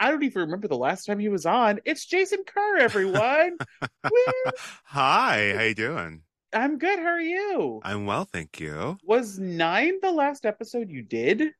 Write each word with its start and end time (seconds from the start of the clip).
I 0.00 0.10
don't 0.10 0.22
even 0.22 0.40
remember 0.40 0.66
the 0.66 0.78
last 0.78 1.04
time 1.04 1.18
he 1.18 1.28
was 1.28 1.44
on. 1.44 1.78
It's 1.84 2.06
Jayson 2.06 2.46
Kerr, 2.46 2.78
everyone. 2.78 3.58
Hi, 4.84 5.52
how 5.54 5.62
you 5.62 5.74
doing? 5.74 6.22
I'm 6.54 6.78
good. 6.78 6.98
How 6.98 7.04
are 7.04 7.20
you? 7.20 7.82
I'm 7.84 8.06
well, 8.06 8.24
thank 8.24 8.58
you. 8.58 8.96
Was 9.04 9.38
nine 9.38 10.00
the 10.00 10.10
last 10.10 10.46
episode 10.46 10.90
you 10.90 11.02
did? 11.02 11.50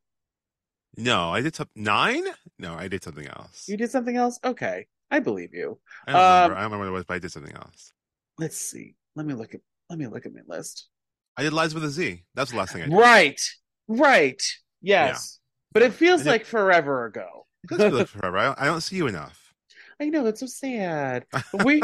No, 0.97 1.29
I 1.29 1.43
did 1.43 1.55
something 1.55 1.83
nine. 1.83 2.25
No, 2.59 2.75
I 2.75 2.89
did 2.89 3.05
something 3.05 3.27
else. 3.27 3.69
You 3.69 3.77
did 3.77 3.91
something 3.91 4.17
else? 4.17 4.41
Okay. 4.43 4.87
I 5.11 5.19
believe 5.19 5.53
you. 5.53 5.79
I 6.07 6.13
don't 6.13 6.21
um, 6.21 6.27
remember. 6.27 6.55
I 6.57 6.63
don't 6.63 6.73
remember 6.73 6.79
what 6.79 6.89
it 6.89 6.93
was, 6.93 7.05
but 7.05 7.15
I 7.15 7.19
did 7.19 7.33
something 7.33 7.55
else. 7.55 7.93
Let's 8.39 8.57
see. 8.57 8.97
Let 9.17 9.27
me 9.27 9.35
look 9.35 9.55
at 9.55 9.61
let 9.91 9.99
me 9.99 10.07
look 10.07 10.25
at 10.25 10.33
my 10.33 10.41
list. 10.47 10.89
I 11.37 11.43
did 11.43 11.53
Lies 11.53 11.75
with 11.75 11.85
a 11.85 11.91
Z. 11.91 12.25
That's 12.35 12.53
the 12.53 12.57
last 12.57 12.73
thing 12.73 12.83
I 12.83 12.87
did. 12.87 12.95
Right. 12.95 13.41
Right. 13.87 14.43
Yes. 14.81 15.41
But 15.73 15.83
it 15.83 15.93
feels 15.93 16.25
like 16.25 16.47
forever 16.47 17.05
ago. 17.05 17.47
It 17.65 17.71
does 17.71 17.79
feel 17.79 17.91
like 17.91 18.07
forever. 18.07 18.39
I 18.39 18.45
don't, 18.45 18.61
I 18.61 18.65
don't 18.67 18.81
see 18.81 18.97
you 18.97 19.07
enough. 19.07 19.53
I 20.01 20.09
know 20.09 20.25
that's 20.25 20.41
so 20.41 20.47
sad. 20.47 21.27
But 21.53 21.65
we 21.65 21.83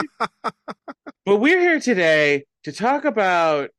but 1.25 1.37
we're 1.37 1.61
here 1.61 1.81
today 1.81 2.45
to 2.65 2.73
talk 2.73 3.05
about 3.05 3.71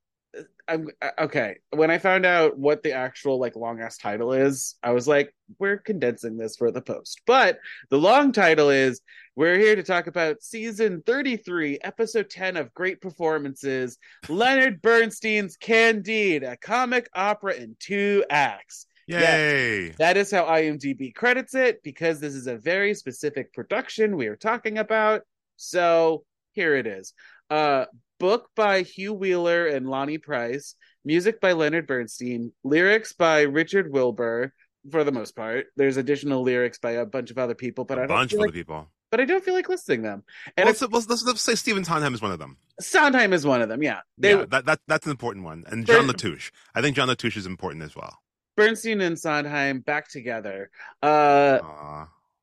I'm 0.67 0.89
uh, 1.02 1.12
okay. 1.20 1.58
When 1.72 1.89
I 1.89 1.98
found 1.98 2.26
out 2.26 2.58
what 2.58 2.84
the 2.84 2.92
actual 2.94 3.39
like 3.39 3.56
long 3.56 3.81
ass 3.81 3.98
title 3.98 4.34
is, 4.34 4.76
I 4.84 4.92
was 4.92 5.08
like, 5.08 5.34
we're 5.59 5.78
condensing 5.78 6.38
this 6.38 6.58
for 6.58 6.72
the 6.72 6.81
post. 6.81 7.22
But 7.26 7.59
the 7.89 7.98
long 7.98 8.32
title 8.32 8.70
is 8.70 9.02
we're 9.36 9.58
here 9.58 9.76
to 9.76 9.84
talk 9.84 10.08
about 10.08 10.44
season 10.44 11.04
33, 11.06 11.80
episode 11.84 12.30
10 12.30 12.58
of 12.58 12.73
Great 12.73 13.02
Performances, 13.02 13.98
Leonard 14.28 14.82
Bernstein's 14.82 15.56
Candide, 15.58 16.44
a 16.44 16.58
comic 16.58 17.09
opera 17.14 17.54
in 17.54 17.76
two 17.80 18.26
acts. 18.30 18.86
Yay! 19.08 19.89
That 19.97 20.17
is 20.17 20.31
how 20.31 20.44
IMDb 20.45 21.16
credits 21.16 21.55
it 21.55 21.81
because 21.81 22.19
this 22.19 22.36
is 22.36 22.47
a 22.47 22.58
very 22.58 22.94
specific 22.94 23.53
production 23.53 24.17
we 24.17 24.27
are 24.27 24.36
talking 24.36 24.77
about. 24.77 25.22
So 25.55 26.23
here 26.52 26.75
it 26.75 26.86
is. 26.86 27.14
Uh, 27.49 27.86
book 28.19 28.49
by 28.55 28.81
Hugh 28.81 29.14
Wheeler 29.14 29.67
and 29.67 29.89
Lonny 29.89 30.17
Price, 30.17 30.75
music 31.05 31.39
by 31.39 31.53
Leonard 31.53 31.88
Bernstein, 31.88 32.52
lyrics 32.64 33.14
by 33.14 33.41
Richard 33.41 33.91
Wilbur 33.91 34.53
for 34.91 35.03
the 35.03 35.11
most 35.11 35.36
part. 35.36 35.67
There's 35.75 35.97
additional 35.97 36.42
lyrics 36.42 36.77
by 36.77 36.92
a 36.92 37.05
bunch 37.05 37.31
of 37.31 37.38
other 37.38 37.55
people, 37.55 37.86
but 37.86 37.99
I 37.99 38.03
a 38.03 38.08
don't 38.08 38.17
bunch 38.17 38.31
feel 38.31 38.39
of 38.39 38.42
like, 38.42 38.49
other 38.49 38.58
people. 38.58 38.92
but 39.09 39.21
I 39.21 39.25
don't 39.25 39.44
feel 39.44 39.53
like 39.53 39.69
listing 39.69 40.02
them. 40.02 40.23
And 40.58 40.66
Well, 40.66 40.75
let's, 40.92 41.08
let's, 41.08 41.23
let's, 41.23 41.42
say 41.42 41.55
Stephen 41.55 41.83
Sondheim 41.83 42.14
is 42.14 42.21
one 42.21 42.31
of 42.31 42.39
them. 42.39 42.58
Sondheim 42.80 43.33
is 43.33 43.45
one 43.45 43.61
of 43.61 43.69
them. 43.69 43.81
Yeah, 43.81 44.02
they 44.17 44.36
yeah, 44.36 44.45
that, 44.49 44.66
that 44.66 44.80
that's 44.88 45.05
an 45.05 45.11
important 45.11 45.45
one. 45.45 45.64
And 45.67 45.86
John 45.86 46.08
Latouche. 46.08 46.52
I 46.75 46.81
think 46.81 46.95
John 46.95 47.08
Latouche 47.08 47.38
is 47.38 47.45
important 47.45 47.83
as 47.83 47.95
well. 47.95 48.19
Bernstein 48.58 49.00
and 49.00 49.17
Sondheim 49.17 49.80
back 49.80 50.09
together. 50.09 50.69
Uh, 51.02 51.59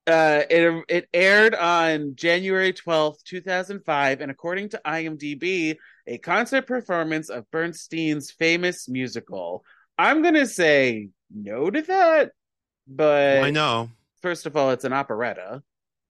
uh, 0.07 0.43
it 0.49 0.85
it 0.89 1.09
aired 1.13 1.55
on 1.55 2.15
January 2.15 2.73
twelfth, 2.73 3.23
two 3.25 3.41
thousand 3.43 3.85
five, 3.85 4.21
and 4.23 4.31
according 4.31 4.71
to 4.71 4.81
IMDb, 4.87 5.77
a 6.07 6.19
concert 6.19 6.67
performance 6.67 7.29
of 7.29 7.51
Bernstein's 7.51 8.31
famous 8.31 8.89
musical. 8.89 9.65
I'm 9.99 10.23
gonna 10.23 10.47
say 10.47 11.09
no 11.35 11.71
to 11.71 11.83
that, 11.83 12.33
but 12.87 13.37
Well, 13.37 13.45
I 13.45 13.51
know. 13.51 13.91
first 14.23 14.47
of 14.47 14.57
all, 14.57 14.71
it's 14.71 14.85
an 14.85 14.93
operetta, 14.93 15.63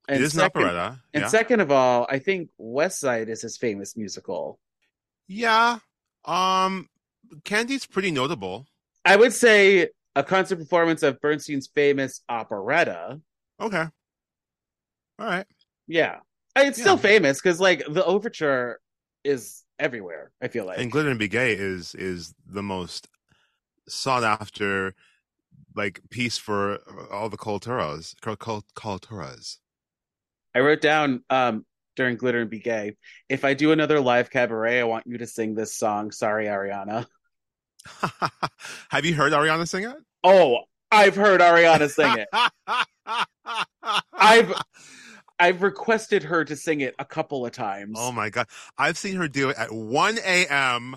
it 0.08 0.20
is 0.20 0.32
second, 0.32 0.62
an 0.62 0.68
operetta. 0.68 1.00
And 1.14 1.30
second 1.30 1.60
of 1.60 1.70
all, 1.72 2.06
I 2.10 2.18
think 2.18 2.50
West 2.58 3.00
Side 3.00 3.28
is 3.28 3.42
his 3.42 3.56
famous 3.56 3.96
musical. 3.96 4.58
yeah. 5.28 5.78
Um, 6.26 6.88
Candy's 7.44 7.86
pretty 7.86 8.10
notable. 8.10 8.66
I 9.04 9.16
would 9.16 9.32
say 9.32 9.88
a 10.16 10.22
concert 10.22 10.56
performance 10.56 11.02
of 11.02 11.20
Bernstein's 11.20 11.66
famous 11.66 12.22
operetta. 12.28 13.20
Okay. 13.60 13.84
All 15.18 15.26
right. 15.26 15.46
Yeah, 15.86 16.18
it's 16.56 16.80
still 16.80 16.96
famous 16.96 17.40
because 17.40 17.60
like 17.60 17.84
the 17.88 18.04
overture 18.04 18.80
is 19.22 19.62
everywhere. 19.78 20.32
I 20.42 20.48
feel 20.48 20.64
like 20.66 20.78
and 20.78 20.90
glitter 20.90 21.10
and 21.10 21.18
be 21.18 21.28
gay 21.28 21.52
is 21.52 21.94
is 21.94 22.34
the 22.46 22.62
most 22.62 23.08
sought 23.88 24.24
after 24.24 24.94
like 25.76 26.00
piece 26.10 26.38
for 26.38 26.78
all 27.12 27.28
the 27.28 27.36
culturas 27.36 28.14
cul- 28.22 28.36
cul- 28.36 28.64
culturas 28.74 29.58
I 30.54 30.60
wrote 30.60 30.80
down 30.80 31.22
um 31.28 31.66
during 31.96 32.16
Glitter 32.16 32.40
and 32.40 32.50
Be 32.50 32.58
Gay, 32.58 32.96
if 33.28 33.44
I 33.44 33.54
do 33.54 33.72
another 33.72 34.00
live 34.00 34.30
cabaret, 34.30 34.80
I 34.80 34.84
want 34.84 35.06
you 35.06 35.18
to 35.18 35.26
sing 35.26 35.54
this 35.54 35.76
song. 35.76 36.10
Sorry, 36.10 36.46
Arianna. 36.46 37.06
have 38.90 39.04
you 39.04 39.14
heard 39.14 39.32
Arianna 39.32 39.66
sing 39.68 39.84
it 39.84 39.96
Oh, 40.22 40.60
I've 40.90 41.16
heard 41.16 41.40
Arianna 41.40 41.90
sing 41.90 42.16
it. 42.18 42.28
I've 44.14 44.52
I've 45.38 45.62
requested 45.62 46.22
her 46.22 46.44
to 46.44 46.56
sing 46.56 46.80
it 46.80 46.94
a 46.98 47.04
couple 47.04 47.44
of 47.44 47.52
times. 47.52 47.96
oh 47.98 48.12
my 48.12 48.30
god 48.30 48.46
i've 48.78 48.96
seen 48.96 49.16
her 49.16 49.28
do 49.28 49.50
it 49.50 49.56
at 49.58 49.72
1 49.72 50.18
a.m 50.24 50.96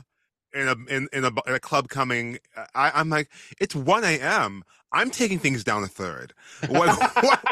in 0.54 0.68
a 0.68 0.76
in, 0.90 1.08
in 1.12 1.26
a 1.26 1.32
in 1.48 1.54
a 1.56 1.60
club 1.60 1.90
coming 1.90 2.38
I, 2.76 2.92
i'm 2.96 3.10
like 3.10 3.30
it's 3.60 3.76
1 3.76 4.04
a.m 4.04 4.64
i'm 4.94 5.10
taking 5.12 5.40
things 5.40 5.64
down 5.64 5.84
a 5.84 5.88
third 5.88 6.34
what, 6.70 6.90
what, 7.24 7.44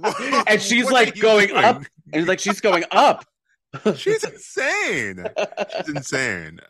what- 0.00 0.48
and 0.50 0.60
she's 0.60 0.90
like 0.90 1.18
going 1.20 1.48
doing? 1.48 1.64
up, 1.64 1.82
and 2.12 2.26
like 2.28 2.40
she's 2.40 2.60
going 2.60 2.84
up. 2.90 3.24
she's 3.96 4.22
insane 4.24 5.24
she's 5.76 5.88
insane 5.88 6.60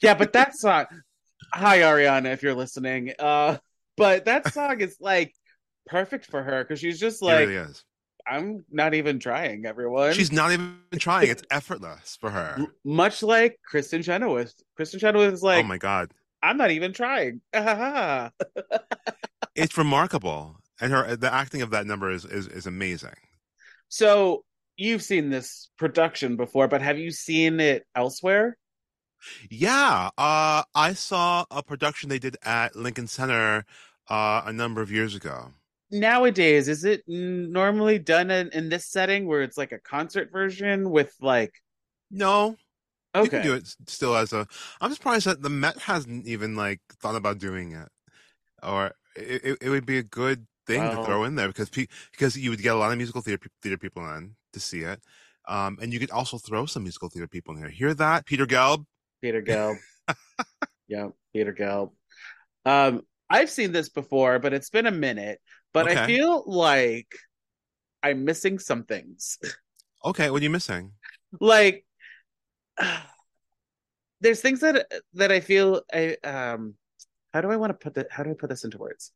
yeah, 0.00 0.14
but 0.14 0.32
that 0.32 0.56
song. 0.56 0.86
Hi, 1.52 1.78
Arianna, 1.78 2.32
if 2.32 2.42
you're 2.42 2.54
listening. 2.54 3.12
Uh, 3.18 3.58
but 3.96 4.26
that 4.26 4.52
song 4.54 4.80
is 4.80 4.96
like 5.00 5.34
perfect 5.86 6.26
for 6.26 6.42
her 6.42 6.64
because 6.64 6.80
she's 6.80 7.00
just 7.00 7.22
like, 7.22 7.48
really 7.48 7.56
is 7.56 7.84
I'm 8.26 8.64
not 8.70 8.94
even 8.94 9.18
trying, 9.18 9.64
everyone. 9.64 10.12
She's 10.12 10.32
not 10.32 10.52
even 10.52 10.78
trying. 10.98 11.28
It's 11.28 11.42
effortless 11.50 12.16
for 12.20 12.30
her. 12.30 12.66
Much 12.84 13.22
like 13.22 13.58
Kristin 13.72 14.04
Chenoweth. 14.04 14.54
Kristin 14.78 15.00
Chenoweth 15.00 15.32
is 15.32 15.42
like, 15.42 15.64
oh 15.64 15.68
my 15.68 15.78
god, 15.78 16.12
I'm 16.42 16.58
not 16.58 16.70
even 16.70 16.92
trying. 16.92 17.40
it's 19.54 19.78
remarkable, 19.78 20.56
and 20.80 20.92
her 20.92 21.16
the 21.16 21.32
acting 21.32 21.62
of 21.62 21.70
that 21.70 21.86
number 21.86 22.10
is 22.10 22.24
is, 22.24 22.48
is 22.48 22.66
amazing. 22.66 23.16
so 23.88 24.44
you've 24.76 25.02
seen 25.02 25.30
this 25.30 25.70
production 25.78 26.36
before, 26.36 26.68
but 26.68 26.82
have 26.82 26.98
you 26.98 27.10
seen 27.10 27.60
it 27.60 27.84
elsewhere? 27.94 28.56
Yeah, 29.50 30.10
uh, 30.18 30.62
I 30.74 30.92
saw 30.94 31.44
a 31.50 31.62
production 31.62 32.08
they 32.08 32.18
did 32.18 32.36
at 32.42 32.76
Lincoln 32.76 33.06
Center 33.06 33.64
uh, 34.08 34.42
a 34.46 34.52
number 34.52 34.80
of 34.82 34.90
years 34.90 35.14
ago. 35.14 35.52
Nowadays, 35.90 36.68
is 36.68 36.84
it 36.84 37.02
normally 37.06 37.98
done 37.98 38.30
in, 38.30 38.50
in 38.52 38.68
this 38.68 38.86
setting 38.86 39.26
where 39.26 39.42
it's 39.42 39.56
like 39.56 39.72
a 39.72 39.78
concert 39.78 40.30
version 40.30 40.90
with 40.90 41.14
like 41.20 41.62
No, 42.10 42.56
okay. 43.14 43.24
you 43.24 43.30
can 43.30 43.42
do 43.42 43.54
it 43.54 43.74
still 43.86 44.14
as 44.14 44.32
a. 44.34 44.46
I'm 44.80 44.92
surprised 44.92 45.26
that 45.26 45.40
the 45.42 45.48
Met 45.48 45.78
hasn't 45.78 46.26
even 46.26 46.56
like 46.56 46.80
thought 47.00 47.16
about 47.16 47.38
doing 47.38 47.72
it, 47.72 47.88
or 48.62 48.92
it, 49.16 49.44
it, 49.44 49.58
it 49.62 49.68
would 49.70 49.86
be 49.86 49.96
a 49.98 50.02
good 50.02 50.46
thing 50.66 50.80
Well- 50.82 50.96
to 50.96 51.04
throw 51.04 51.24
in 51.24 51.36
there 51.36 51.48
because 51.48 51.70
pe- 51.70 51.86
because 52.12 52.36
you 52.36 52.50
would 52.50 52.62
get 52.62 52.74
a 52.74 52.78
lot 52.78 52.92
of 52.92 52.98
musical 52.98 53.22
theater 53.22 53.48
theater 53.62 53.78
people 53.78 54.06
in 54.14 54.36
to 54.52 54.60
see 54.60 54.80
it, 54.80 55.00
um, 55.48 55.78
and 55.80 55.90
you 55.92 55.98
could 55.98 56.10
also 56.10 56.36
throw 56.36 56.66
some 56.66 56.82
musical 56.82 57.08
theater 57.08 57.28
people 57.28 57.54
in 57.54 57.60
here. 57.60 57.70
Hear 57.70 57.94
that, 57.94 58.26
Peter 58.26 58.44
Gelb? 58.46 58.84
Peter 59.20 59.42
Gelb. 59.46 59.76
yeah, 60.86 61.08
Peter 61.32 61.52
Gelb. 61.52 61.92
Um, 62.64 63.02
I've 63.30 63.50
seen 63.50 63.72
this 63.72 63.88
before, 63.88 64.38
but 64.38 64.52
it's 64.52 64.70
been 64.70 64.86
a 64.86 64.90
minute. 64.90 65.40
But 65.72 65.88
I 65.88 66.06
feel 66.06 66.44
like 66.46 67.12
I'm 68.02 68.24
missing 68.24 68.58
some 68.58 68.84
things. 68.84 69.38
Okay, 70.04 70.30
what 70.30 70.40
are 70.40 70.44
you 70.44 70.50
missing? 70.50 70.92
like, 71.40 71.84
there's 74.20 74.40
things 74.40 74.60
that 74.60 74.90
that 75.14 75.32
I 75.32 75.40
feel 75.40 75.82
I 75.92 76.16
um. 76.24 76.74
How 77.34 77.42
do 77.42 77.50
I 77.50 77.56
want 77.56 77.70
to 77.70 77.74
put 77.74 77.94
that? 77.94 78.10
How 78.10 78.22
do 78.22 78.30
I 78.30 78.34
put 78.34 78.48
this 78.48 78.64
into 78.64 78.78
words? 78.78 79.12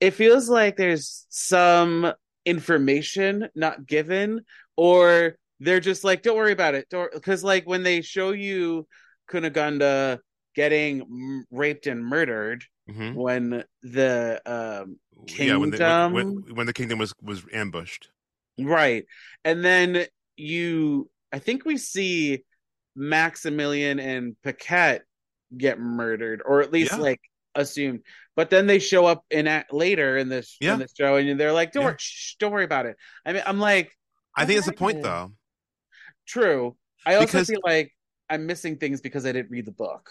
It 0.00 0.12
feels 0.12 0.48
like 0.48 0.76
there's 0.76 1.26
some 1.28 2.12
information 2.46 3.48
not 3.54 3.86
given, 3.86 4.40
or 4.76 5.36
they're 5.64 5.80
just 5.80 6.04
like, 6.04 6.22
"Don't 6.22 6.36
worry 6.36 6.52
about 6.52 6.74
it," 6.74 6.88
don't 6.90 7.12
because 7.12 7.42
like 7.44 7.64
when 7.66 7.82
they 7.82 8.00
show 8.02 8.32
you 8.32 8.86
Cunegonde 9.30 10.18
getting 10.54 11.00
m- 11.02 11.44
raped 11.50 11.86
and 11.86 12.04
murdered 12.04 12.64
hmm 12.88 13.14
when 13.14 13.64
the 13.82 14.40
um 14.44 14.98
Yeah, 15.38 15.56
when 15.56 15.70
the, 15.70 15.78
when, 15.78 15.78
Kingdom? 15.78 16.12
when, 16.12 16.54
when 16.56 16.66
the 16.66 16.72
kingdom 16.72 16.98
was 16.98 17.14
was 17.22 17.42
ambushed. 17.52 18.10
right 18.58 19.06
and 19.44 19.64
then 19.64 20.04
you 20.36 21.08
i 21.32 21.38
think 21.38 21.64
we 21.64 21.76
see 21.78 22.44
maximilian 22.96 23.98
and 24.00 24.36
paquette 24.42 25.04
get 25.56 25.78
murdered 25.78 26.42
or 26.44 26.60
at 26.60 26.72
least 26.72 26.92
Yeah. 26.92 26.98
like 26.98 27.20
assumed 27.54 28.00
but 28.36 28.50
then 28.50 28.66
they 28.66 28.78
show 28.78 29.06
up 29.06 29.24
in 29.30 29.46
a- 29.46 29.64
later 29.70 30.16
in 30.18 30.28
this 30.28 30.56
Yeah. 30.60 30.74
in 30.74 30.80
the 30.80 30.88
show 30.96 31.16
and 31.16 31.38
they're 31.38 31.52
like 31.52 31.72
don't 31.72 31.82
Yeah. 31.82 31.88
worry 31.90 31.96
shh, 31.98 32.34
don't 32.38 32.52
worry 32.52 32.64
about 32.64 32.86
it 32.86 32.96
i 33.24 33.32
mean 33.32 33.42
i'm 33.46 33.58
like 33.60 33.96
I 34.34 34.46
think 34.46 34.56
it's 34.58 34.66
the 34.66 34.72
point, 34.72 35.02
though. 35.02 35.32
True 36.26 36.76
i 37.06 37.14
also 37.14 37.26
Because- 37.26 37.48
feel 37.48 37.60
like 37.64 37.92
i'm 38.30 38.46
missing 38.46 38.76
things 38.76 39.00
because 39.00 39.26
i 39.26 39.32
didn't 39.32 39.50
read 39.50 39.64
the 39.66 39.72
book 39.72 40.10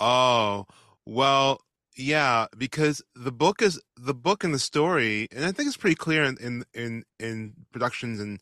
Oh, 0.00 0.66
well, 1.06 1.60
yeah, 1.96 2.46
because 2.56 3.02
the 3.14 3.30
book 3.30 3.62
is 3.62 3.80
the 3.96 4.14
book 4.14 4.42
and 4.42 4.52
the 4.52 4.58
story, 4.58 5.28
and 5.30 5.44
I 5.44 5.52
think 5.52 5.68
it's 5.68 5.76
pretty 5.76 5.94
clear 5.96 6.24
in 6.24 6.36
in 6.38 6.64
in, 6.74 7.04
in 7.20 7.52
productions 7.72 8.18
and 8.18 8.40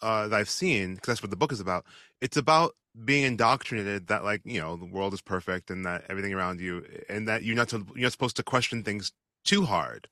uh, 0.00 0.28
that 0.28 0.36
I've 0.36 0.48
seen, 0.48 0.94
because 0.94 1.08
that's 1.08 1.22
what 1.22 1.30
the 1.30 1.36
book 1.36 1.52
is 1.52 1.60
about. 1.60 1.84
It's 2.20 2.36
about 2.36 2.76
being 3.04 3.24
indoctrinated 3.24 4.06
that 4.06 4.24
like 4.24 4.40
you 4.44 4.60
know 4.60 4.76
the 4.76 4.86
world 4.86 5.12
is 5.12 5.20
perfect 5.20 5.70
and 5.70 5.84
that 5.84 6.04
everything 6.08 6.32
around 6.32 6.60
you, 6.60 6.86
and 7.10 7.28
that 7.28 7.42
you're 7.42 7.56
not 7.56 7.68
to, 7.70 7.84
you're 7.94 8.04
not 8.04 8.12
supposed 8.12 8.36
to 8.36 8.42
question 8.42 8.82
things 8.82 9.12
too 9.44 9.64
hard. 9.64 10.08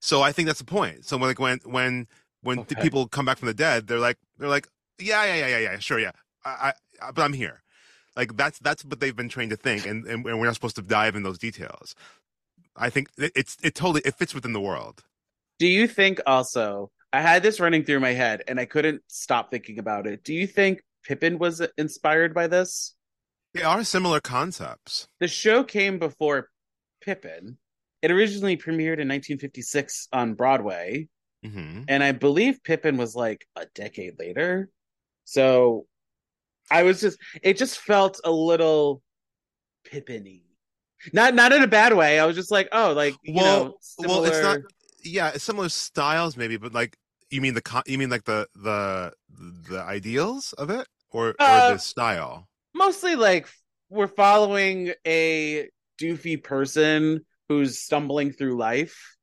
So 0.00 0.22
I 0.22 0.32
think 0.32 0.46
that's 0.46 0.58
the 0.58 0.64
point. 0.64 1.04
So 1.04 1.16
when 1.18 1.28
like 1.28 1.38
when 1.38 1.60
when 1.64 2.08
when 2.42 2.60
Okay. 2.60 2.80
people 2.82 3.06
come 3.06 3.26
back 3.26 3.38
from 3.38 3.46
the 3.48 3.54
dead, 3.54 3.86
they're 3.86 3.98
like 3.98 4.18
they're 4.38 4.48
like 4.48 4.68
yeah 4.98 5.24
yeah 5.24 5.34
yeah 5.36 5.46
yeah 5.46 5.58
yeah 5.58 5.78
sure 5.78 5.98
yeah 5.98 6.12
I, 6.44 6.72
I 7.02 7.10
but 7.12 7.22
I'm 7.22 7.32
here. 7.32 7.62
Like 8.16 8.36
that's 8.36 8.58
that's 8.60 8.84
what 8.84 9.00
they've 9.00 9.16
been 9.16 9.28
trained 9.28 9.50
to 9.50 9.56
think, 9.56 9.86
and, 9.86 10.06
and 10.06 10.24
we're 10.24 10.44
not 10.44 10.54
supposed 10.54 10.76
to 10.76 10.82
dive 10.82 11.16
in 11.16 11.22
those 11.22 11.38
details. 11.38 11.94
I 12.76 12.90
think 12.90 13.08
it, 13.18 13.32
it's 13.34 13.56
it 13.62 13.74
totally 13.74 14.02
it 14.04 14.14
fits 14.14 14.34
within 14.34 14.52
the 14.52 14.60
world. 14.60 15.04
do 15.58 15.66
you 15.66 15.86
think 15.86 16.20
also 16.26 16.90
i 17.12 17.20
had 17.20 17.42
this 17.42 17.60
running 17.60 17.84
through 17.84 18.00
my 18.00 18.12
head 18.12 18.42
and 18.48 18.58
i 18.60 18.64
couldn't 18.64 19.02
stop 19.08 19.50
thinking 19.50 19.78
about 19.78 20.06
it 20.06 20.24
do 20.24 20.34
you 20.34 20.46
think 20.46 20.82
pippin 21.06 21.38
was 21.38 21.62
inspired 21.78 22.34
by 22.34 22.46
this 22.46 22.94
They 23.52 23.62
are 23.62 23.84
similar 23.84 24.20
concepts. 24.20 25.06
the 25.20 25.28
show 25.28 25.62
came 25.64 25.98
before 25.98 26.50
pippin 27.00 27.56
it 28.02 28.10
originally 28.10 28.56
premiered 28.56 28.98
in 29.00 29.08
1956 29.08 30.08
on 30.12 30.34
broadway 30.34 31.08
hmm 31.44 31.82
and 31.88 32.02
I 32.02 32.12
believe 32.12 32.62
Pippin 32.64 32.96
was 32.96 33.14
like 33.14 33.46
a 33.56 33.66
decade 33.74 34.18
later. 34.18 34.70
So 35.24 35.86
I 36.70 36.82
was 36.82 37.00
just 37.00 37.18
it 37.42 37.56
just 37.56 37.78
felt 37.78 38.20
a 38.24 38.30
little 38.30 39.02
Pippin-y. 39.84 40.40
Not 41.12 41.34
not 41.34 41.52
in 41.52 41.62
a 41.62 41.66
bad 41.66 41.92
way. 41.94 42.18
I 42.18 42.24
was 42.26 42.34
just 42.36 42.50
like, 42.50 42.68
oh, 42.72 42.92
like 42.94 43.14
you 43.22 43.34
Well- 43.34 43.64
know, 43.64 43.78
well, 43.98 44.24
it's 44.24 44.40
not- 44.40 44.60
Yeah, 45.02 45.32
it's 45.34 45.44
similar 45.44 45.68
styles 45.68 46.36
maybe, 46.36 46.56
but 46.56 46.72
like 46.72 46.96
you 47.30 47.40
mean 47.42 47.52
the 47.54 47.60
con- 47.62 47.82
you 47.86 47.98
mean 47.98 48.08
like 48.10 48.24
the 48.24 48.48
the 48.54 49.12
the 49.68 49.80
ideals 49.82 50.52
of 50.54 50.70
it 50.70 50.86
or 51.10 51.34
Uh, 51.38 51.68
or 51.70 51.74
the 51.74 51.78
style. 51.78 52.48
mostly 52.74 53.14
like 53.16 53.48
we're 53.90 54.06
following 54.08 54.94
a 55.06 55.68
doofy 56.00 56.42
person 56.42 57.24
who's 57.48 57.78
stumbling 57.78 58.32
through 58.32 58.56
life. 58.56 59.16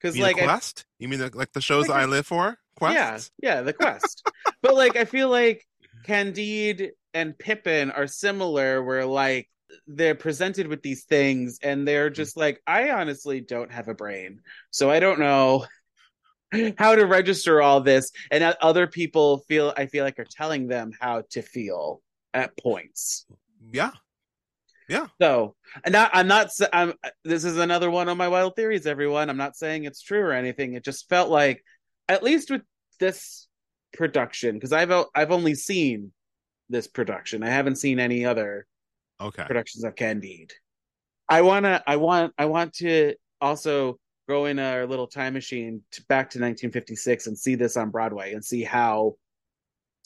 Because 0.00 0.18
like 0.18 0.36
the 0.36 0.42
I 0.42 0.44
quest? 0.46 0.84
you 0.98 1.06
mean 1.08 1.20
the, 1.20 1.30
like 1.32 1.52
the 1.52 1.60
shows 1.60 1.88
Like 1.88 1.96
that 1.98 2.02
I 2.02 2.04
live 2.06 2.26
for? 2.26 2.58
Quest? 2.76 3.32
Yeah, 3.42 3.56
yeah, 3.56 3.62
the 3.62 3.72
quest. 3.72 4.28
but 4.62 4.74
like 4.74 4.96
I 4.96 5.04
feel 5.04 5.28
like 5.28 5.66
Candide 6.04 6.92
and 7.14 7.38
Pippin 7.38 7.90
are 7.90 8.06
similar 8.06 8.82
where 8.82 9.06
like 9.06 9.48
they're 9.86 10.14
presented 10.14 10.68
with 10.68 10.82
these 10.82 11.04
things 11.04 11.58
and 11.62 11.86
they're 11.86 12.08
hmm. 12.08 12.14
just 12.14 12.36
like 12.36 12.60
I 12.66 12.90
honestly 12.90 13.40
don't 13.40 13.72
have 13.72 13.88
a 13.88 13.94
brain. 13.94 14.40
So 14.70 14.90
I 14.90 15.00
don't 15.00 15.18
know 15.18 15.66
how 16.78 16.94
to 16.94 17.06
register 17.06 17.60
all 17.60 17.80
this 17.80 18.10
and 18.30 18.44
other 18.60 18.86
people 18.86 19.38
feel 19.48 19.72
I 19.76 19.86
feel 19.86 20.04
like 20.04 20.18
are 20.18 20.26
telling 20.30 20.68
them 20.68 20.92
how 21.00 21.22
to 21.30 21.42
feel 21.42 22.02
at 22.34 22.56
points. 22.58 23.26
Yeah. 23.72 23.90
Yeah. 24.88 25.06
So, 25.20 25.56
and 25.84 25.92
not, 25.92 26.10
I'm 26.14 26.28
not. 26.28 26.50
I'm. 26.72 26.94
This 27.24 27.44
is 27.44 27.58
another 27.58 27.90
one 27.90 28.08
of 28.08 28.16
my 28.16 28.28
wild 28.28 28.54
theories, 28.54 28.86
everyone. 28.86 29.28
I'm 29.28 29.36
not 29.36 29.56
saying 29.56 29.82
it's 29.84 30.00
true 30.00 30.20
or 30.20 30.32
anything. 30.32 30.74
It 30.74 30.84
just 30.84 31.08
felt 31.08 31.28
like, 31.28 31.64
at 32.08 32.22
least 32.22 32.50
with 32.50 32.62
this 33.00 33.48
production, 33.92 34.54
because 34.54 34.72
I've 34.72 34.92
I've 35.14 35.30
only 35.32 35.54
seen 35.54 36.12
this 36.68 36.86
production. 36.86 37.42
I 37.42 37.48
haven't 37.50 37.76
seen 37.76 37.98
any 38.00 38.24
other 38.24 38.66
Okay. 39.20 39.44
productions 39.44 39.84
of 39.84 39.94
Candide. 39.94 40.52
I 41.28 41.42
wanna. 41.42 41.82
I 41.86 41.96
want. 41.96 42.34
I 42.38 42.44
want 42.46 42.74
to 42.74 43.14
also 43.40 43.98
go 44.28 44.44
in 44.46 44.58
our 44.58 44.86
little 44.86 45.06
time 45.06 45.32
machine 45.34 45.82
to, 45.92 46.02
back 46.08 46.30
to 46.30 46.38
1956 46.38 47.26
and 47.28 47.38
see 47.38 47.54
this 47.54 47.76
on 47.76 47.90
Broadway 47.90 48.32
and 48.34 48.44
see 48.44 48.62
how 48.62 49.16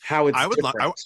how 0.02 0.26
it's 0.28 0.36
I 0.38 0.46
would 0.46 0.64
I- 0.64 0.70
different 0.72 1.00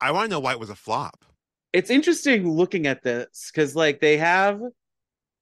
I 0.00 0.12
want 0.12 0.26
to 0.26 0.30
know 0.30 0.40
why 0.40 0.52
it 0.52 0.60
was 0.60 0.70
a 0.70 0.74
flop. 0.76 1.24
it's 1.72 1.90
interesting 1.90 2.48
looking 2.50 2.86
at 2.86 3.02
this 3.02 3.50
because 3.52 3.76
like 3.76 4.00
they 4.00 4.16
have 4.16 4.60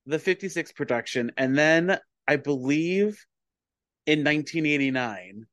the 0.06 0.18
56 0.18 0.72
production 0.72 1.30
and 1.36 1.56
then 1.56 1.98
i 2.26 2.36
believe 2.36 3.24
in 4.10 4.24
1989 4.24 5.46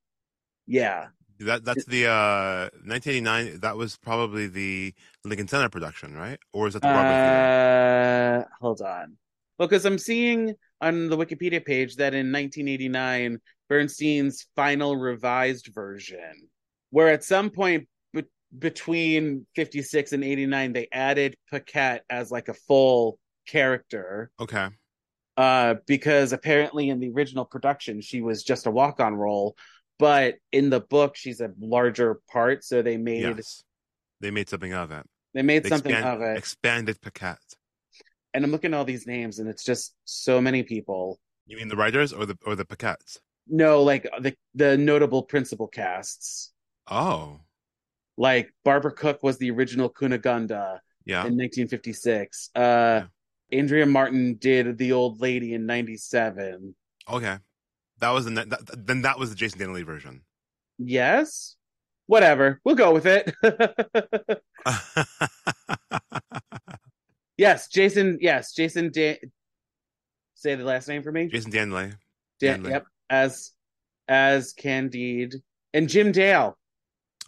yeah 0.68 1.08
That 1.40 1.66
that's 1.68 1.86
the 1.86 2.08
uh 2.08 2.70
1989. 2.88 3.60
That 3.60 3.76
was 3.76 3.98
probably 3.98 4.48
the 4.48 4.94
Lincoln 5.26 5.48
Center 5.50 5.70
production, 5.70 6.16
right? 6.16 6.40
Or 6.54 6.68
is 6.68 6.74
that 6.74 6.82
the 6.82 6.88
Broadway 6.96 7.18
theater? 7.26 7.52
uh 7.52 8.44
hold 8.62 8.82
on 8.82 9.18
well 9.58 9.68
because 9.68 9.86
i'm 9.86 9.98
seeing 9.98 10.54
on 10.82 11.10
the 11.10 11.18
wikipedia 11.18 11.64
page 11.64 11.96
that 11.98 12.14
in 12.14 12.32
1989 12.32 13.40
bernstein's 13.70 14.48
final 14.56 14.96
revised 14.96 15.68
version 15.74 16.36
where 16.92 17.10
at 17.10 17.24
some 17.24 17.50
point 17.50 17.88
be- 18.14 18.24
between 18.60 19.46
56 19.56 20.14
and 20.14 20.24
89 20.24 20.74
they 20.74 20.88
added 20.92 21.36
paquette 21.52 22.04
as 22.10 22.32
like 22.32 22.48
a 22.48 22.54
full 22.68 23.20
character 23.48 24.32
Okay. 24.40 24.68
Uh, 25.38 25.76
because 25.86 26.32
apparently 26.34 26.90
in 26.90 27.00
the 27.00 27.10
original 27.12 27.44
production 27.46 28.00
she 28.02 28.22
was 28.22 28.44
just 28.44 28.68
a 28.68 28.72
walk-on 28.72 29.16
role, 29.16 29.56
but 30.00 30.36
in 30.52 30.70
the 30.70 30.80
book 30.80 31.16
she's 31.16 31.42
a 31.42 31.52
larger 31.60 32.22
part, 32.32 32.64
so 32.64 32.82
they 32.82 32.98
made 32.98 33.22
Yes. 33.38 33.64
They 34.22 34.32
made 34.32 34.48
something 34.50 34.74
of 34.74 34.92
it. 34.92 35.06
they 35.34 35.42
made 35.42 35.64
They 35.64 35.70
something 35.70 35.92
expand- 35.92 36.16
of 36.24 36.30
it. 36.30 36.38
Expanded 36.38 37.02
Paquette. 37.02 37.54
And 38.34 38.44
I'm 38.46 38.52
looking 38.52 38.74
at 38.74 38.78
all 38.78 38.86
these 38.86 39.06
names, 39.08 39.40
and 39.40 39.48
it's 39.50 39.64
just 39.64 39.94
so 40.06 40.40
many 40.42 40.64
people. 40.64 41.20
You 41.48 41.58
mean 41.58 41.68
the 41.68 41.76
writers 41.76 42.12
or 42.14 42.26
the 42.26 42.38
or 42.46 42.56
the 42.56 42.66
Paquettes? 42.66 43.20
No, 43.48 43.84
like 43.84 44.04
the 44.22 44.36
the 44.56 44.78
notable 44.78 45.24
principal 45.24 45.68
casts, 45.68 46.52
Oh, 46.88 47.40
like 48.18 48.52
Barbara 48.64 48.92
Cook 48.94 49.22
was 49.22 49.38
the 49.38 49.52
original 49.52 49.90
Cunegonde 49.90 50.80
yeah. 51.06 51.26
in 51.28 51.38
1956. 51.38 52.50
Uh, 52.56 53.04
Andrea 53.52 53.86
Martin 53.86 54.36
did 54.36 54.78
the 54.78 54.92
old 54.94 55.22
lady 55.22 55.54
in 55.54 55.66
'97. 55.66 56.76
Okay. 57.10 57.38
That 58.00 58.10
was 58.10 58.26
the 58.26 58.32
that, 58.32 58.86
then 58.88 59.04
that 59.04 59.18
was 59.20 59.30
the 59.30 59.36
Jason 59.36 59.60
Danley 59.60 59.84
version. 59.84 60.22
Yes, 60.78 61.56
whatever. 62.08 62.60
We'll 62.66 62.76
go 62.76 62.94
with 62.94 63.06
it. 63.06 63.34
Yes, 67.38 67.68
Jason. 67.68 68.18
Yes, 68.22 68.54
Jason. 68.54 68.92
Dan- 68.92 69.18
Say 70.36 70.56
the 70.56 70.64
last 70.64 70.88
name 70.88 71.04
for 71.04 71.12
me. 71.12 71.28
Jason 71.28 71.52
Danley. 71.52 71.92
Dan- 72.40 72.62
Danley. 72.64 72.72
yep, 72.72 72.86
as 73.10 73.52
as 74.08 74.54
Candide 74.54 75.36
and 75.74 75.90
Jim 75.90 76.12
Dale. 76.14 76.58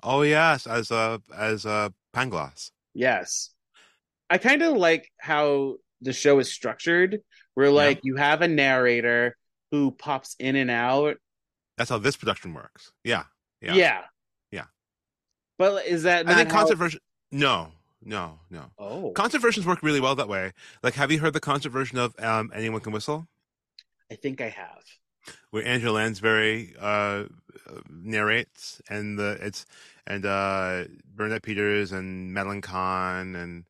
Oh 0.04 0.22
yes, 0.22 0.66
as 0.68 0.92
a 0.92 1.22
as 1.36 1.66
a 1.66 1.94
Pangloss. 2.16 2.72
Yes, 2.94 3.50
I 4.30 4.38
kind 4.38 4.62
of 4.62 4.78
like 4.78 5.12
how 5.20 5.76
the 6.02 6.14
show 6.14 6.40
is 6.40 6.52
structured. 6.52 7.22
Where 7.56 7.72
like 7.72 8.02
you 8.04 8.16
have 8.18 8.42
a 8.42 8.48
narrator 8.48 9.36
who 9.72 9.92
pops 9.92 10.36
in 10.40 10.56
and 10.56 10.70
out. 10.72 11.18
That's 11.78 11.90
how 11.90 11.98
this 11.98 12.16
production 12.16 12.54
works. 12.54 12.92
Yeah. 13.04 13.24
Yeah. 13.62 13.74
Yeah, 13.74 14.02
Yeah. 14.52 14.66
But 15.58 15.86
is 15.88 16.04
that 16.04 16.28
I 16.30 16.36
think 16.36 16.52
how- 16.52 16.60
concert 16.60 16.76
version. 16.76 17.00
No, 17.32 17.72
no, 18.04 18.40
no. 18.52 18.72
Oh, 18.78 19.12
Concert 19.12 19.40
versions 19.42 19.66
work 19.66 19.82
really 19.84 20.00
well 20.00 20.16
that 20.16 20.28
way. 20.30 20.54
Like, 20.84 20.94
have 20.94 21.12
you 21.12 21.20
heard 21.20 21.34
the 21.34 21.40
concert 21.40 21.72
version 21.72 21.98
of 21.98 22.14
um, 22.20 22.52
"Anyone 22.56 22.80
Can 22.82 22.94
Whistle"? 22.94 23.28
I 24.12 24.16
think 24.16 24.40
I 24.40 24.50
have. 24.50 24.84
where 25.50 25.66
Angela 25.66 25.96
Lansbury 25.96 26.74
uh, 26.80 27.24
narrates, 27.90 28.82
and 28.90 29.18
the 29.20 29.38
it's 29.42 29.66
and 30.06 30.26
uh, 30.26 30.86
Bernadette 31.16 31.44
Peters 31.44 31.92
and 31.92 32.34
Madeline 32.34 32.62
Kahn 32.62 33.36
and 33.36 33.66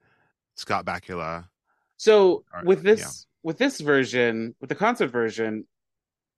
Scott 0.56 0.86
Bakula. 0.86 1.48
So 1.98 2.46
Or- 2.54 2.64
with 2.64 2.84
this 2.84 3.00
yeah. 3.00 3.08
with 3.44 3.58
this 3.58 3.80
version, 3.80 4.56
with 4.60 4.70
the 4.70 4.76
concert 4.76 5.08
version, 5.10 5.68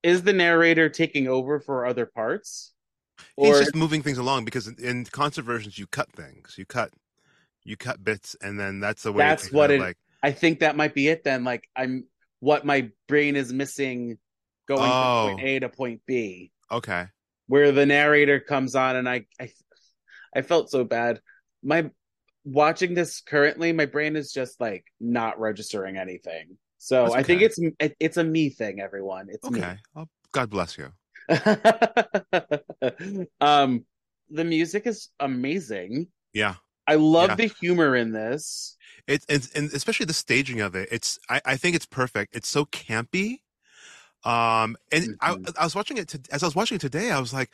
is 0.04 0.24
the 0.24 0.34
narrator 0.34 0.90
taking 0.90 1.28
over 1.28 1.60
for 1.60 1.86
other 1.86 2.06
parts? 2.06 2.74
He's 3.36 3.50
Or 3.56 3.60
just 3.60 3.76
moving 3.76 4.02
things 4.02 4.18
along 4.18 4.46
because 4.46 4.68
in, 4.68 5.04
concert 5.06 5.44
versions 5.44 5.78
you 5.78 5.88
cut 5.88 6.10
things, 6.14 6.56
you 6.58 6.66
cut, 6.66 6.92
you 7.66 7.76
cut 7.76 8.02
bits, 8.04 8.36
and 8.42 8.58
then 8.60 8.80
that's 8.80 9.04
the 9.04 9.12
way. 9.12 9.20
That's 9.20 9.52
what 9.52 9.72
it- 9.72 9.80
like. 9.82 9.98
I 10.24 10.32
think 10.34 10.60
that 10.60 10.76
might 10.76 10.94
be 10.94 11.08
it 11.08 11.24
then. 11.24 11.44
Like 11.44 11.68
I'm 11.76 12.06
what 12.40 12.66
my 12.66 12.90
brain 13.08 13.36
is 13.36 13.52
missing 13.54 14.18
going 14.68 14.82
Oh. 14.82 15.28
from 15.28 15.36
point 15.38 15.42
oh. 15.44 15.48
A 15.50 15.60
to 15.60 15.70
point 15.70 16.02
B. 16.06 16.52
Okay. 16.72 17.08
Where 17.48 17.72
the 17.72 17.86
narrator 17.86 18.40
comes 18.40 18.76
on 18.76 18.96
and 18.96 19.08
I 19.10 19.26
I 19.40 19.52
I 20.36 20.42
felt 20.42 20.70
so 20.70 20.84
bad. 20.84 21.20
My 21.64 21.90
watching 22.44 22.94
this 22.94 23.22
currently, 23.22 23.74
my 23.74 23.86
brain 23.86 24.16
is 24.16 24.32
just 24.32 24.60
like 24.60 24.86
not 25.00 25.40
registering 25.40 25.98
anything. 25.98 26.58
So 26.78 27.14
I 27.14 27.24
think 27.24 27.42
it's 27.42 27.60
it, 27.80 27.96
it's 28.00 28.18
a 28.18 28.24
me 28.24 28.50
thing, 28.50 28.80
everyone. 28.80 29.28
It's 29.30 29.50
me. 29.50 29.60
Okay. 29.60 29.78
Oh, 29.96 30.08
God 30.32 30.50
bless 30.50 30.78
you. 30.78 30.92
um 33.42 33.86
the 34.32 34.44
music 34.44 34.88
is 34.88 35.10
amazing. 35.20 36.08
Yeah. 36.34 36.56
I 36.88 36.96
love 36.96 37.30
Yeah. 37.30 37.36
the 37.36 37.54
humor 37.60 37.96
in 37.96 38.12
this. 38.12 38.78
It's, 39.08 39.26
it's 39.30 39.52
and 39.52 39.72
especially 39.74 40.06
the 40.06 40.14
staging 40.14 40.62
of 40.62 40.76
it. 40.76 40.90
It's 40.92 41.20
I, 41.30 41.42
I 41.46 41.58
think 41.58 41.76
it's 41.76 41.86
perfect. 41.86 42.36
It's 42.36 42.48
so 42.48 42.66
campy. 42.66 43.42
Um, 44.24 44.76
and 44.92 45.16
I, 45.22 45.36
Mhm. 45.36 45.56
I 45.58 45.64
was 45.64 45.76
watching 45.76 45.98
it 45.98 46.10
to, 46.10 46.22
as 46.32 46.44
I 46.44 46.48
was 46.48 46.56
watching 46.56 46.76
it 46.76 46.82
today. 46.82 47.12
I 47.12 47.20
was 47.20 47.34
like, 47.34 47.52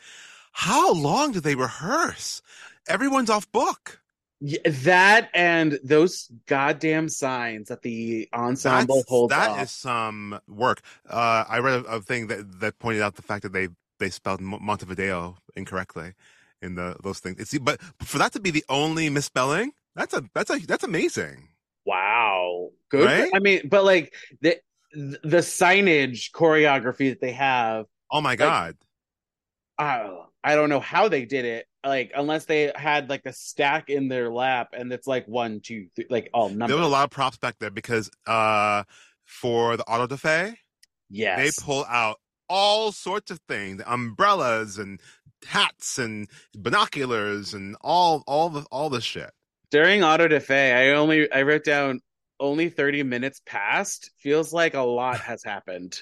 how 0.51 0.93
long 0.93 1.31
did 1.31 1.43
they 1.43 1.55
rehearse? 1.55 2.41
Everyone's 2.87 3.29
off 3.29 3.51
book. 3.51 4.01
Yeah, 4.41 4.59
that 4.65 5.29
and 5.33 5.79
those 5.83 6.29
goddamn 6.45 7.07
signs 7.07 7.69
that 7.69 7.81
the 7.81 8.27
ensemble 8.33 8.97
That's, 8.97 9.09
holds 9.09 9.31
that 9.31 9.63
is 9.63 9.71
some 9.71 10.39
work. 10.47 10.81
Uh, 11.09 11.45
I 11.47 11.59
read 11.59 11.85
a, 11.85 11.95
a 11.95 12.01
thing 12.01 12.27
that 12.27 12.59
that 12.59 12.77
pointed 12.79 13.01
out 13.01 13.15
the 13.15 13.21
fact 13.21 13.43
that 13.43 13.53
they 13.53 13.69
they 13.99 14.09
spelled 14.09 14.41
Montevideo 14.41 15.37
incorrectly 15.55 16.13
in 16.61 16.75
the 16.75 16.97
those 17.01 17.19
things. 17.19 17.39
It's 17.39 17.57
but 17.59 17.79
for 18.01 18.17
that 18.17 18.33
to 18.33 18.39
be 18.39 18.51
the 18.51 18.65
only 18.67 19.09
misspelling, 19.09 19.71
that's 19.95 20.13
a 20.13 20.23
that's 20.33 20.49
a 20.49 20.59
that's 20.59 20.83
amazing. 20.83 21.49
Wow, 21.85 22.71
good. 22.89 23.05
Right? 23.05 23.31
I 23.33 23.39
mean, 23.39 23.67
but 23.69 23.85
like 23.85 24.13
the 24.41 24.57
the 24.93 25.37
signage 25.37 26.31
choreography 26.31 27.09
that 27.09 27.21
they 27.21 27.31
have, 27.33 27.85
Oh 28.11 28.21
my 28.21 28.35
god. 28.35 28.75
uh, 29.77 30.09
I 30.43 30.55
don't 30.55 30.69
know 30.69 30.79
how 30.79 31.07
they 31.09 31.25
did 31.25 31.45
it. 31.45 31.67
Like 31.85 32.11
unless 32.15 32.45
they 32.45 32.71
had 32.75 33.09
like 33.09 33.25
a 33.25 33.33
stack 33.33 33.89
in 33.89 34.07
their 34.07 34.31
lap, 34.31 34.69
and 34.73 34.91
it's 34.91 35.05
like 35.05 35.27
one, 35.27 35.59
two, 35.59 35.87
three, 35.95 36.07
like 36.09 36.29
all 36.33 36.49
there 36.49 36.57
numbers. 36.57 36.77
was 36.77 36.87
a 36.87 36.89
lot 36.89 37.03
of 37.03 37.11
props 37.11 37.37
back 37.37 37.57
there 37.59 37.69
because 37.69 38.09
uh 38.25 38.83
for 39.23 39.77
the 39.77 39.83
auto 39.83 40.07
da 40.07 40.15
fe 40.15 40.57
yes, 41.09 41.37
they 41.37 41.63
pull 41.63 41.85
out 41.85 42.19
all 42.49 42.91
sorts 42.91 43.31
of 43.31 43.39
things 43.47 43.81
umbrellas 43.85 44.77
and 44.77 44.99
hats 45.45 45.99
and 45.99 46.27
binoculars 46.55 47.53
and 47.53 47.75
all 47.81 48.23
all 48.25 48.49
the 48.49 48.65
all 48.71 48.89
the 48.89 49.01
shit 49.01 49.31
during 49.71 50.03
auto 50.03 50.27
da 50.27 50.39
fe. 50.39 50.71
I 50.71 50.95
only 50.95 51.31
I 51.31 51.43
wrote 51.43 51.63
down 51.63 52.01
only 52.39 52.69
thirty 52.69 53.03
minutes 53.03 53.41
passed. 53.45 54.11
Feels 54.17 54.53
like 54.53 54.73
a 54.73 54.81
lot 54.81 55.19
has 55.19 55.43
happened. 55.43 56.01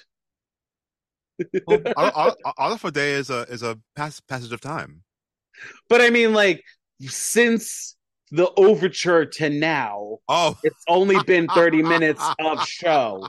well, 1.68 1.82
auto, 1.98 2.10
auto, 2.10 2.36
auto 2.58 2.90
da 2.92 3.02
fe 3.02 3.12
is 3.14 3.30
a 3.30 3.42
is 3.44 3.64
a 3.64 3.80
pass, 3.96 4.20
passage 4.22 4.52
of 4.54 4.62
time 4.62 5.04
But 5.90 6.02
I 6.02 6.10
mean, 6.10 6.34
like, 6.34 6.64
since 7.02 7.96
the 8.32 8.52
overture 8.58 9.26
to 9.26 9.50
now, 9.50 10.18
oh 10.28 10.58
it's 10.64 10.84
only 10.88 11.22
been 11.24 11.48
30 11.48 11.84
minutes 11.84 12.24
of 12.40 12.66
show. 12.68 13.28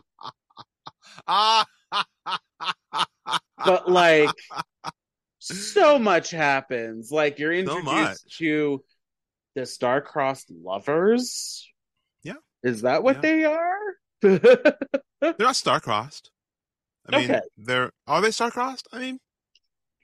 But, 3.65 3.89
like, 3.91 4.31
so 5.39 5.99
much 5.99 6.31
happens. 6.31 7.11
Like, 7.11 7.39
you're 7.39 7.53
introduced 7.53 7.85
much. 7.85 8.39
to 8.39 8.83
the 9.55 9.67
star-crossed 9.67 10.51
lovers. 10.51 11.67
Yeah. 12.23 12.35
Is 12.63 12.83
that 12.83 13.03
what 13.03 13.17
Yeah. 13.17 13.21
they 13.23 13.45
are? 13.45 13.79
they're 14.23 15.35
not 15.39 15.55
star-crossed 15.57 16.31
i 17.07 17.19
mean 17.19 17.31
Okay. 17.31 17.41
they're 17.59 17.91
are 18.07 18.23
they 18.23 18.31
star-crossed 18.31 18.89
i 18.91 18.99
mean 18.99 19.19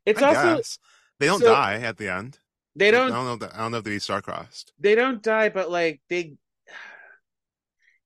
it's 0.05 0.21
I 0.21 0.29
also, 0.29 0.57
guess. 0.57 0.79
They 1.21 1.27
don't 1.27 1.41
so- 1.41 1.53
die 1.53 1.75
at 1.81 1.97
the 1.97 2.09
end 2.09 2.39
they 2.77 2.91
don't, 2.91 3.11
I 3.11 3.15
don't 3.15 3.25
know 3.27 3.37
that, 3.37 3.55
i 3.55 3.59
don't 3.59 3.73
know 3.73 3.79
if 3.79 3.85
they 3.85 3.91
be 3.91 3.99
star-crossed 3.99 4.73
they 4.79 4.95
don't 4.95 5.23
die, 5.23 5.49
but, 5.49 5.71
like, 5.71 6.01
they. 6.09 6.35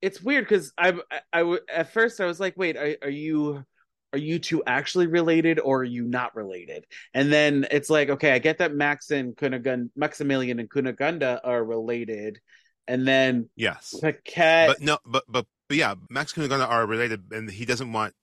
It's 0.02 0.20
weird 0.20 0.44
because 0.44 0.70
I, 0.76 0.92
I, 1.32 1.40
I 1.40 1.58
at 1.72 1.92
first 1.94 2.20
I 2.20 2.26
was 2.26 2.38
like, 2.38 2.58
wait, 2.58 2.76
are, 2.76 2.94
are 3.00 3.10
you 3.10 3.64
are 4.12 4.18
you 4.18 4.38
two 4.38 4.62
actually 4.64 5.06
related 5.06 5.58
or 5.58 5.78
are 5.78 5.84
you 5.84 6.04
not 6.04 6.36
related? 6.36 6.84
And 7.14 7.32
then 7.32 7.66
it's 7.70 7.90
like, 7.90 8.10
okay, 8.10 8.32
I 8.32 8.38
get 8.38 8.58
that 8.58 8.74
Max 8.74 9.10
and 9.10 9.34
Kunagun, 9.34 9.90
Maximilian 9.96 10.60
and 10.60 10.68
Cunegonde 10.70 11.40
are 11.42 11.64
related, 11.64 12.38
and 12.86 13.08
then 13.08 13.48
yes 13.56 13.94
Paquette, 14.00 14.68
but 14.68 14.80
no, 14.80 14.98
but 15.06 15.24
but 15.26 15.46
but 15.68 15.76
yeah, 15.76 15.94
Max 16.10 16.36
and 16.36 16.48
Cunegonde 16.48 16.68
are 16.68 16.86
related, 16.86 17.32
and 17.32 17.50
he 17.50 17.64
doesn't 17.64 17.92
want 17.92 18.14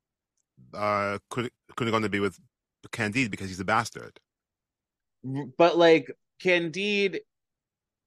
uh 0.73 1.17
Kun- 1.29 1.49
Cunegonde 1.75 2.03
to 2.03 2.09
be 2.09 2.19
with 2.19 2.39
Candide 2.91 3.31
because 3.31 3.49
he's 3.49 3.59
a 3.59 3.65
bastard. 3.65 4.19
But 5.23 5.77
like 5.77 6.11
Candide 6.41 7.21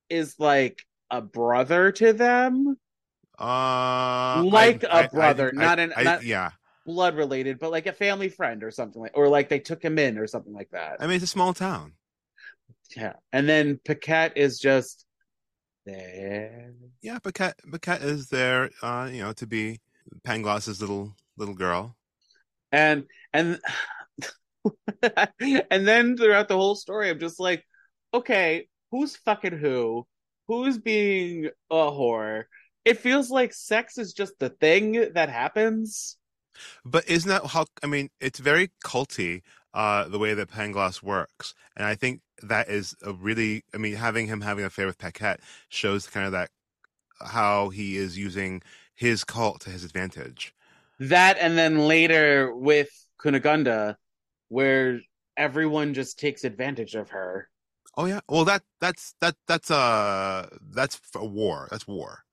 is 0.09 0.35
like 0.38 0.85
a 1.11 1.21
brother 1.21 1.92
to 1.92 2.12
them, 2.12 2.76
Uh, 3.38 4.42
Like 4.47 4.83
a 4.85 5.04
a 5.04 5.09
brother, 5.09 5.50
not 5.52 5.78
an- 5.80 5.92
not- 6.02 6.23
yeah. 6.23 6.50
blood 6.87 7.16
related, 7.16 7.59
but 7.59 7.71
like 7.71 7.87
a 7.87 7.92
family 7.92 8.28
friend 8.28 8.62
or 8.62 8.71
something 8.71 9.00
like, 9.02 9.12
or 9.14 9.28
like 9.28 9.49
they 9.49 9.59
took 9.59 9.83
him 9.83 9.99
in 9.99 10.18
or 10.18 10.26
something 10.26 10.52
like 10.52 10.71
that. 10.71 10.97
I 11.00 11.06
mean, 11.06 11.16
it's 11.16 11.25
a 11.25 11.28
small 11.28 11.52
town. 11.54 11.94
yeah, 12.97 13.14
and 13.33 13.49
then 13.49 13.80
Paquette 13.85 14.37
is 14.37 14.59
just 14.61 15.04
there. 15.87 16.73
Yeah, 17.02 17.18
Paquette 17.18 17.59
Paquette 17.71 18.02
is 18.02 18.28
there, 18.28 18.71
uh, 18.83 19.09
you 19.12 19.23
know, 19.23 19.33
to 19.35 19.47
be 19.47 19.80
Pangloss's 20.23 20.80
little 20.80 21.16
little 21.37 21.54
girl. 21.54 21.97
and 22.73 23.04
and 23.33 23.61
and 25.71 25.87
then 25.87 26.16
throughout 26.16 26.49
the 26.49 26.56
whole 26.56 26.75
story 26.75 27.11
i'm 27.11 27.18
just 27.18 27.40
like 27.40 27.64
okay 28.12 28.66
who's 28.90 29.16
fucking 29.16 29.56
who 29.59 30.06
who's 30.49 30.78
being 30.78 31.47
a 31.71 31.75
whore 31.75 32.44
it 32.85 32.99
feels 32.99 33.30
like 33.30 33.52
sex 33.52 33.99
is 33.99 34.12
just 34.12 34.38
the 34.38 34.50
thing 34.50 35.12
that 35.14 35.28
happens 35.28 36.16
But 36.85 37.09
isn't 37.09 37.28
that 37.28 37.47
how? 37.47 37.66
I 37.83 37.87
mean, 37.87 38.11
it's 38.21 38.38
very 38.38 38.71
culty 38.85 39.42
uh, 39.73 40.09
the 40.09 40.18
way 40.18 40.35
that 40.35 40.49
Pangloss 40.50 41.02
works, 41.02 41.54
and 41.76 41.87
I 41.87 41.94
think 41.94 42.21
that 42.42 42.68
is 42.68 42.94
a 43.02 43.12
really. 43.12 43.64
I 43.75 43.78
mean, 43.78 43.94
having 43.94 44.26
him 44.26 44.40
having 44.40 44.64
an 44.64 44.68
affair 44.68 44.87
with 44.87 44.99
Paquette 44.99 45.40
shows 45.68 46.06
kind 46.06 46.26
of 46.26 46.33
that 46.33 46.50
how 47.21 47.71
he 47.71 47.97
is 47.97 48.18
using 48.18 48.62
his 48.94 49.25
cult 49.25 49.61
to 49.62 49.71
his 49.71 49.85
advantage. 49.85 50.54
that 50.99 51.37
and 51.40 51.56
then 51.59 51.87
later 51.87 52.54
with 52.54 52.88
Cunegonde 53.21 53.97
where 54.48 55.00
everyone 55.36 55.94
just 55.94 56.18
takes 56.18 56.44
advantage 56.44 56.94
of 56.94 57.10
her 57.10 57.48
Oh 57.96 58.06
yeah, 58.06 58.20
well 58.28 58.44
that 58.44 58.62
that's 58.80 59.14
that 59.20 59.36
that's 59.46 59.70
uh 59.70 60.48
that's 60.70 61.00
a 61.14 61.24
war. 61.24 61.68
That's 61.70 61.86
war. 61.86 62.24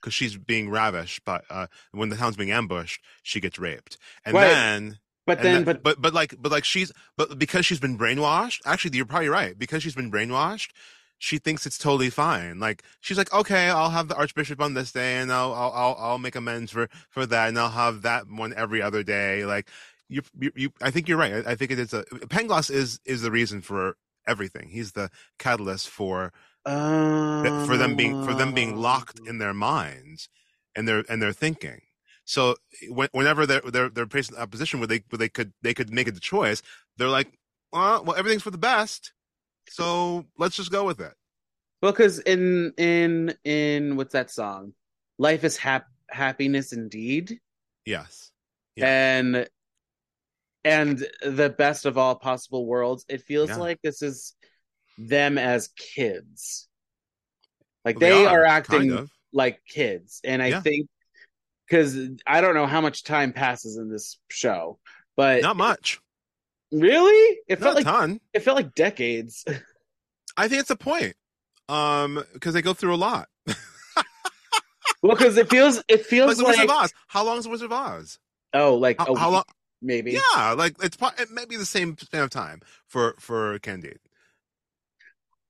Because 0.00 0.14
she's 0.14 0.36
being 0.38 0.70
ravished, 0.70 1.24
but 1.24 1.44
uh, 1.50 1.66
when 1.92 2.10
the 2.10 2.16
town's 2.16 2.36
being 2.36 2.52
ambushed, 2.52 3.02
she 3.22 3.40
gets 3.40 3.58
raped, 3.58 3.98
and 4.24 4.40
Right. 4.40 4.42
then 4.42 4.98
but 5.26 5.40
And 5.40 5.52
then 5.54 5.64
that- 5.66 5.66
but 5.66 5.82
but 5.82 6.00
but 6.02 6.14
like 6.14 6.36
but 6.40 6.52
like 6.52 6.64
she's 6.64 6.92
but 7.16 7.38
because 7.38 7.66
she's 7.66 7.80
been 7.80 7.98
brainwashed. 7.98 8.60
Actually, 8.66 8.96
you're 8.96 9.06
probably 9.06 9.28
right. 9.30 9.58
Because 9.58 9.82
she's 9.82 9.94
been 9.96 10.12
brainwashed, 10.12 10.70
she 11.18 11.38
thinks 11.38 11.66
it's 11.66 11.78
totally 11.78 12.10
fine. 12.10 12.60
Like 12.60 12.82
she's 13.00 13.18
like, 13.18 13.32
okay, 13.32 13.68
I'll 13.70 13.90
have 13.90 14.08
the 14.08 14.16
archbishop 14.16 14.60
on 14.60 14.74
this 14.74 14.92
day, 14.92 15.16
and 15.18 15.32
I'll 15.32 15.54
I'll 15.54 15.72
I'll, 15.72 15.96
I'll 15.98 16.18
make 16.18 16.36
amends 16.36 16.72
for 16.72 16.88
for 17.10 17.26
that, 17.26 17.48
and 17.48 17.58
I'll 17.58 17.70
have 17.70 18.02
that 18.02 18.28
one 18.28 18.54
every 18.54 18.82
other 18.82 19.02
day. 19.02 19.44
Like 19.46 19.68
you 20.14 20.22
you, 20.38 20.52
you 20.62 20.70
I 20.80 20.90
think 20.90 21.08
you're 21.08 21.18
right. 21.18 21.34
I, 21.46 21.52
I 21.52 21.54
think 21.56 21.70
it 21.70 21.78
is 21.78 21.92
a 21.92 22.04
Pangloss 22.34 22.70
is 22.70 23.00
is 23.04 23.22
the 23.22 23.30
reason 23.30 23.60
for 23.62 23.96
everything. 24.26 24.68
He's 24.68 24.92
the 24.92 25.10
catalyst 25.38 25.88
for 25.88 26.32
that- 26.64 27.64
for 27.66 27.76
them 27.76 27.94
being 27.96 28.24
for 28.24 28.34
them 28.34 28.52
being 28.54 28.76
locked 28.76 29.20
Um, 29.20 29.26
in 29.28 29.38
their 29.38 29.54
minds 29.54 30.28
and 30.74 30.88
their 30.88 31.04
and 31.08 31.20
their 31.20 31.32
thinking. 31.32 31.80
So 32.24 32.56
when, 32.88 33.08
whenever 33.12 33.46
they're 33.46 33.60
they're 33.60 33.90
they're 33.90 34.06
faced 34.06 34.32
in 34.32 34.38
a 34.38 34.46
position 34.46 34.80
where 34.80 34.86
they 34.86 35.00
where 35.10 35.18
they 35.18 35.28
could 35.28 35.52
they 35.62 35.74
could 35.74 35.90
make 35.92 36.08
a 36.08 36.12
choice, 36.12 36.62
they're 36.96 37.08
like, 37.08 37.30
well, 37.72 38.02
well, 38.04 38.16
everything's 38.16 38.42
for 38.42 38.50
the 38.50 38.58
best, 38.72 39.12
so 39.68 40.24
let's 40.38 40.56
just 40.56 40.70
go 40.72 40.84
with 40.86 41.00
it. 41.00 41.12
Well, 41.82 41.92
because 41.92 42.18
in 42.20 42.72
in 42.78 43.34
in 43.44 43.96
what's 43.96 44.12
that 44.14 44.30
song? 44.30 44.72
Life 45.18 45.44
is 45.44 45.56
hap- 45.58 45.92
happiness 46.10 46.72
indeed, 46.72 47.38
Yes, 47.84 48.32
Yeah. 48.74 48.86
and 48.86 49.48
and 50.64 50.98
the 51.22 51.50
best 51.50 51.84
of 51.86 51.98
all 51.98 52.14
possible 52.14 52.66
worlds. 52.66 53.04
It 53.08 53.22
feels 53.22 53.50
Yeah. 53.50 53.56
like 53.58 53.80
this 53.82 54.02
is 54.02 54.34
them 54.98 55.38
as 55.38 55.68
kids, 55.76 56.68
like 57.84 57.98
Well, 58.00 58.22
they, 58.22 58.26
are, 58.26 58.44
acting 58.44 58.78
kind 58.78 58.92
of. 58.92 59.10
like 59.32 59.60
kids, 59.66 60.20
and 60.24 60.42
I 60.42 60.48
Yeah. 60.48 60.60
think 60.60 60.88
because 61.68 61.98
I 62.26 62.40
don't 62.40 62.54
know 62.54 62.66
how 62.66 62.80
much 62.80 63.04
time 63.04 63.32
passes 63.32 63.76
in 63.76 63.90
this 63.90 64.18
show, 64.28 64.78
but 65.16 65.42
not 65.42 65.56
much, 65.56 66.00
really, 66.70 67.38
it 67.48 67.58
not 67.60 67.60
felt 67.60 67.72
a 67.74 67.76
like 67.76 67.84
ton. 67.84 68.20
it 68.32 68.40
felt 68.40 68.56
like 68.56 68.74
decades. 68.74 69.44
I 70.36 70.48
think 70.48 70.60
it's 70.60 70.70
a 70.70 70.76
point. 70.76 71.14
Um, 71.68 72.22
because 72.34 72.52
they 72.54 72.60
go 72.62 72.74
through 72.74 72.94
a 72.94 72.96
lot. 72.96 73.28
Well, 75.02 75.16
because 75.16 75.36
it 75.36 75.50
feels 75.50 75.82
it 75.86 76.06
feels 76.06 76.38
the 76.38 76.44
like, 76.44 76.52
Wizard 76.52 76.70
of 76.70 76.76
Oz. 76.76 76.92
How 77.08 77.24
long 77.24 77.36
is 77.36 77.44
the 77.44 77.50
Wizard 77.50 77.70
of 77.70 77.72
Oz? 77.72 78.18
oh, 78.54 78.74
like 78.76 78.98
How, 78.98 79.12
a 79.12 79.18
how 79.18 79.30
long? 79.30 79.44
Maybe. 79.84 80.12
Yeah, 80.12 80.52
like 80.52 80.74
it's 80.82 80.96
it 81.18 81.30
may 81.30 81.44
be 81.44 81.56
the 81.56 81.66
same 81.66 81.96
span 81.98 82.22
of 82.22 82.30
time 82.30 82.60
for 82.86 83.14
for 83.18 83.58
Candide. 83.60 83.98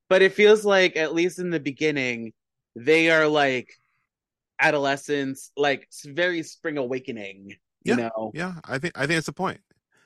But 0.08 0.22
it 0.22 0.34
feels 0.34 0.64
like 0.64 0.96
at 0.96 1.14
least 1.14 1.38
in 1.38 1.50
the 1.50 1.60
beginning, 1.60 2.32
they 2.76 3.10
are 3.10 3.26
like 3.26 3.74
adolescents, 4.60 5.50
like 5.56 5.88
very 6.04 6.42
spring 6.42 6.76
awakening. 6.76 7.56
You 7.84 7.96
know, 7.96 8.32
Yeah, 8.34 8.54
I 8.64 8.78
think 8.78 8.96
I 8.96 9.00
think 9.06 9.16
that's 9.16 9.26
the 9.26 9.32
point. 9.32 9.60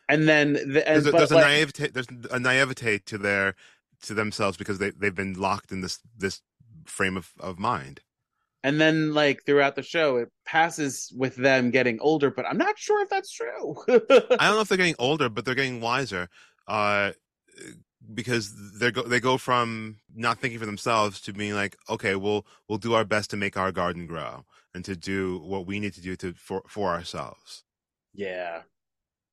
and 0.08 0.28
then 0.28 0.54
the, 0.54 0.88
and, 0.88 1.04
There's 1.04 1.06
a, 1.06 1.12
there's 1.12 1.32
a 1.32 1.36
naivete. 1.36 1.88
There's 1.88 2.08
a 2.30 2.38
naivete 2.40 2.98
to 3.06 3.18
their 3.18 3.54
to 4.02 4.14
themselves 4.14 4.56
because 4.56 4.78
they 4.78 4.90
they've 4.90 5.14
been 5.14 5.34
locked 5.34 5.70
in 5.70 5.80
this 5.80 6.00
this 6.16 6.42
frame 6.86 7.16
of 7.16 7.32
of 7.38 7.58
mind. 7.58 8.00
And 8.62 8.80
then 8.80 9.14
like 9.14 9.44
throughout 9.44 9.76
the 9.76 9.82
show, 9.82 10.16
it 10.16 10.30
passes 10.44 11.12
with 11.16 11.36
them 11.36 11.70
getting 11.70 12.00
older. 12.00 12.30
But 12.30 12.46
I'm 12.46 12.58
not 12.58 12.78
sure 12.78 13.02
if 13.02 13.08
that's 13.08 13.32
true. 13.32 13.76
I 14.38 14.46
don't 14.46 14.56
know 14.56 14.60
if 14.60 14.68
they're 14.68 14.76
getting 14.76 14.94
older, 14.98 15.28
but 15.28 15.44
they're 15.44 15.54
getting 15.54 15.80
wiser. 15.80 16.28
Uh, 16.66 17.12
because 18.14 18.54
they 18.78 18.90
go 18.90 19.02
they 19.02 19.20
go 19.20 19.36
from 19.36 19.98
not 20.14 20.38
thinking 20.38 20.58
for 20.58 20.66
themselves 20.66 21.20
to 21.22 21.32
being 21.32 21.54
like, 21.54 21.76
okay, 21.90 22.14
we'll 22.14 22.46
we'll 22.68 22.78
do 22.78 22.94
our 22.94 23.04
best 23.04 23.30
to 23.30 23.36
make 23.36 23.56
our 23.56 23.72
garden 23.72 24.06
grow 24.06 24.44
and 24.74 24.84
to 24.84 24.96
do 24.96 25.38
what 25.40 25.66
we 25.66 25.80
need 25.80 25.94
to 25.94 26.00
do 26.00 26.16
to 26.16 26.32
for 26.34 26.62
for 26.68 26.90
ourselves. 26.90 27.64
yeah. 28.14 28.62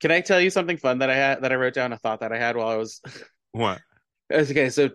Can 0.02 0.12
I 0.12 0.22
tell 0.22 0.42
you 0.42 0.50
something 0.50 0.78
fun 0.78 1.00
that 1.00 1.10
I 1.10 1.16
had 1.16 1.44
that 1.44 1.52
I 1.52 1.56
wrote 1.56 1.74
down 1.74 1.94
a 1.94 1.98
thought 1.98 2.20
that 2.22 2.32
I 2.32 2.38
had 2.38 2.58
while 2.58 2.68
I 2.70 2.78
was 2.78 3.02
What? 3.54 3.82
okay 4.32 4.70
so 4.70 4.90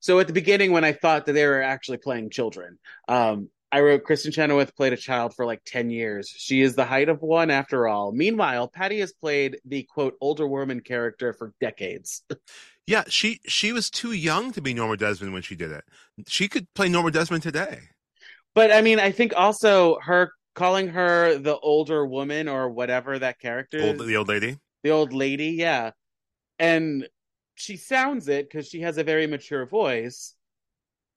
so 0.00 0.18
at 0.18 0.26
the 0.26 0.32
beginning 0.32 0.72
when 0.72 0.84
i 0.84 0.92
thought 0.92 1.26
that 1.26 1.32
they 1.32 1.46
were 1.46 1.62
actually 1.62 1.98
playing 1.98 2.30
children 2.30 2.78
um 3.08 3.48
i 3.70 3.80
wrote 3.80 4.02
kristin 4.04 4.32
chenoweth 4.32 4.74
played 4.76 4.92
a 4.92 4.96
child 4.96 5.34
for 5.34 5.44
like 5.46 5.60
10 5.66 5.90
years 5.90 6.28
she 6.28 6.60
is 6.62 6.74
the 6.74 6.84
height 6.84 7.08
of 7.08 7.20
one 7.22 7.50
after 7.50 7.86
all 7.88 8.12
meanwhile 8.12 8.68
Patti 8.68 9.00
has 9.00 9.12
played 9.12 9.58
the 9.64 9.82
quote 9.84 10.14
older 10.20 10.46
woman 10.46 10.80
character 10.80 11.32
for 11.32 11.52
decades 11.60 12.22
Yeah, 12.84 13.04
she 13.06 13.40
she 13.46 13.70
was 13.72 13.88
too 13.90 14.10
young 14.10 14.50
to 14.52 14.60
be 14.60 14.74
Norma 14.74 14.96
Desmond 14.96 15.32
when 15.32 15.42
she 15.42 15.54
did 15.54 15.70
it. 15.70 15.84
She 16.26 16.48
could 16.48 16.66
play 16.74 16.88
Norma 16.88 17.12
Desmond 17.12 17.44
today. 17.44 17.78
but 18.54 18.72
i 18.72 18.82
mean 18.82 18.98
i 18.98 19.10
think 19.12 19.32
also 19.36 19.98
her 20.02 20.32
calling 20.54 20.88
her 20.88 21.38
the 21.38 21.56
older 21.58 22.04
woman 22.04 22.48
or 22.48 22.68
whatever 22.70 23.18
that 23.18 23.38
character 23.38 23.80
Old, 23.80 24.00
is 24.00 24.06
the 24.06 24.16
old 24.16 24.28
lady. 24.28 24.58
the 24.82 24.90
old 24.90 25.12
lady 25.12 25.50
yeah 25.50 25.92
and 26.58 27.08
she 27.54 27.76
sounds 27.76 28.28
it 28.28 28.48
because 28.48 28.68
she 28.68 28.80
has 28.80 28.98
a 28.98 29.04
very 29.04 29.26
mature 29.26 29.66
voice 29.66 30.34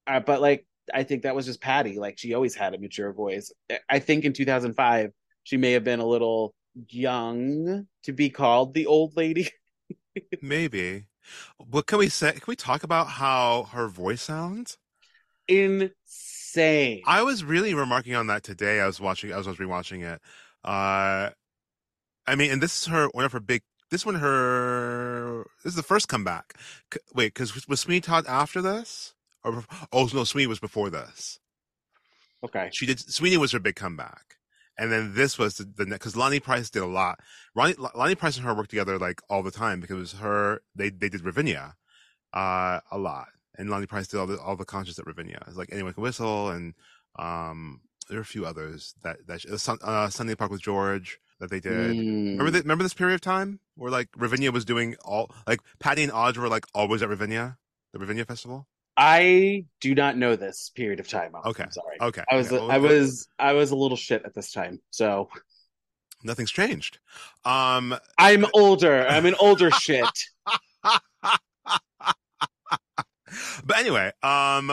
uh, 0.07 0.19
but 0.19 0.41
like 0.41 0.65
i 0.93 1.03
think 1.03 1.23
that 1.23 1.35
was 1.35 1.45
just 1.45 1.61
Patti 1.61 1.97
like 1.97 2.17
she 2.17 2.33
always 2.33 2.55
had 2.55 2.73
a 2.73 2.79
mature 2.79 3.11
voice 3.13 3.51
i 3.89 3.99
think 3.99 4.25
in 4.25 4.33
2005 4.33 5.11
she 5.43 5.57
may 5.57 5.71
have 5.71 5.83
been 5.83 5.99
a 5.99 6.05
little 6.05 6.53
young 6.89 7.87
to 8.03 8.13
be 8.13 8.29
called 8.29 8.73
the 8.73 8.85
old 8.85 9.15
lady 9.15 9.49
Maybe. 10.41 11.05
What 11.57 11.87
can 11.87 11.99
we 11.99 12.09
say? 12.09 12.31
Can 12.31 12.43
we 12.47 12.55
talk 12.55 12.83
about 12.83 13.07
how 13.07 13.63
her 13.71 13.87
voice 13.87 14.21
sounds? 14.21 14.77
insane 15.47 17.03
I 17.05 17.21
was 17.21 17.43
really 17.43 17.75
remarking 17.75 18.15
on 18.15 18.25
that 18.27 18.41
today. 18.41 18.79
I 18.79 18.87
was 18.87 18.99
watching. 18.99 19.31
I 19.31 19.37
was, 19.37 19.45
I 19.45 19.51
was 19.51 19.59
rewatching 19.59 20.01
it. 20.01 20.19
Uh, 20.63 21.29
I 22.25 22.35
mean, 22.35 22.49
and 22.49 22.61
this 22.61 22.81
is 22.81 22.87
her 22.87 23.09
one 23.13 23.25
of 23.25 23.31
her 23.31 23.39
big. 23.39 23.61
This 23.95 24.05
one, 24.05 24.15
her. 24.15 25.45
This 25.63 25.71
is 25.71 25.77
the 25.77 25.81
first 25.81 26.09
comeback. 26.09 26.59
C- 26.93 26.99
Wait, 27.13 27.33
because 27.33 27.65
was 27.65 27.79
Sweeney 27.79 28.01
Todd 28.01 28.25
after 28.27 28.61
this? 28.61 29.13
Or 29.41 29.63
oh 29.93 30.09
no, 30.13 30.25
Sweeney 30.25 30.47
was 30.47 30.59
before 30.59 30.89
this. 30.89 31.39
okay 32.43 32.69
She 32.73 32.85
did. 32.85 32.99
Sweeney 32.99 33.37
was 33.37 33.53
her 33.53 33.59
big 33.59 33.77
comeback, 33.77 34.35
and 34.77 34.91
then 34.91 35.13
this 35.13 35.39
was 35.39 35.55
the 35.55 35.63
the 35.63 35.85
because 35.85 36.17
Lonny 36.17 36.41
Price 36.41 36.69
did 36.69 36.83
a 36.83 36.85
lot. 36.85 37.21
Lonny, 37.55 37.73
Lonny 37.95 38.15
Price 38.15 38.35
and 38.35 38.45
her 38.45 38.53
worked 38.53 38.71
together 38.71 38.99
like 38.99 39.21
all 39.29 39.43
the 39.43 39.49
time 39.49 39.79
because 39.79 39.95
it 39.95 39.99
was 39.99 40.13
her. 40.15 40.59
They 40.75 40.89
they 40.89 41.07
did 41.07 41.23
Ravinia, 41.23 41.75
uh, 42.33 42.81
a 42.91 42.97
lot, 42.97 43.29
and 43.57 43.69
Lonny 43.69 43.85
Price 43.85 44.09
did 44.09 44.19
all 44.19 44.27
the 44.27 44.37
all 44.41 44.57
the 44.57 44.65
concerts 44.65 44.99
at 44.99 45.07
Ravinia. 45.07 45.41
It's 45.47 45.55
like 45.55 45.69
anyone 45.71 45.93
can 45.93 46.03
whistle, 46.03 46.49
and 46.49 46.73
um, 47.17 47.79
there 48.09 48.17
are 48.17 48.23
a 48.23 48.25
few 48.25 48.45
others 48.45 48.93
that 49.03 49.25
that 49.27 49.45
uh, 49.49 49.77
uh, 49.85 50.09
Sunday 50.09 50.35
Park 50.35 50.51
with 50.51 50.61
George 50.61 51.17
that 51.39 51.49
they 51.49 51.59
did. 51.59 51.95
Mm. 51.95 52.37
Remember 52.37 52.51
that? 52.51 52.63
Remember 52.63 52.83
this 52.83 52.93
period 52.93 53.15
of 53.15 53.21
time 53.21 53.59
where 53.75 53.91
like 53.91 54.09
Ravinia 54.15 54.51
was 54.51 54.65
doing 54.65 54.95
all 55.03 55.31
like 55.47 55.59
Patti 55.79 56.03
and 56.03 56.11
Audra 56.11 56.37
were 56.37 56.47
like 56.49 56.65
always 56.73 57.01
at 57.01 57.09
Ravinia, 57.09 57.57
the 57.93 57.99
Ravinia 57.99 58.25
festival. 58.25 58.67
i 58.97 59.65
do 59.81 59.93
not 59.93 60.15
know 60.15 60.37
this 60.37 60.71
period 60.73 61.01
of 61.01 61.07
time 61.09 61.33
Okay. 61.45 61.63
I'm 61.63 61.71
sorry 61.71 61.97
Okay, 61.99 62.23
i 62.31 62.35
was 62.37 62.49
okay. 62.51 62.73
I 62.73 62.77
uh, 62.77 62.81
was 62.81 63.27
i 63.37 63.51
was 63.51 63.71
a 63.71 63.75
little 63.75 63.97
shit 63.97 64.23
at 64.23 64.33
this 64.33 64.51
time 64.53 64.79
so 64.89 65.27
nothing's 66.23 66.51
changed. 66.51 66.99
Um, 67.43 67.93
i'm 68.17 68.45
older 68.53 69.05
i'm 69.05 69.25
an 69.25 69.35
older 69.39 69.69
shit 69.85 70.15
but 73.65 73.77
anyway, 73.77 74.11
um, 74.23 74.71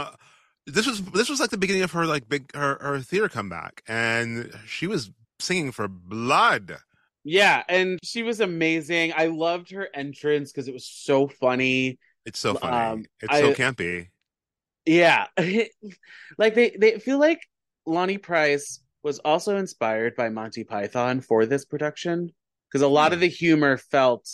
this 0.66 0.86
was 0.86 1.02
this 1.02 1.28
was 1.28 1.40
like 1.40 1.50
the 1.50 1.56
beginning 1.56 1.82
of 1.82 1.90
her 1.92 2.06
like 2.06 2.28
big 2.28 2.54
her 2.54 2.78
her 2.80 3.00
theater 3.00 3.28
comeback, 3.28 3.82
and 3.88 4.52
she 4.66 4.86
was 4.86 5.10
singing 5.42 5.72
for 5.72 5.88
blood. 5.88 6.76
Yeah, 7.24 7.62
and 7.68 7.98
she 8.02 8.22
was 8.22 8.40
amazing. 8.40 9.12
I 9.16 9.26
loved 9.26 9.70
her 9.70 9.88
entrance 9.94 10.50
because 10.52 10.68
it 10.68 10.74
was 10.74 10.86
so 10.86 11.28
funny. 11.28 11.98
It's 12.26 12.38
so 12.38 12.54
funny. 12.54 12.76
Um, 12.76 13.04
it's 13.20 13.38
so 13.38 13.52
campy. 13.54 14.08
Yeah, 14.84 15.26
like 16.38 16.54
they 16.54 16.70
they 16.78 16.98
feel 16.98 17.18
like 17.18 17.40
Lonny 17.86 18.18
Price 18.18 18.80
was 19.02 19.18
also 19.20 19.56
inspired 19.56 20.16
by 20.16 20.28
Monty 20.28 20.64
Python 20.64 21.20
for 21.20 21.46
this 21.46 21.64
production 21.64 22.30
because 22.68 22.82
a 22.82 22.88
lot 22.88 23.12
of 23.12 23.18
Hmm. 23.18 23.22
the 23.22 23.28
humor 23.28 23.76
felt 23.76 24.28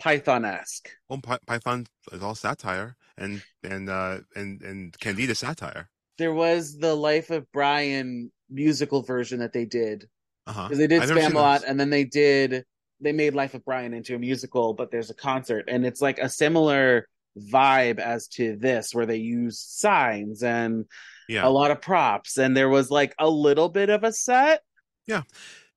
Python 0.00 0.44
esque. 0.44 0.90
Well, 1.08 1.20
Py- 1.20 1.38
Python 1.46 1.86
is 2.12 2.22
all 2.22 2.34
satire, 2.36 2.96
and 3.16 3.42
and 3.64 3.88
uh 3.90 4.18
and 4.36 4.62
and 4.62 4.98
Candida 5.00 5.34
satire. 5.34 5.90
There 6.18 6.32
was 6.34 6.78
the 6.78 6.94
Life 6.94 7.30
of 7.30 7.50
Brian 7.52 8.30
musical 8.50 9.02
version 9.02 9.40
that 9.40 9.52
they 9.52 9.64
did 9.64 10.08
Uh 10.46 10.52
huh. 10.52 10.62
because 10.64 10.78
they 10.78 10.86
did 10.86 11.02
Spamalot, 11.02 11.62
and 11.66 11.78
then 11.78 11.90
they 11.90 12.04
did 12.04 12.64
they 13.00 13.12
made 13.12 13.32
Life 13.34 13.54
of 13.54 13.64
Brian 13.64 13.94
into 13.94 14.16
a 14.16 14.18
musical, 14.18 14.74
but 14.74 14.90
there's 14.90 15.08
a 15.10 15.14
concert, 15.14 15.66
and 15.68 15.86
it's 15.86 16.00
like 16.00 16.18
a 16.18 16.28
similar 16.28 17.06
vibe 17.38 18.00
as 18.00 18.26
to 18.26 18.56
this, 18.56 18.92
where 18.92 19.06
they 19.06 19.18
use 19.18 19.60
signs 19.60 20.42
and 20.42 20.84
Yeah. 21.28 21.46
a 21.46 21.50
lot 21.50 21.70
of 21.70 21.80
props, 21.80 22.38
and 22.38 22.56
there 22.56 22.68
was 22.68 22.90
like 22.90 23.14
a 23.20 23.28
little 23.30 23.68
bit 23.68 23.88
of 23.88 24.02
a 24.02 24.12
set. 24.12 24.62
Yeah, 25.06 25.22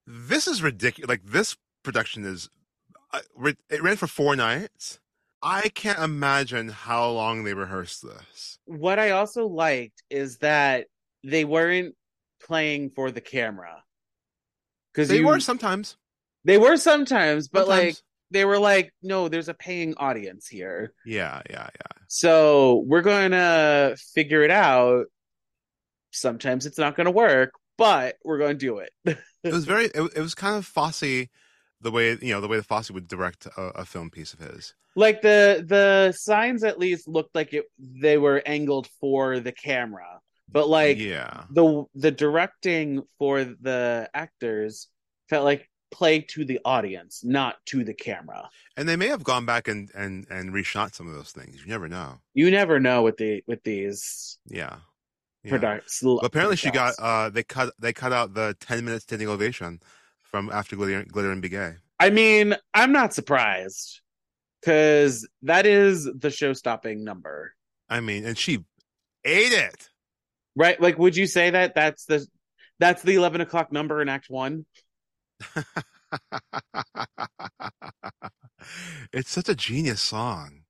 this 0.06 0.48
is 0.48 0.62
ridiculous. 0.64 1.08
Like 1.08 1.24
this 1.24 1.56
production 1.84 2.24
is, 2.24 2.48
uh, 3.12 3.20
it 3.70 3.82
ran 3.82 3.96
for 3.96 4.08
four 4.08 4.34
nights. 4.34 4.98
I 5.44 5.68
can't 5.68 5.98
imagine 6.00 6.68
how 6.70 7.08
long 7.10 7.44
they 7.44 7.54
rehearsed 7.54 8.02
this. 8.02 8.58
What 8.64 8.98
I 8.98 9.10
also 9.10 9.46
liked 9.46 10.02
is 10.10 10.38
that 10.38 10.86
they 11.22 11.44
weren't 11.44 11.94
playing 12.46 12.90
for 12.90 13.10
the 13.10 13.20
camera 13.20 13.82
because 14.92 15.08
They 15.08 15.18
you 15.18 15.26
were 15.26 15.40
sometimes, 15.40 15.96
they 16.44 16.58
were 16.58 16.76
sometimes, 16.76 17.48
but 17.48 17.68
like 17.68 17.96
they 18.30 18.44
were 18.44 18.58
like, 18.58 18.92
no, 19.02 19.28
there's 19.28 19.48
a 19.48 19.54
paying 19.54 19.94
audience 19.96 20.46
here. 20.48 20.92
yeah, 21.04 21.42
yeah, 21.50 21.68
yeah. 21.74 22.02
So 22.08 22.82
we're 22.86 23.02
going 23.02 23.30
to 23.32 23.96
figure 24.14 24.42
it 24.42 24.50
out. 24.50 25.06
Sometimes 26.10 26.66
it's 26.66 26.78
not 26.78 26.94
going 26.96 27.06
to 27.06 27.10
work, 27.10 27.52
but 27.78 28.16
we're 28.24 28.38
going 28.38 28.58
to 28.58 28.66
do 28.66 28.78
it. 28.78 28.90
It 29.44 29.52
was 29.52 29.64
very. 29.64 29.86
It, 29.86 30.00
it 30.14 30.20
was 30.20 30.36
kind 30.36 30.54
of 30.54 30.64
Fosse, 30.64 31.00
the 31.80 31.90
way 31.90 32.10
you 32.22 32.32
know 32.32 32.40
the 32.40 32.46
way 32.46 32.58
the 32.58 32.62
Fosse 32.62 32.92
would 32.92 33.08
direct 33.08 33.46
a, 33.46 33.60
a 33.60 33.84
film 33.84 34.08
piece 34.08 34.32
of 34.34 34.38
his. 34.38 34.72
like 34.94 35.20
the 35.20 35.64
the 35.66 36.12
signs 36.16 36.62
at 36.62 36.78
least 36.78 37.08
looked 37.08 37.34
like 37.34 37.52
it 37.52 37.64
they 37.78 38.18
were 38.18 38.40
angled 38.46 38.86
for 39.00 39.40
the 39.40 39.50
camera, 39.50 40.20
but 40.52 40.68
like 40.68 40.98
yeah, 40.98 41.44
the 41.50 41.84
the 41.94 42.10
directing 42.10 43.02
for 43.18 43.44
the 43.44 44.08
actors 44.14 44.88
felt 45.28 45.44
like 45.44 45.68
play 45.90 46.20
to 46.20 46.44
the 46.44 46.58
audience, 46.64 47.22
not 47.22 47.56
to 47.66 47.84
the 47.84 47.92
camera. 47.94 48.48
and 48.76 48.88
they 48.88 48.96
may 48.96 49.08
have 49.08 49.22
gone 49.24 49.44
back 49.44 49.68
and 49.68 49.90
and 49.94 50.26
and 50.30 50.52
reshot 50.52 50.94
some 50.94 51.06
of 51.06 51.14
those 51.14 51.32
things. 51.32 51.60
You 51.62 51.66
never 51.68 51.88
know. 51.88 52.20
You 52.34 52.50
never 52.50 52.80
know 52.80 53.02
with 53.02 53.16
the 53.18 53.42
with 53.46 53.62
these 53.62 54.38
Yeah. 54.46 54.76
yeah. 55.44 55.50
products. 55.50 56.00
But 56.02 56.24
apparently, 56.24 56.56
she 56.56 56.70
got 56.70 56.94
uh 56.98 57.28
they 57.30 57.42
cut 57.42 57.74
they 57.78 57.92
cut 57.92 58.12
out 58.12 58.34
the 58.34 58.56
ten 58.60 58.84
minute 58.84 59.02
standing 59.02 59.28
ovation 59.28 59.80
from 60.22 60.50
after 60.50 60.76
glitter, 60.76 61.04
glitter 61.04 61.30
and 61.30 61.42
Be 61.42 61.50
Gay. 61.50 61.74
I 62.00 62.08
mean, 62.10 62.56
I'm 62.72 62.90
not 62.92 63.12
surprised 63.12 64.00
because 64.60 65.28
that 65.42 65.66
is 65.66 66.08
the 66.18 66.30
show-stopping 66.30 67.04
number, 67.04 67.52
I 67.88 68.00
mean, 68.00 68.24
and 68.24 68.36
she 68.38 68.64
ate 69.24 69.52
it. 69.52 69.90
Right? 70.56 70.80
Like, 70.80 70.98
would 70.98 71.16
you 71.16 71.26
say 71.26 71.50
that 71.50 71.74
that's 71.74 72.04
the 72.06 72.26
that's 72.78 73.02
the 73.02 73.14
11 73.14 73.40
o'clock 73.40 73.72
number 73.72 74.00
in 74.02 74.08
Act 74.08 74.26
One? 74.28 74.66
it's 79.12 79.30
such 79.30 79.48
a 79.48 79.54
genius 79.54 80.00
song. 80.00 80.62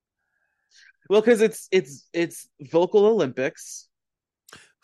Well, 1.08 1.20
because 1.20 1.40
it's 1.40 1.68
it's 1.70 2.08
it's 2.12 2.48
vocal 2.60 3.06
Olympics. 3.06 3.88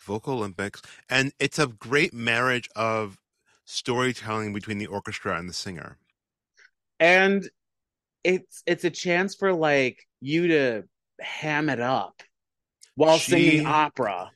Vocal 0.01 0.35
Olympics, 0.35 0.81
and 1.09 1.31
it's 1.39 1.59
a 1.59 1.67
great 1.67 2.13
marriage 2.13 2.69
of 2.75 3.17
storytelling 3.65 4.53
between 4.53 4.77
the 4.77 4.87
orchestra 4.87 5.37
and 5.37 5.47
the 5.49 5.53
singer. 5.53 5.97
and 6.99 7.49
it's 8.23 8.63
it's 8.65 8.83
a 8.83 8.89
chance 8.89 9.33
for 9.35 9.53
like 9.53 10.05
you 10.19 10.47
to 10.49 10.83
ham 11.21 11.69
it 11.69 11.79
up 11.79 12.21
while 12.95 13.17
She- 13.17 13.31
singing 13.31 13.65
opera. 13.65 14.31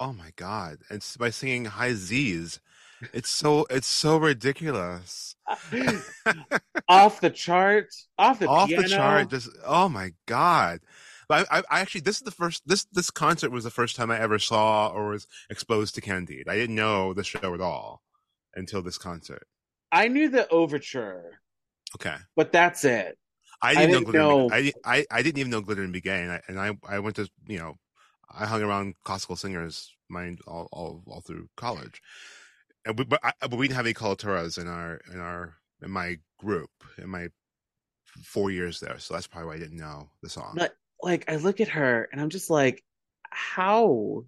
Oh 0.00 0.12
my 0.14 0.30
god! 0.36 0.78
And 0.88 1.04
by 1.18 1.28
singing 1.30 1.66
high 1.66 1.92
Z's, 1.92 2.58
it's 3.12 3.28
so 3.28 3.66
it's 3.70 3.86
so 3.86 4.16
ridiculous. 4.16 5.36
Uh, 5.46 5.98
off 6.88 7.20
the 7.20 7.30
chart, 7.30 7.88
off 8.18 8.38
the 8.38 8.48
Off 8.48 8.68
piano. 8.68 8.82
the 8.82 8.88
chart, 8.88 9.30
just 9.30 9.50
oh 9.64 9.88
my 9.90 10.12
god! 10.26 10.80
But 11.28 11.46
I, 11.50 11.58
I, 11.58 11.62
I 11.70 11.80
actually 11.80 12.00
this 12.00 12.16
is 12.16 12.22
the 12.22 12.30
first 12.30 12.62
this 12.66 12.86
this 12.92 13.10
concert 13.10 13.50
was 13.52 13.64
the 13.64 13.70
first 13.70 13.94
time 13.94 14.10
I 14.10 14.18
ever 14.18 14.38
saw 14.38 14.88
or 14.88 15.10
was 15.10 15.26
exposed 15.50 15.94
to 15.96 16.00
Candide. 16.00 16.48
I 16.48 16.54
didn't 16.56 16.76
know 16.76 17.12
the 17.12 17.22
show 17.24 17.52
at 17.54 17.60
all 17.60 18.00
until 18.54 18.80
this 18.82 18.96
concert. 18.98 19.46
I 19.92 20.08
knew 20.08 20.28
the 20.28 20.48
overture, 20.48 21.40
Okay, 21.96 22.16
but 22.36 22.52
that's 22.52 22.84
it. 22.84 23.18
I 23.62 23.72
I 23.72 23.74
didn't, 23.74 23.90
didn't 24.04 24.14
know, 24.14 24.48
know- 24.48 24.54
I, 24.54 24.72
I 24.84 25.04
I 25.10 25.22
didn't 25.22 25.38
even 25.38 25.50
know 25.50 25.60
glitter 25.60 25.82
and 25.82 25.92
Be 25.92 26.00
Gay, 26.00 26.22
and 26.22 26.32
I 26.32 26.40
and 26.48 26.58
I, 26.58 26.72
I 26.88 26.98
went 27.00 27.16
to 27.16 27.28
you 27.46 27.58
know 27.58 27.76
I 28.36 28.46
hung 28.46 28.62
around 28.62 28.94
classical 29.04 29.36
singers 29.36 29.94
my 30.08 30.36
all 30.46 30.68
all, 30.72 31.02
all 31.06 31.20
through 31.20 31.48
college, 31.56 32.02
and 32.84 32.98
we, 32.98 33.04
but 33.04 33.20
I, 33.22 33.32
but 33.40 33.54
we 33.56 33.66
didn't 33.68 33.76
have 33.76 33.86
any 33.86 33.94
coloraturas 33.94 34.58
in 34.58 34.68
our 34.68 35.00
in 35.12 35.20
our 35.20 35.54
in 35.82 35.90
my 35.90 36.18
group 36.38 36.70
in 36.98 37.08
my 37.10 37.28
four 38.22 38.50
years 38.50 38.80
there, 38.80 38.98
so 38.98 39.14
that's 39.14 39.26
probably 39.26 39.48
why 39.48 39.54
I 39.54 39.58
didn't 39.58 39.78
know 39.78 40.10
the 40.22 40.28
song. 40.28 40.54
But 40.56 40.74
like, 41.02 41.30
I 41.30 41.36
look 41.36 41.60
at 41.60 41.68
her 41.68 42.08
and 42.12 42.20
I'm 42.20 42.30
just 42.30 42.50
like, 42.50 42.84
how? 43.30 44.24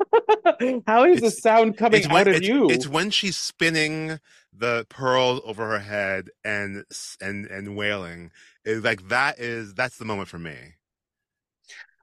how 0.86 1.04
is 1.04 1.20
the 1.20 1.30
sound 1.30 1.76
coming 1.76 1.98
it's 1.98 2.06
out 2.06 2.12
when, 2.12 2.28
of 2.28 2.34
it's, 2.34 2.48
you? 2.48 2.70
it's 2.70 2.86
when 2.86 3.10
she's 3.10 3.36
spinning 3.36 4.20
the 4.52 4.86
pearl 4.88 5.40
over 5.44 5.68
her 5.68 5.78
head 5.78 6.30
and 6.44 6.84
and 7.20 7.46
and 7.46 7.76
wailing. 7.76 8.30
It- 8.64 8.84
like 8.84 9.08
that 9.08 9.38
is 9.38 9.74
that's 9.74 9.98
the 9.98 10.04
moment 10.04 10.28
for 10.28 10.38
me. 10.38 10.56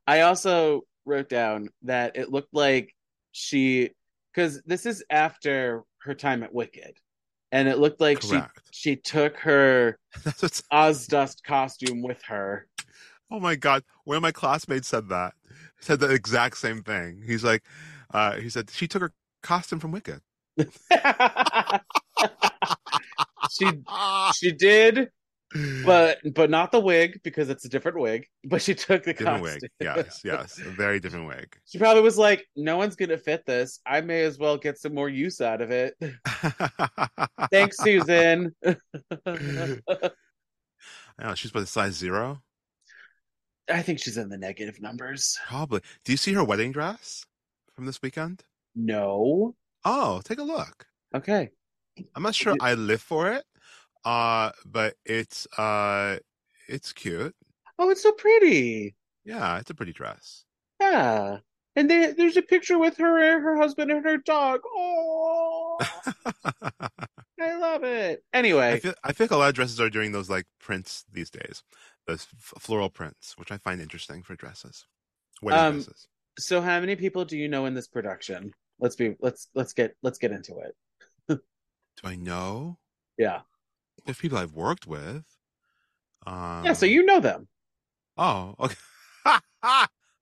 I 0.08 0.22
also 0.22 0.84
wrote 1.06 1.30
down 1.30 1.70
that 1.84 2.16
it 2.16 2.32
looked 2.32 2.54
like 2.54 2.94
she, 3.32 3.92
because 4.34 4.62
this 4.66 4.86
is 4.86 5.04
after 5.10 5.84
her 6.02 6.14
time 6.14 6.44
at 6.44 6.54
Wicked, 6.54 6.98
and 7.52 7.68
it 7.68 7.78
looked 7.78 8.02
like 8.02 8.22
she 8.22 8.30
Correct. 8.30 8.62
she 8.72 8.96
took 8.96 9.38
her 9.38 9.98
Ozdust 10.16 11.44
costume 11.44 12.02
with 12.02 12.22
her. 12.24 12.68
Oh 13.32 13.40
my 13.40 13.56
god! 13.56 13.84
One 14.04 14.18
of 14.18 14.24
my 14.24 14.32
classmates 14.32 14.88
said 14.88 15.10
that. 15.10 15.34
Said 15.80 16.00
the 16.00 16.12
exact 16.12 16.58
same 16.58 16.84
thing. 16.84 17.22
He's 17.26 17.44
like, 17.44 17.64
uh, 18.14 18.34
he 18.38 18.50
said 18.50 18.70
she 18.70 18.88
took 18.88 19.02
her 19.02 19.14
costume 19.42 19.80
from 19.80 19.92
Wicked. 19.92 20.22
she 23.52 23.72
she 24.36 24.52
did, 24.52 25.10
but 25.86 26.20
but 26.34 26.50
not 26.50 26.72
the 26.72 26.80
wig 26.80 27.20
because 27.24 27.50
it's 27.50 27.66
a 27.66 27.70
different 27.70 28.00
wig. 28.00 28.28
But 28.44 28.62
she 28.62 28.76
took 28.76 29.04
the 29.04 29.14
different 29.14 29.44
costume. 29.44 29.60
wig. 29.62 29.72
Yes, 29.80 30.22
yes, 30.24 30.60
a 30.60 30.70
very 30.70 31.00
different 31.00 31.28
wig. 31.28 31.56
She 31.66 31.78
probably 31.80 32.04
was 32.04 32.18
like, 32.18 32.46
"No 32.56 32.78
one's 32.78 32.96
gonna 32.96 33.18
fit 33.18 33.46
this. 33.46 33.80
I 33.86 34.02
may 34.02 34.24
as 34.24 34.38
well 34.38 34.58
get 34.58 34.78
some 34.78 34.94
more 34.94 35.10
use 35.10 35.42
out 35.42 35.62
of 35.62 35.72
it." 35.72 35.96
Thanks, 37.52 37.78
Susan. 37.78 38.56
Know, 38.64 38.76
oh, 41.22 41.36
she's 41.36 41.52
about 41.52 41.62
the 41.62 41.68
size 41.68 41.94
zero, 41.94 42.42
I 43.70 43.82
think 43.82 44.00
she's 44.00 44.18
in 44.18 44.30
the 44.30 44.38
negative 44.38 44.82
numbers. 44.82 45.38
probably. 45.48 45.82
Do 46.04 46.12
you 46.12 46.18
see 46.18 46.34
her 46.34 46.44
wedding 46.44 46.72
dress 46.72 47.26
from 47.74 47.86
this 47.86 48.02
weekend? 48.02 48.44
No. 48.76 49.56
Oh, 49.84 50.22
take 50.24 50.40
a 50.40 50.44
look. 50.44 50.86
Okay. 51.16 51.50
I'm 52.16 52.24
not 52.24 52.36
sure 52.36 52.56
I 52.60 52.74
live 52.74 53.02
for 53.02 53.32
it, 53.32 53.46
uh, 54.06 54.52
but 54.66 54.96
it's 55.06 55.48
uh, 55.58 56.18
it's 56.68 56.94
cute. 56.94 57.36
Oh, 57.78 57.90
it's 57.90 58.04
so 58.04 58.12
pretty. 58.14 58.96
Yeah, 59.26 59.58
it's 59.60 59.70
a 59.70 59.76
pretty 59.76 59.94
dress. 59.94 60.46
Yeah. 60.80 61.40
And 61.78 61.90
they, 61.90 62.14
there's 62.14 62.38
a 62.38 62.42
picture 62.42 62.78
with 62.78 62.96
her, 62.98 63.20
and 63.20 63.44
her 63.44 63.58
husband, 63.58 63.92
and 63.92 64.06
her 64.06 64.18
dog. 64.18 64.62
Oh, 64.66 65.78
I 67.42 67.56
love 67.58 67.84
it. 67.84 68.24
I 68.34 68.38
Anyway, 68.38 68.80
feel 68.80 68.94
I 69.04 69.12
feel 69.12 69.26
like 69.26 69.32
a 69.32 69.36
lot 69.38 69.50
of 69.50 69.56
dresses 69.56 69.82
are 69.82 69.90
doing 69.90 70.12
those 70.14 70.30
like 70.30 70.46
prints 70.60 71.04
these 71.12 71.30
days, 71.30 71.64
those 72.08 72.28
f- 72.34 72.54
floral 72.62 72.90
prints, 72.90 73.38
which 73.38 73.52
I 73.52 73.58
find 73.58 73.82
interesting 73.82 74.24
for 74.24 74.36
dresses, 74.36 74.86
wedding 75.42 75.60
Um, 75.60 75.74
dresses. 75.74 76.08
so 76.40 76.62
how 76.62 76.80
many 76.80 76.96
people 76.96 77.26
do 77.26 77.38
you 77.38 77.50
know 77.50 77.66
in 77.66 77.74
this 77.74 77.88
production? 77.88 78.54
Let's 78.80 78.96
be 78.96 79.16
let's 79.20 79.50
let's 79.54 79.74
get 79.74 79.96
let's 80.02 80.18
get 80.18 80.32
into 80.32 80.56
it. 80.60 80.76
Do 81.28 81.40
I 82.04 82.16
know? 82.16 82.78
Yeah. 83.18 83.42
There's 84.06 84.18
people 84.18 84.38
I've 84.38 84.54
worked 84.54 84.88
with. 84.88 85.24
Um, 86.28 86.64
Yeah, 86.66 86.74
so 86.74 86.86
you 86.86 87.04
know 87.06 87.20
them. 87.20 87.48
Oh, 88.18 88.56
okay. 88.60 88.76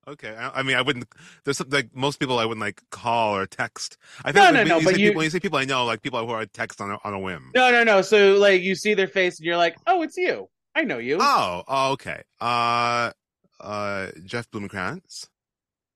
okay. 0.07 0.35
I, 0.35 0.59
I 0.59 0.63
mean, 0.63 0.75
I 0.75 0.81
wouldn't. 0.81 1.05
There's 1.43 1.57
some, 1.57 1.69
like 1.69 1.95
most 1.95 2.19
people 2.19 2.39
I 2.39 2.45
wouldn't 2.45 2.61
like 2.61 2.81
call 2.91 3.35
or 3.35 3.45
text. 3.45 3.97
I 4.25 4.31
No, 4.31 4.41
like, 4.41 4.53
no, 4.53 4.59
when 4.59 4.67
no, 4.67 4.77
you 4.79 4.85
but 4.85 4.99
you- 4.99 5.07
people, 5.09 5.17
when 5.17 5.23
you 5.25 5.29
say 5.29 5.39
people 5.39 5.59
I 5.59 5.65
know, 5.65 5.85
like 5.85 6.01
people 6.01 6.25
who 6.25 6.33
I 6.33 6.45
text 6.45 6.81
on 6.81 6.91
a, 6.91 6.97
on 7.03 7.13
a 7.13 7.19
whim. 7.19 7.51
No, 7.55 7.71
no, 7.71 7.83
no. 7.83 8.01
So 8.01 8.33
like 8.35 8.61
you 8.61 8.75
see 8.75 8.93
their 8.93 9.07
face 9.07 9.39
and 9.39 9.45
you're 9.45 9.57
like, 9.57 9.75
"Oh, 9.87 10.01
it's 10.01 10.17
you. 10.17 10.49
I 10.75 10.83
know 10.83 10.97
you." 10.97 11.19
Oh, 11.21 11.63
oh, 11.67 11.91
okay. 11.93 12.23
Uh, 12.41 13.11
uh, 13.59 14.07
Jeff 14.25 14.49
Blumenkrantz. 14.51 15.27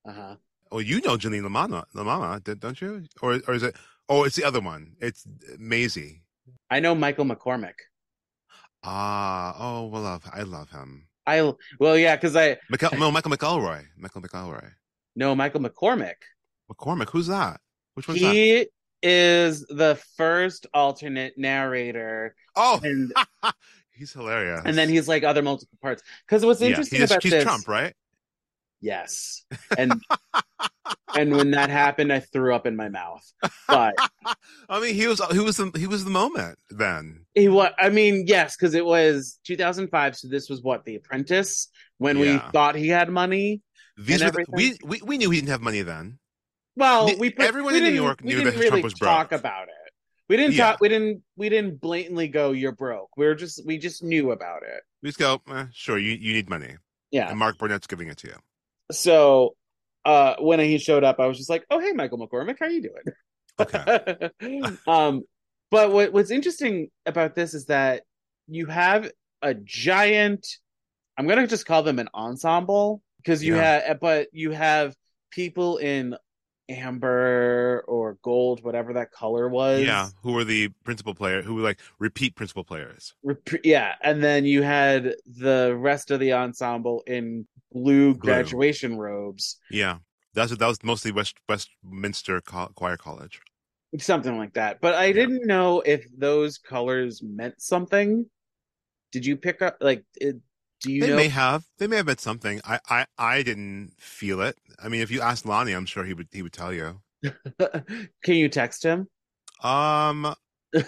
Uh-huh. 0.06 0.36
Oh, 0.72 0.80
you 0.80 1.02
know 1.02 1.18
Janine 1.18 1.42
LaManna, 1.44 1.86
LaManna, 1.96 2.60
don't 2.60 2.80
you? 2.80 3.06
Or 3.22 3.40
or 3.48 3.54
is 3.56 3.64
it? 3.64 3.76
Oh, 4.10 4.24
it's 4.24 4.36
the 4.36 4.44
other 4.46 4.60
one. 4.62 4.96
It's 5.02 5.26
Maisie. 5.58 6.22
I 6.70 6.80
know 6.80 6.96
Michael 6.96 7.26
McCormick. 7.26 7.74
Ah, 8.84 9.56
oh, 9.60 9.88
well, 9.88 10.02
love, 10.02 10.24
I 10.32 10.44
love 10.44 10.70
him. 10.70 11.08
I 11.26 11.52
well, 11.80 11.98
yeah, 11.98 12.16
because 12.16 12.36
I 12.36 12.58
Michael, 12.70 12.98
no, 12.98 13.12
Michael 13.12 13.32
McElroy. 13.32 13.84
Michael 13.98 14.22
McElroy. 14.22 14.72
know 15.16 15.36
Michael 15.36 15.60
McCormick. 15.62 16.16
McCormick. 16.72 17.10
Who's 17.10 17.28
that? 17.28 17.60
Which 17.96 18.08
one's 18.08 18.22
that? 18.22 18.34
He 18.34 18.68
is 19.04 19.66
the 19.68 20.00
first 20.16 20.68
alternate 20.74 21.38
narrator, 21.38 22.34
Oh, 22.56 22.80
and 22.82 23.12
he's 23.92 24.14
hilarious. 24.14 24.62
and 24.66 24.78
then 24.78 24.88
he's 24.90 25.08
like 25.08 25.24
other 25.24 25.42
multiple 25.42 25.78
parts. 25.82 26.02
Because 26.26 26.46
what's 26.46 26.62
yeah, 26.62 26.68
interesting 26.70 27.02
he's, 27.02 27.12
about 27.12 27.24
he's 27.24 27.32
this, 27.34 27.44
Trump, 27.44 27.68
right? 27.68 27.94
Yes, 28.82 29.44
and 29.78 29.94
and 31.16 31.36
when 31.36 31.52
that 31.52 31.70
happened, 31.70 32.12
I 32.14 32.20
threw 32.20 32.54
up 32.56 32.66
in 32.68 32.76
my 32.76 32.90
mouth. 32.90 33.24
But 33.68 33.96
I 34.70 34.80
mean, 34.80 34.94
he 34.96 35.08
was 35.08 35.22
he 35.32 35.40
was 35.40 35.58
the 35.58 35.72
he 35.78 35.88
was 35.88 36.04
the 36.04 36.12
moment 36.12 36.58
then. 36.70 37.26
he 37.34 37.48
was, 37.48 37.72
I 37.78 37.90
mean, 37.90 38.26
yes, 38.28 38.56
because 38.56 38.74
it 38.74 38.86
was 38.86 39.40
2005, 39.46 40.16
so 40.18 40.28
this 40.28 40.50
was 40.50 40.62
what 40.62 40.86
The 40.86 40.96
Apprentice 40.96 41.70
when 41.98 42.20
we 42.20 42.38
thought 42.54 42.76
he 42.76 42.88
had 42.90 43.10
money. 43.10 43.62
These 43.98 44.24
were 44.24 44.32
the, 44.32 44.46
we, 44.50 44.78
we 44.84 45.02
we 45.04 45.18
knew 45.18 45.30
he 45.32 45.40
didn't 45.40 45.50
have 45.50 45.62
money 45.62 45.82
then. 45.82 46.20
Well, 46.76 47.10
we 47.18 47.34
everyone 47.40 47.74
we 47.74 47.80
in 47.80 47.86
New 47.86 47.90
York 48.02 48.24
knew 48.24 48.44
that 48.44 48.54
really 48.56 48.70
Trump 48.70 48.84
was 48.84 48.94
broke 48.94 49.10
talk 49.10 49.32
about 49.32 49.68
it. 49.70 49.74
We 50.30 50.38
didn't 50.38 50.54
Yeah. 50.54 50.72
talk. 50.72 50.82
We 50.82 50.90
didn't. 50.90 51.24
We 51.36 51.50
didn't 51.50 51.82
blatantly 51.82 52.28
go, 52.28 52.52
"You're 52.52 52.74
broke." 52.74 53.10
We 53.18 53.26
were 53.26 53.34
just. 53.34 53.66
We 53.66 53.80
just 53.80 54.04
knew 54.04 54.32
about 54.32 54.62
it. 54.62 54.82
We 55.02 55.10
just 55.10 55.18
go, 55.18 55.42
eh, 55.50 55.66
sure, 55.74 55.98
you 55.98 56.12
you 56.12 56.34
need 56.34 56.50
money, 56.50 56.76
Yeah. 57.10 57.30
and 57.30 57.40
Mark 57.40 57.58
Burnett's 57.58 57.88
giving 57.88 58.10
it 58.10 58.18
to 58.18 58.28
you. 58.28 58.36
So 58.92 59.56
uh 60.06 60.36
when 60.40 60.60
he 60.60 60.78
showed 60.78 61.04
up, 61.04 61.20
I 61.20 61.28
was 61.28 61.38
just 61.38 61.50
like, 61.50 61.66
"Oh, 61.70 61.80
hey, 61.80 61.92
Michael 61.94 62.20
McCormick, 62.20 62.58
how 62.60 62.66
are 62.68 62.70
you 62.70 62.82
doing?" 62.84 63.04
Okay. 63.60 63.84
um, 64.88 65.24
but 65.72 65.92
what 65.92 66.14
what's 66.14 66.32
interesting 66.32 66.90
about 67.06 67.36
this 67.36 67.54
is 67.54 67.66
that 67.66 68.04
you 68.48 68.66
have 68.68 69.12
a 69.42 69.54
giant. 69.54 70.48
I'm 71.18 71.28
gonna 71.28 71.48
just 71.48 71.66
call 71.66 71.84
them 71.84 72.00
an 72.00 72.10
ensemble 72.14 73.02
because 73.18 73.44
you 73.44 73.56
Yeah. 73.56 73.88
have, 73.88 74.00
but 74.00 74.28
you 74.32 74.52
have 74.52 74.96
people 75.32 75.78
in 75.78 76.16
amber 76.70 77.84
or 77.88 78.18
gold, 78.22 78.64
whatever 78.64 78.94
that 78.94 79.12
color 79.12 79.48
was. 79.48 79.82
Yeah, 79.82 80.10
who 80.24 80.34
were 80.34 80.44
the 80.44 80.70
principal 80.84 81.14
player? 81.14 81.42
Who 81.42 81.56
were 81.56 81.62
like 81.62 81.80
repeat 82.00 82.36
principal 82.36 82.64
players? 82.64 83.14
Rep- 83.24 83.64
yeah, 83.64 83.96
and 84.02 84.24
then 84.24 84.46
you 84.46 84.62
had 84.64 85.16
the 85.26 85.76
rest 85.78 86.12
of 86.12 86.20
the 86.20 86.34
ensemble 86.34 87.04
in 87.08 87.48
blue 87.72 88.16
graduation 88.16 88.98
robes, 88.98 89.58
Yeah, 89.70 89.98
that's 90.34 90.56
that 90.56 90.68
was 90.68 90.84
mostly 90.84 91.12
West 91.12 91.36
Westminster 91.50 92.42
Co- 92.42 92.72
Choir 92.76 92.98
College. 92.98 93.42
something 94.00 94.38
like 94.38 94.54
that. 94.54 94.82
But 94.82 94.96
I 94.96 95.12
didn't 95.12 95.46
know 95.46 95.82
if 95.82 96.06
those 96.18 96.58
colors 96.58 97.22
meant 97.24 97.62
something. 97.62 98.26
Did 99.12 99.26
you 99.26 99.38
pick 99.38 99.62
up 99.62 99.78
like? 99.82 100.04
It, 100.16 100.38
do 100.82 100.92
you 100.92 101.02
they 101.02 101.10
know? 101.10 101.16
may 101.16 101.28
have 101.30 101.66
they 101.78 101.88
may 101.88 101.98
have 101.98 102.06
meant 102.06 102.20
something. 102.22 102.62
I, 102.66 102.80
I 102.90 103.06
I 103.18 103.44
didn't 103.44 103.94
feel 103.98 104.42
it. 104.42 104.58
I 104.82 104.90
mean, 104.90 105.02
if 105.02 105.12
you 105.12 105.22
asked 105.22 105.46
Lonny, 105.46 105.74
I'm 105.74 105.86
sure 105.86 106.04
he 106.04 106.14
would 106.14 106.28
he 106.32 106.42
would 106.42 106.54
tell 106.54 106.74
you. 106.74 107.02
Can 108.24 108.36
you 108.36 108.50
text 108.50 108.84
him? 108.84 109.08
Um, 109.64 110.34
I 110.76 110.84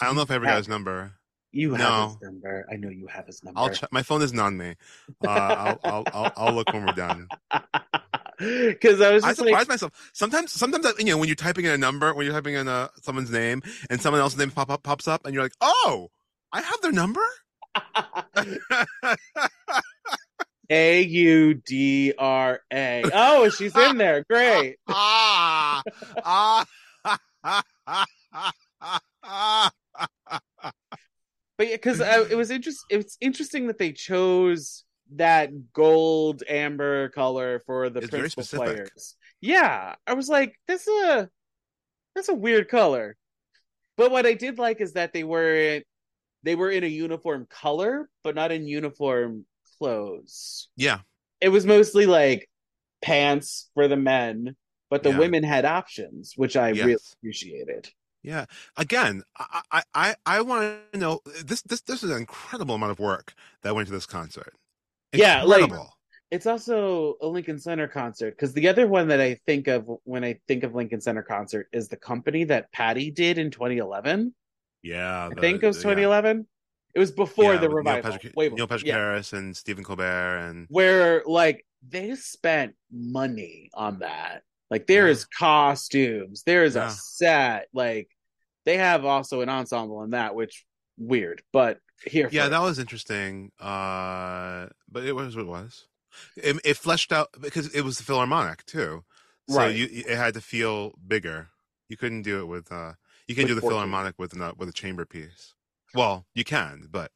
don't 0.00 0.14
know 0.14 0.22
if 0.22 0.30
I 0.30 0.34
ever 0.34 0.44
got 0.44 0.58
his 0.58 0.68
number. 0.68 1.12
You 1.52 1.74
have 1.74 1.80
No. 1.80 2.06
his 2.08 2.22
number. 2.22 2.66
I 2.70 2.76
know 2.76 2.90
you 2.90 3.06
have 3.08 3.26
his 3.26 3.42
number. 3.42 3.58
I'll 3.58 3.70
check. 3.70 3.90
My 3.92 4.02
phone 4.02 4.22
isn't 4.22 4.38
on 4.38 4.56
me. 4.56 4.76
Uh, 5.24 5.28
I'll, 5.28 5.80
I'll, 5.82 6.04
I'll, 6.12 6.32
I'll 6.36 6.52
look 6.54 6.72
when 6.72 6.86
we're 6.86 6.92
done. 6.92 7.28
Because 8.38 9.02
I 9.02 9.12
was 9.12 9.22
I 9.22 9.28
just 9.28 9.40
surprise 9.40 9.52
like, 9.52 9.68
myself. 9.68 10.10
Sometimes, 10.14 10.50
sometimes 10.52 10.86
you 10.98 11.04
know 11.04 11.18
when 11.18 11.28
you're 11.28 11.34
typing 11.36 11.66
in 11.66 11.72
a 11.72 11.76
number, 11.76 12.14
when 12.14 12.24
you're 12.24 12.34
typing 12.34 12.54
in 12.54 12.68
a 12.68 12.88
someone's 13.02 13.30
name, 13.30 13.62
and 13.90 14.00
someone 14.00 14.22
else's 14.22 14.38
name 14.38 14.50
pop 14.50 14.70
up 14.70 14.82
pops 14.82 15.06
up, 15.06 15.26
and 15.26 15.34
you're 15.34 15.42
like, 15.42 15.52
"Oh, 15.60 16.08
I 16.52 16.60
have 16.60 16.80
their 16.82 16.92
number." 16.92 17.22
A 20.72 21.02
U 21.02 21.54
D 21.54 22.14
R 22.16 22.60
A. 22.72 23.02
Oh, 23.12 23.48
she's 23.48 23.76
in 23.76 23.98
there. 23.98 24.24
Great. 24.30 24.76
ah, 24.88 25.82
But 31.58 31.68
yeah, 31.68 31.74
because 31.74 32.00
uh, 32.00 32.26
it 32.30 32.36
was 32.36 32.50
interest. 32.50 32.78
It's 32.88 33.18
interesting 33.20 33.66
that 33.66 33.76
they 33.78 33.92
chose 33.92 34.84
that 35.16 35.50
gold 35.72 36.42
amber 36.48 37.10
color 37.10 37.60
for 37.66 37.90
the 37.90 38.00
It's 38.00 38.08
principal 38.10 38.44
players. 38.44 39.16
Yeah, 39.40 39.96
I 40.06 40.14
was 40.14 40.28
like, 40.28 40.54
this 40.68 40.86
is 40.86 41.04
a 41.04 41.28
that's 42.14 42.28
a 42.28 42.34
weird 42.34 42.68
color. 42.68 43.16
But 43.96 44.10
what 44.10 44.24
I 44.24 44.34
did 44.34 44.58
like 44.58 44.80
is 44.80 44.94
that 44.94 45.12
they 45.12 45.24
were 45.24 45.82
they 46.42 46.54
were 46.54 46.70
in 46.70 46.84
a 46.84 46.88
uniform 46.88 47.46
color, 47.50 48.08
but 48.24 48.34
not 48.34 48.52
in 48.52 48.66
uniform 48.66 49.44
clothes. 49.78 50.68
Yeah, 50.76 51.00
It 51.40 51.48
was 51.50 51.66
mostly 51.66 52.06
like 52.06 52.48
pants 53.02 53.70
for 53.74 53.88
the 53.88 53.96
men, 53.96 54.56
but 54.90 55.02
the 55.02 55.10
Yeah. 55.10 55.18
women 55.18 55.42
had 55.42 55.64
options, 55.64 56.34
which 56.36 56.56
I 56.56 56.70
really 56.70 56.96
appreciated. 57.18 57.88
yeah. 58.22 58.44
Again, 58.76 59.22
I, 59.38 59.62
I, 59.72 59.82
I, 59.94 60.14
I 60.26 60.40
want 60.42 60.78
to 60.92 60.98
know 60.98 61.20
this. 61.44 61.62
This, 61.62 61.80
this 61.82 62.02
is 62.02 62.10
an 62.10 62.18
incredible 62.18 62.74
amount 62.74 62.92
of 62.92 62.98
work 62.98 63.32
that 63.62 63.74
went 63.74 63.86
into 63.88 63.96
this 63.96 64.06
concert. 64.06 64.52
Yeah, 65.12 65.42
like- 65.42 65.70
It's 66.30 66.46
also 66.46 67.16
a 67.22 67.26
Lincoln 67.26 67.58
Center 67.58 67.88
concert 67.88 68.32
because 68.36 68.52
the 68.52 68.68
other 68.68 68.86
one 68.86 69.08
that 69.08 69.20
I 69.20 69.34
think 69.46 69.66
of 69.66 69.88
when 70.04 70.22
I 70.22 70.38
think 70.46 70.62
of 70.64 70.74
Lincoln 70.74 71.00
Center 71.00 71.22
concert 71.22 71.68
is 71.72 71.88
the 71.88 71.96
company 71.96 72.44
that 72.44 72.70
Patti 72.72 73.10
did 73.10 73.38
in 73.38 73.50
2011. 73.50 74.32
Yeah, 74.82 75.26
I 75.26 75.34
the- 75.34 75.40
think 75.40 75.62
it 75.62 75.66
was 75.66 75.76
yeah. 75.78 75.82
2011. 75.94 76.46
It 76.94 76.98
was 76.98 77.12
before 77.12 77.54
Yeah, 77.54 77.60
the 77.60 77.68
with 77.68 77.70
Neil 77.70 77.76
revival. 77.76 78.10
Patrick, 78.12 78.36
Way 78.36 78.48
Neil. 78.48 78.66
Patrick 78.66 78.88
Yeah. 78.88 78.94
Harris 78.96 79.32
and 79.32 79.56
Stephen 79.56 79.84
Colbert 79.84 80.38
and 80.38 80.66
Where 80.70 81.22
like 81.24 81.64
they 81.88 82.14
spent 82.16 82.74
money 82.90 83.70
on 83.74 84.00
that. 84.00 84.42
Like 84.70 84.86
there 84.88 85.06
Yeah. 85.06 85.12
is 85.12 85.24
costumes, 85.24 86.42
there 86.44 86.64
is 86.64 86.74
Yeah. 86.74 86.88
a 86.88 86.90
set. 86.90 87.68
Like 87.72 88.08
they 88.66 88.76
have 88.76 89.04
also 89.04 89.40
an 89.40 89.48
ensemble 89.48 90.02
in 90.02 90.10
that, 90.10 90.34
which 90.34 90.64
weird, 90.98 91.42
but 91.52 91.78
here. 92.04 92.28
yeah, 92.32 92.42
for 92.42 92.46
it. 92.48 92.50
that 92.50 92.62
was 92.62 92.78
interesting. 92.78 93.52
Uh, 93.60 94.66
but 94.90 95.04
it 95.04 95.12
was 95.14 95.36
what 95.36 95.42
it 95.42 95.48
was. 95.48 95.86
It, 96.36 96.60
it 96.64 96.76
fleshed 96.76 97.12
out 97.12 97.28
because 97.40 97.72
it 97.72 97.82
was 97.82 97.98
the 97.98 98.04
Philharmonic 98.04 98.66
too, 98.66 99.04
so 99.48 99.56
Right. 99.56 99.74
you 99.74 99.86
it 99.92 100.16
had 100.16 100.34
to 100.34 100.40
feel 100.40 100.94
bigger. 101.06 101.50
You 101.88 101.96
couldn't 101.96 102.22
do 102.22 102.40
it 102.40 102.46
with 102.46 102.70
uh, 102.72 102.94
you 103.30 103.34
can 103.36 103.46
do 103.46 103.54
the 103.54 103.60
14. 103.60 103.70
Philharmonic 103.76 104.14
with 104.18 104.34
a 104.34 104.52
with 104.58 104.68
a 104.68 104.72
chamber 104.72 105.06
piece. 105.06 105.54
Well, 105.94 106.26
you 106.34 106.44
can, 106.44 106.86
but 106.90 107.10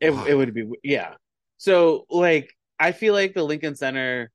it, 0.00 0.10
Wow. 0.12 0.24
it 0.26 0.34
would 0.34 0.52
be 0.52 0.68
yeah 0.82 1.14
so 1.56 2.04
like 2.10 2.52
i 2.80 2.90
feel 2.92 3.14
like 3.14 3.32
the 3.32 3.42
lincoln 3.44 3.76
center 3.76 4.30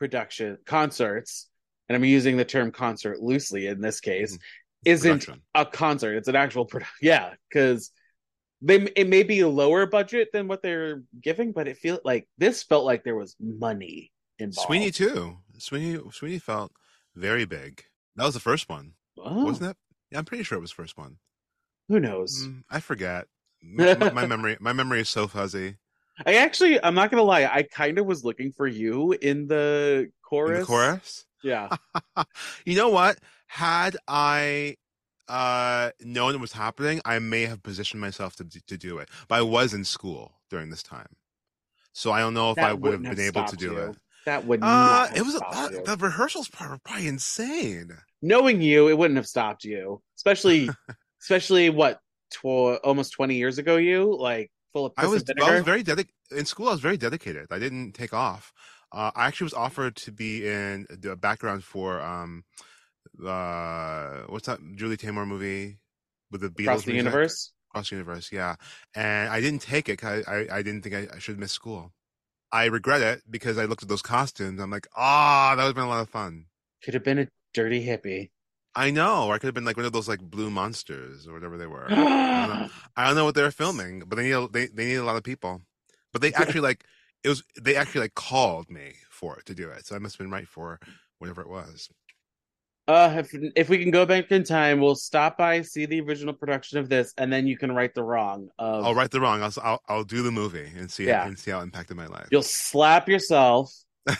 production 0.00 0.58
concerts 0.66 1.48
and 1.88 1.94
i'm 1.96 2.04
using 2.04 2.36
the 2.36 2.44
term 2.44 2.70
concert 2.72 3.20
loosely 3.20 3.68
in 3.68 3.80
this 3.80 4.00
case 4.00 4.34
Mhm. 4.36 4.40
isn't 4.84 5.10
production. 5.20 5.42
a 5.54 5.64
concert 5.64 6.16
it's 6.16 6.28
an 6.28 6.34
actual 6.36 6.64
production 6.66 6.96
yeah 7.00 7.34
because 7.48 7.92
they 8.60 8.82
it 8.96 9.08
may 9.08 9.22
be 9.22 9.40
a 9.40 9.48
lower 9.48 9.86
budget 9.86 10.30
than 10.32 10.48
what 10.48 10.60
they're 10.60 11.02
giving 11.20 11.52
but 11.52 11.68
it 11.68 11.78
feel 11.78 12.00
like 12.04 12.28
this 12.36 12.64
felt 12.64 12.84
like 12.84 13.04
there 13.04 13.16
was 13.16 13.36
money 13.40 14.10
involved 14.40 14.66
Sweeney 14.66 14.90
too. 14.90 15.38
Sweeney 15.58 16.00
Sweeney 16.10 16.40
felt 16.40 16.72
very 17.14 17.44
big. 17.44 17.84
That 18.16 18.24
was 18.24 18.34
the 18.34 18.40
first 18.40 18.68
one, 18.68 18.94
Oh, 19.16 19.44
wasn't 19.44 19.70
it? 19.70 19.76
Yeah, 20.14 20.20
I'm 20.20 20.24
pretty 20.24 20.44
sure 20.44 20.56
it 20.56 20.62
was 20.62 20.70
first 20.72 20.96
one. 20.96 21.18
who 21.88 22.00
knows 22.00 22.48
Mm, 22.48 22.64
I 22.70 22.80
forget. 22.80 23.26
My, 23.62 24.10
my- 24.12 24.26
memory 24.26 24.56
my 24.60 24.72
memory 24.72 25.00
is 25.00 25.08
so 25.10 25.26
fuzzy. 25.26 25.76
i 26.26 26.34
actually 26.36 26.82
i'm 26.84 26.94
not 26.94 27.10
gonna 27.10 27.22
lie 27.22 27.44
i 27.44 27.62
kind 27.62 27.98
of 27.98 28.06
was 28.06 28.24
looking 28.24 28.52
for 28.52 28.66
you 28.66 29.12
in 29.20 29.46
the 29.48 30.06
In 30.06 30.12
chorus 30.22 30.60
the 30.60 30.66
chorus. 30.66 31.26
yeah 31.42 31.68
you 32.64 32.76
know 32.76 32.88
what? 32.90 33.18
Had 33.46 33.96
I 34.08 34.76
uh 35.28 35.90
known 36.00 36.34
it 36.34 36.40
was 36.40 36.52
happening, 36.52 37.00
I 37.04 37.18
may 37.18 37.46
have 37.46 37.62
positioned 37.62 38.00
myself 38.00 38.36
to 38.36 38.44
to 38.44 38.76
do 38.76 38.98
it. 38.98 39.08
But 39.28 39.36
I 39.38 39.42
was 39.42 39.74
in 39.74 39.84
school 39.84 40.40
during 40.50 40.70
this 40.70 40.82
time, 40.82 41.16
so 41.92 42.12
I 42.12 42.20
don't 42.20 42.34
know 42.34 42.50
if 42.50 42.56
That 42.56 42.70
I 42.70 42.72
would 42.74 42.92
have 42.92 43.02
been 43.02 43.20
able 43.20 43.44
to 43.44 43.56
do 43.56 43.72
you. 43.72 43.78
it. 43.78 43.96
That 44.26 44.46
would 44.46 44.60
Uh, 44.62 45.08
it 45.14 45.22
was 45.22 45.36
uh, 45.36 45.68
you. 45.70 45.82
the 45.84 45.96
rehearsals 45.96 46.48
part 46.48 46.70
were 46.70 46.78
probably 46.84 47.08
insane. 47.08 47.90
Knowing 48.22 48.60
you, 48.60 48.88
it 48.88 48.96
wouldn't 48.96 49.16
have 49.16 49.26
stopped 49.26 49.64
you. 49.64 50.00
Especially, 50.16 50.68
especially 51.22 51.70
what 51.70 52.00
tw- 52.30 52.80
almost 52.82 53.12
twenty 53.12 53.36
years 53.36 53.58
ago. 53.58 53.76
You 53.76 54.16
like 54.16 54.50
full 54.72 54.86
of 54.86 54.92
I 54.96 55.06
was 55.06 55.24
and 55.28 55.40
I 55.42 55.54
was 55.54 55.64
very 55.64 55.82
dedicated 55.82 56.14
in 56.30 56.46
school. 56.46 56.68
I 56.68 56.72
was 56.72 56.80
very 56.80 56.96
dedicated. 56.96 57.46
I 57.50 57.58
didn't 57.58 57.92
take 57.92 58.14
off. 58.14 58.52
Uh, 58.92 59.10
I 59.14 59.26
actually 59.26 59.46
was 59.46 59.54
offered 59.54 59.96
to 59.96 60.12
be 60.12 60.46
in 60.46 60.86
the 60.88 61.16
background 61.16 61.64
for 61.64 62.00
um, 62.00 62.44
uh, 63.26 64.22
what's 64.28 64.46
that 64.46 64.60
Julie 64.76 64.96
Taymor 64.96 65.26
movie 65.26 65.78
with 66.30 66.40
the 66.40 66.48
Beatles? 66.48 66.62
across 66.62 66.84
the 66.84 66.92
music? 66.92 67.06
universe. 67.06 67.52
Cross 67.70 67.90
the 67.90 67.96
Universe, 67.96 68.30
yeah. 68.30 68.54
And 68.94 69.28
I 69.28 69.40
didn't 69.40 69.62
take 69.62 69.88
it 69.88 70.04
I, 70.04 70.22
I, 70.28 70.46
I 70.58 70.62
didn't 70.62 70.82
think 70.82 70.94
I, 70.94 71.16
I 71.16 71.18
should 71.18 71.38
miss 71.38 71.50
school. 71.50 71.92
I 72.54 72.66
regret 72.66 73.02
it 73.02 73.22
because 73.28 73.58
I 73.58 73.64
looked 73.64 73.82
at 73.82 73.88
those 73.88 74.00
costumes. 74.00 74.60
I'm 74.60 74.70
like, 74.70 74.86
ah, 74.96 75.54
that 75.56 75.62
would 75.64 75.70
have 75.70 75.74
been 75.74 75.84
a 75.84 75.88
lot 75.88 76.02
of 76.02 76.08
fun. 76.08 76.46
Could 76.84 76.94
have 76.94 77.02
been 77.02 77.18
a 77.18 77.26
dirty 77.52 77.84
hippie. 77.84 78.30
I 78.76 78.92
know. 78.92 79.26
Or 79.26 79.34
I 79.34 79.38
could 79.38 79.48
have 79.48 79.54
been 79.54 79.64
like 79.64 79.76
one 79.76 79.86
of 79.86 79.92
those 79.92 80.06
like 80.06 80.20
blue 80.20 80.50
monsters 80.50 81.26
or 81.26 81.32
whatever 81.32 81.58
they 81.58 81.66
were. 81.66 81.86
I 81.90 82.46
don't 82.46 82.60
know, 82.60 82.68
I 82.96 83.06
don't 83.06 83.16
know 83.16 83.24
what 83.24 83.34
they 83.34 83.42
were 83.42 83.50
filming, 83.50 84.04
but 84.06 84.14
they 84.14 84.26
need 84.26 84.32
a, 84.32 84.46
they 84.46 84.66
they 84.66 84.84
need 84.84 84.94
a 84.96 85.04
lot 85.04 85.16
of 85.16 85.24
people. 85.24 85.62
But 86.12 86.22
they 86.22 86.32
actually 86.32 86.60
like 86.60 86.84
it 87.24 87.28
was 87.28 87.42
they 87.60 87.74
actually 87.74 88.02
like 88.02 88.14
called 88.14 88.70
me 88.70 88.94
for 89.10 89.36
it 89.36 89.46
to 89.46 89.54
do 89.54 89.68
it. 89.70 89.84
So 89.86 89.96
I 89.96 89.98
must 89.98 90.14
have 90.14 90.24
been 90.24 90.30
right 90.30 90.46
for 90.46 90.78
whatever 91.18 91.42
it 91.42 91.48
was. 91.48 91.90
Uh, 92.86 93.14
if 93.18 93.34
if 93.56 93.68
we 93.70 93.78
can 93.78 93.90
go 93.90 94.04
back 94.04 94.30
in 94.30 94.44
time, 94.44 94.78
we'll 94.80 94.94
stop 94.94 95.38
by, 95.38 95.62
see 95.62 95.86
the 95.86 96.00
original 96.02 96.34
production 96.34 96.78
of 96.78 96.88
this, 96.90 97.14
and 97.16 97.32
then 97.32 97.46
you 97.46 97.56
can 97.56 97.72
right 97.72 97.94
the 97.94 98.02
wrong. 98.02 98.48
Of 98.58 98.84
I'll 98.84 98.94
right 98.94 99.10
the 99.10 99.20
wrong. 99.20 99.42
I'll 99.42 99.52
I'll, 99.62 99.80
I'll 99.88 100.04
do 100.04 100.22
the 100.22 100.30
movie 100.30 100.70
and 100.76 100.90
see 100.90 101.06
Yeah. 101.06 101.26
and 101.26 101.38
see 101.38 101.50
how 101.50 101.60
it 101.60 101.62
impacted 101.62 101.96
my 101.96 102.06
life. 102.06 102.28
you'll 102.30 102.42
slap 102.42 103.08
yourself, 103.08 103.72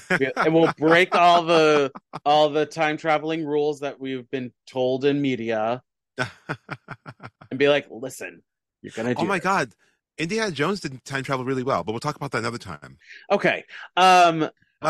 and 0.09 0.55
we'll 0.55 0.73
break 0.79 1.15
all 1.15 1.43
the 1.43 1.93
all 2.25 2.49
the 2.49 2.65
time 2.65 2.97
traveling 2.97 3.45
rules 3.45 3.81
that 3.81 4.01
we've 4.01 4.31
been 4.31 4.51
told 4.67 5.05
in 5.05 5.21
media, 5.21 5.83
and 6.19 7.59
be 7.59 7.69
like, 7.69 7.87
"Listen, 7.91 8.43
you're 8.81 8.93
gonna 8.97 9.15
do." 9.15 9.23
oh 9.23 9.27
my 9.27 9.37
this." 9.39 9.45
god. 9.45 9.75
Indiana 10.17 10.53
Jones 10.53 10.79
did 10.81 11.05
time 11.05 11.25
travel 11.25 11.45
really 11.45 11.65
well, 11.65 11.83
but 11.83 11.91
we'll 11.93 11.99
talk 11.99 12.15
about 12.15 12.31
that 12.31 12.39
another 12.39 12.57
time. 12.57 12.99
Okay. 13.33 13.65
Um, 13.97 14.49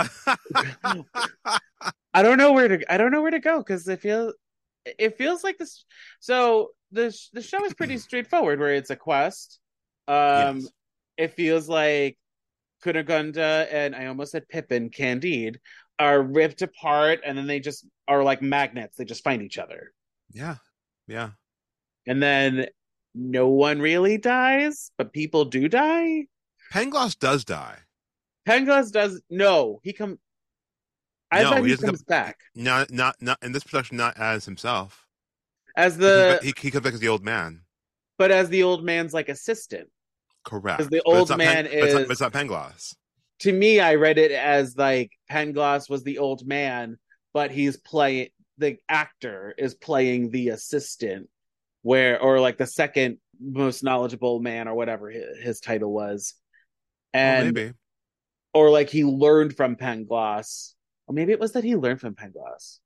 I 2.14 2.22
don't 2.22 2.38
know 2.38 2.52
where 2.52 2.68
to 2.68 2.92
I 2.92 2.96
don't 2.96 3.10
know 3.12 3.22
where 3.22 3.30
to 3.32 3.40
go 3.40 3.58
because 3.58 3.86
it 3.88 4.00
feels 4.00 4.34
it 4.86 5.18
feels 5.18 5.42
like 5.44 5.58
this. 5.58 5.84
So 6.20 6.70
the 6.92 7.16
the 7.32 7.42
show 7.42 7.64
is 7.64 7.74
pretty 7.74 7.98
straightforward, 7.98 8.60
where 8.60 8.74
it's 8.74 8.90
a 8.90 8.96
quest. 8.96 9.58
Um, 10.08 10.58
Yes. 10.60 10.68
it 11.16 11.34
feels 11.34 11.68
like 11.68 12.16
Cunegonde 12.84 13.68
and 13.72 13.94
I 13.96 14.06
almost 14.06 14.32
said 14.32 14.48
Pippin, 14.48 14.90
Candide 14.90 15.58
are 15.98 16.20
ripped 16.22 16.62
apart, 16.62 17.20
and 17.24 17.36
then 17.38 17.46
they 17.46 17.60
just 17.60 17.86
are 18.08 18.22
like 18.22 18.42
magnets. 18.42 18.96
They 18.96 19.04
just 19.04 19.24
find 19.24 19.42
each 19.42 19.58
other, 19.58 19.92
Yeah. 20.32 20.56
Yeah. 21.06 21.30
and 22.06 22.22
then 22.22 22.66
no 23.14 23.48
one 23.48 23.80
really 23.80 24.18
dies, 24.18 24.90
but 24.98 25.12
people 25.12 25.44
do 25.46 25.68
die. 25.68 26.26
Pangloss 26.72 27.16
does 27.18 27.44
die. 27.44 27.78
Pangloss 28.46 28.90
does 28.90 29.22
no. 29.30 29.80
He 29.84 29.92
come. 29.92 30.18
I 31.34 31.42
No, 31.42 31.50
bet 31.50 31.64
he 31.64 31.70
he, 31.70 31.76
comes 31.76 32.00
come- 32.02 32.06
back 32.08 32.38
Not 32.54 32.90
not 32.90 33.16
not 33.20 33.42
in 33.42 33.52
this 33.52 33.64
production 33.64 33.96
not 33.96 34.16
as 34.18 34.44
himself. 34.44 35.06
as 35.76 35.96
the 35.96 36.38
he, 36.42 36.52
he 36.58 36.70
comes 36.70 36.84
back 36.84 36.94
as 36.94 37.00
the 37.00 37.08
old 37.08 37.24
man. 37.24 37.62
but 38.18 38.30
as 38.30 38.48
the 38.48 38.62
old 38.62 38.84
man's 38.84 39.12
like 39.12 39.28
assistant. 39.28 39.88
Correct. 40.44 40.78
'Cause 40.78 40.88
the 40.88 41.02
old 41.04 41.28
man 41.36 41.64
but 41.64 41.72
it's 41.72 41.92
not, 41.94 42.00
is- 42.02 42.06
but 42.08 42.12
it's 42.12 42.20
not 42.20 42.32
Pangloss. 42.32 42.94
To 43.40 43.52
me, 43.52 43.80
I 43.80 43.96
read 43.96 44.16
it 44.18 44.30
as 44.30 44.76
like 44.76 45.10
Pangloss 45.30 45.90
was 45.90 46.04
the 46.04 46.18
old 46.18 46.46
man, 46.46 46.98
but 47.32 47.50
he's 47.50 47.76
playing 47.76 48.28
the 48.58 48.76
actor 48.88 49.52
is 49.58 49.74
playing 49.74 50.30
the 50.30 50.50
assistant, 50.50 51.28
where 51.82 52.20
or 52.22 52.38
like 52.38 52.56
the 52.58 52.66
second 52.66 53.18
most 53.40 53.82
knowledgeable 53.82 54.38
man 54.38 54.68
or 54.68 54.74
whatever 54.76 55.10
his, 55.10 55.24
his 55.42 55.60
title 55.60 55.92
was, 55.92 56.34
and 57.12 57.52
maybe. 57.52 57.72
or 58.54 58.70
like 58.70 58.88
he 58.90 59.02
learned 59.04 59.56
from 59.56 59.74
Pangloss, 59.74 60.74
or 61.06 61.14
maybe 61.14 61.32
it 61.32 61.40
was 61.40 61.52
that 61.52 61.64
he 61.64 61.76
learned 61.76 62.00
from 62.00 62.14
Pangloss. 62.14 62.78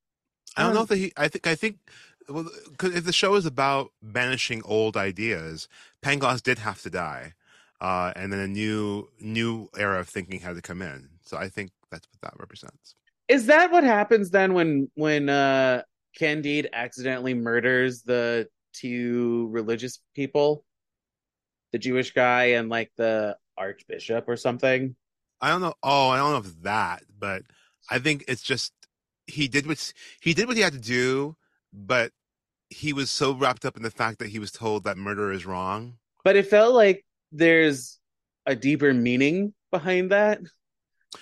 I 0.57 0.63
don't 0.63 0.71
Um, 0.71 0.77
know 0.77 0.83
if 0.83 0.91
he. 0.91 1.13
I 1.17 1.29
think. 1.29 1.47
I 1.47 1.55
think 1.55 1.79
well, 2.29 2.49
'cause 2.77 2.95
if 2.95 3.05
the 3.05 3.13
show 3.13 3.35
is 3.37 3.47
about 3.47 3.93
banishing 4.03 4.63
old 4.65 4.97
ideas, 4.97 5.69
Pangloss 6.03 6.43
did 6.43 6.59
have 6.59 6.83
to 6.83 6.91
die, 6.91 7.35
uh, 7.81 8.13
and 8.17 8.33
then 8.33 8.41
a 8.41 8.49
new 8.49 9.09
new 9.21 9.69
era 9.77 10.01
of 10.01 10.09
thinking 10.09 10.41
had 10.41 10.57
to 10.57 10.63
come 10.63 10.83
in. 10.83 11.11
So 11.25 11.37
I 11.37 11.49
think 11.49 11.73
that's 11.91 12.07
what 12.11 12.21
that 12.23 12.39
represents. 12.41 12.95
Is 13.29 13.47
that 13.47 13.71
what 13.71 13.85
happens 13.85 14.31
then 14.31 14.55
when 14.55 14.91
when 14.95 15.29
uh 15.29 15.83
Candide 16.19 16.69
accidentally 16.73 17.35
murders 17.35 18.03
the 18.03 18.49
two 18.73 19.49
religious 19.51 20.01
people? 20.15 20.65
The 21.73 21.79
Jewish 21.79 22.13
guy 22.13 22.45
and 22.57 22.69
like 22.69 22.91
the 22.97 23.37
archbishop 23.57 24.25
or 24.29 24.37
something? 24.37 24.97
I 25.41 25.51
don't 25.51 25.61
know. 25.61 25.75
Oh, 25.83 26.09
I 26.09 26.19
don't 26.19 26.33
know 26.33 26.39
if 26.49 26.63
that, 26.63 27.05
but 27.19 27.43
I 27.91 27.99
think 27.99 28.25
it's 28.29 28.43
just 28.43 28.73
he 29.27 29.49
did 29.49 29.67
what 29.67 29.93
he 30.21 30.35
did 30.35 30.47
what 30.49 30.57
he 30.57 30.63
had 30.63 30.73
to 30.73 30.79
do, 30.79 31.37
but 31.73 32.13
he 32.71 32.93
was 32.93 33.11
so 33.11 33.33
wrapped 33.35 33.65
up 33.65 33.77
in 33.77 33.83
the 33.83 33.91
fact 33.91 34.19
that 34.19 34.29
he 34.29 34.39
was 34.39 34.51
told 34.53 34.85
that 34.85 34.97
murder 34.99 35.33
is 35.33 35.47
wrong. 35.47 35.95
But 36.25 36.37
it 36.37 36.47
felt 36.47 36.75
like 36.75 37.05
there's 37.33 37.99
a 38.47 38.55
deeper 38.55 38.93
meaning 38.93 39.55
behind 39.71 40.11
that. 40.11 40.41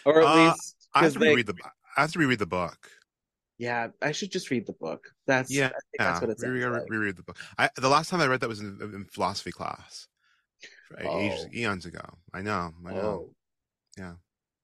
Or 0.04 0.20
at 0.22 0.26
Uh, 0.26 0.50
least 0.50 0.76
I 0.94 1.02
have 1.04 1.12
to 1.12 1.18
they- 1.18 1.28
reread 1.30 1.46
the. 1.46 1.54
I 1.96 2.00
have 2.02 2.12
to 2.12 2.18
reread 2.18 2.38
the 2.40 2.46
book. 2.46 2.90
Yeah, 3.58 3.88
I 4.02 4.12
should 4.12 4.30
just 4.30 4.50
read 4.50 4.66
the 4.66 4.74
book. 4.74 5.10
That's 5.26 5.50
Yeah, 5.50 5.66
I 5.66 5.68
think 5.70 5.82
Yeah, 5.98 6.04
that's 6.10 6.20
what 6.20 6.30
it 6.30 6.40
sounds 6.40 6.52
reread, 6.52 6.72
like. 6.72 6.90
reread 6.90 7.16
the 7.16 7.22
book. 7.22 7.38
I, 7.56 7.70
the 7.76 7.88
last 7.88 8.10
time 8.10 8.20
I 8.20 8.26
read 8.26 8.40
that 8.40 8.48
was 8.50 8.60
in, 8.60 8.78
in 8.82 9.06
philosophy 9.06 9.50
class, 9.50 10.08
Oh. 11.02 11.18
ages, 11.20 11.46
eons 11.54 11.86
ago. 11.86 12.02
I 12.34 12.42
know. 12.42 12.74
I 12.84 12.92
know. 12.92 13.00
Oh. 13.00 13.34
Yeah. 13.96 14.14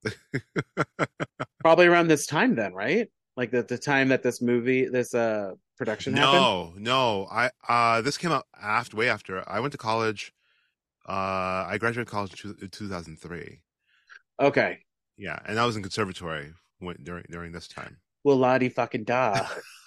Probably 1.60 1.86
around 1.86 2.08
this 2.08 2.26
time 2.26 2.54
then, 2.54 2.72
right? 2.74 3.08
Like 3.36 3.50
the 3.50 3.62
the 3.62 3.78
time 3.78 4.08
that 4.08 4.22
this 4.22 4.42
movie, 4.42 4.86
this 4.86 5.14
uh 5.14 5.52
production 5.78 6.14
happened. 6.14 6.42
No, 6.42 6.72
no. 6.76 7.28
I 7.30 7.50
uh 7.68 8.02
this 8.02 8.18
came 8.18 8.32
out 8.32 8.46
after 8.60 8.96
way 8.96 9.08
after 9.08 9.48
I 9.48 9.60
went 9.60 9.72
to 9.72 9.78
college. 9.78 10.32
Uh 11.08 11.66
I 11.68 11.76
graduated 11.78 12.10
college 12.10 12.44
in 12.44 12.56
two- 12.56 12.68
2003. 12.68 13.60
Okay. 14.40 14.78
Yeah, 15.16 15.38
and 15.46 15.58
I 15.58 15.66
was 15.66 15.76
in 15.76 15.82
conservatory 15.82 16.52
when, 16.78 16.96
during 17.02 17.24
during 17.30 17.52
this 17.52 17.68
time. 17.68 17.98
Well, 18.24 18.58
di 18.58 18.68
fucking 18.68 19.04
da. 19.04 19.46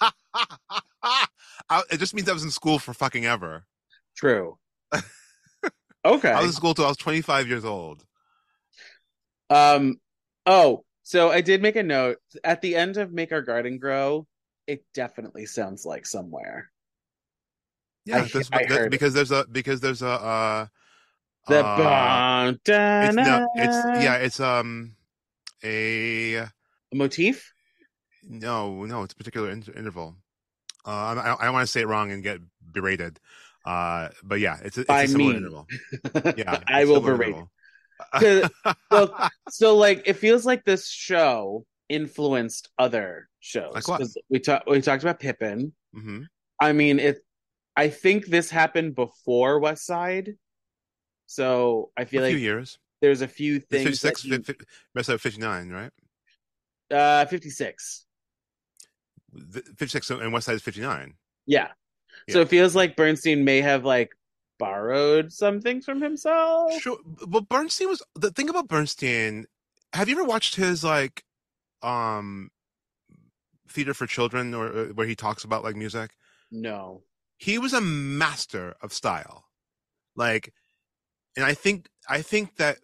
I, 1.68 1.82
it 1.90 1.98
just 1.98 2.14
means 2.14 2.28
I 2.28 2.32
was 2.32 2.44
in 2.44 2.50
school 2.50 2.78
for 2.78 2.92
fucking 2.94 3.26
ever. 3.26 3.64
True. 4.16 4.58
Okay. 6.06 6.30
I 6.30 6.38
was 6.38 6.46
in 6.46 6.52
school 6.52 6.72
till 6.72 6.84
I 6.84 6.88
was 6.88 6.96
25 6.98 7.48
years 7.48 7.64
old. 7.64 8.04
Um. 9.50 9.96
Oh, 10.46 10.84
so 11.02 11.30
I 11.30 11.40
did 11.40 11.62
make 11.62 11.76
a 11.76 11.82
note 11.82 12.18
at 12.44 12.60
the 12.62 12.76
end 12.76 12.96
of 12.96 13.12
"Make 13.12 13.32
Our 13.32 13.42
Garden 13.42 13.78
Grow." 13.78 14.26
It 14.66 14.84
definitely 14.94 15.46
sounds 15.46 15.84
like 15.84 16.06
somewhere. 16.06 16.70
Yeah, 18.04 18.18
I- 18.18 18.20
that's 18.22 18.48
I 18.52 18.58
that- 18.62 18.68
heard 18.70 18.86
it. 18.86 18.90
because 18.90 19.14
there's 19.14 19.30
a 19.32 19.44
because 19.50 19.80
there's 19.80 20.02
a 20.02 20.08
uh 20.08 20.66
The 21.48 21.64
uh, 21.64 22.54
da, 22.64 23.06
it's 23.06 23.14
no, 23.16 23.48
it's 23.54 24.02
yeah, 24.04 24.16
it's 24.16 24.40
um 24.40 24.96
a 25.64 26.46
motif. 26.92 27.52
no, 28.28 28.84
no, 28.84 29.02
it's 29.02 29.12
a 29.14 29.16
particular 29.16 29.50
inter- 29.50 29.72
interval. 29.72 30.16
Uh, 30.84 30.90
I, 31.18 31.36
I 31.40 31.44
don't 31.44 31.52
want 31.54 31.66
to 31.66 31.70
say 31.72 31.80
it 31.82 31.88
wrong 31.88 32.12
and 32.12 32.22
get 32.22 32.40
berated. 32.72 33.18
Uh, 33.64 34.10
but 34.22 34.38
yeah, 34.38 34.58
it's 34.62 34.78
a, 34.78 34.82
it's 34.82 34.88
By 34.88 35.02
a 35.02 35.08
similar 35.08 35.32
me. 35.32 35.36
interval. 35.38 35.66
Yeah, 36.36 36.62
I 36.68 36.84
will 36.84 37.00
berate. 37.00 37.28
interval. 37.30 37.50
So, 38.20 38.48
so 39.50 39.76
like 39.76 40.02
it 40.06 40.14
feels 40.14 40.44
like 40.46 40.64
this 40.64 40.88
show 40.88 41.64
influenced 41.88 42.68
other 42.78 43.28
shows. 43.40 43.72
Like 43.74 43.88
what? 43.88 44.02
We 44.28 44.38
talked 44.40 44.68
we 44.68 44.80
talked 44.80 45.02
about 45.02 45.20
Pippin. 45.20 45.72
hmm 45.94 46.22
I 46.60 46.72
mean, 46.72 46.98
it. 46.98 47.18
I 47.76 47.88
think 47.90 48.26
this 48.26 48.48
happened 48.50 48.94
before 48.94 49.58
West 49.60 49.84
Side, 49.84 50.34
so 51.26 51.90
I 51.96 52.04
feel 52.06 52.22
few 52.22 52.32
like 52.32 52.40
years. 52.40 52.78
there's 53.02 53.20
a 53.20 53.28
few 53.28 53.56
It's 53.56 53.66
things. 53.66 53.84
56, 54.00 54.22
that 54.22 54.28
you- 54.28 54.42
fi- 54.42 54.52
fi- 54.54 54.64
rest 54.94 55.08
of 55.10 55.20
59, 55.20 55.70
right? 55.70 55.90
uh, 56.90 57.26
fifty 57.26 57.50
six. 57.50 58.06
56 59.76 60.10
and 60.10 60.32
West 60.32 60.46
Side 60.46 60.54
is 60.54 60.62
59. 60.62 61.14
Yeah. 61.46 61.68
So 62.30 62.40
it 62.40 62.48
feels 62.48 62.74
like 62.74 62.96
Bernstein 62.96 63.44
may 63.44 63.60
have 63.60 63.84
like 63.84 64.10
borrowed 64.58 65.32
some 65.32 65.60
things 65.60 65.84
from 65.84 66.00
himself. 66.00 66.72
Sure. 66.80 66.98
but 67.26 67.48
Bernstein 67.48 67.88
was 67.88 68.02
the 68.14 68.30
thing 68.30 68.48
about 68.48 68.68
Bernstein. 68.68 69.46
Have 69.92 70.08
you 70.08 70.16
ever 70.16 70.24
watched 70.24 70.56
his 70.56 70.82
like 70.84 71.24
um 71.82 72.50
theater 73.68 73.94
for 73.94 74.06
children 74.06 74.54
or 74.54 74.68
uh, 74.68 74.84
where 74.86 75.06
he 75.06 75.14
talks 75.14 75.44
about 75.44 75.64
like 75.64 75.76
music? 75.76 76.12
No. 76.50 77.02
He 77.38 77.58
was 77.58 77.72
a 77.72 77.80
master 77.80 78.74
of 78.80 78.92
style. 78.92 79.44
Like 80.14 80.52
and 81.36 81.44
I 81.44 81.54
think 81.54 81.88
I 82.08 82.22
think 82.22 82.56
that 82.56 82.78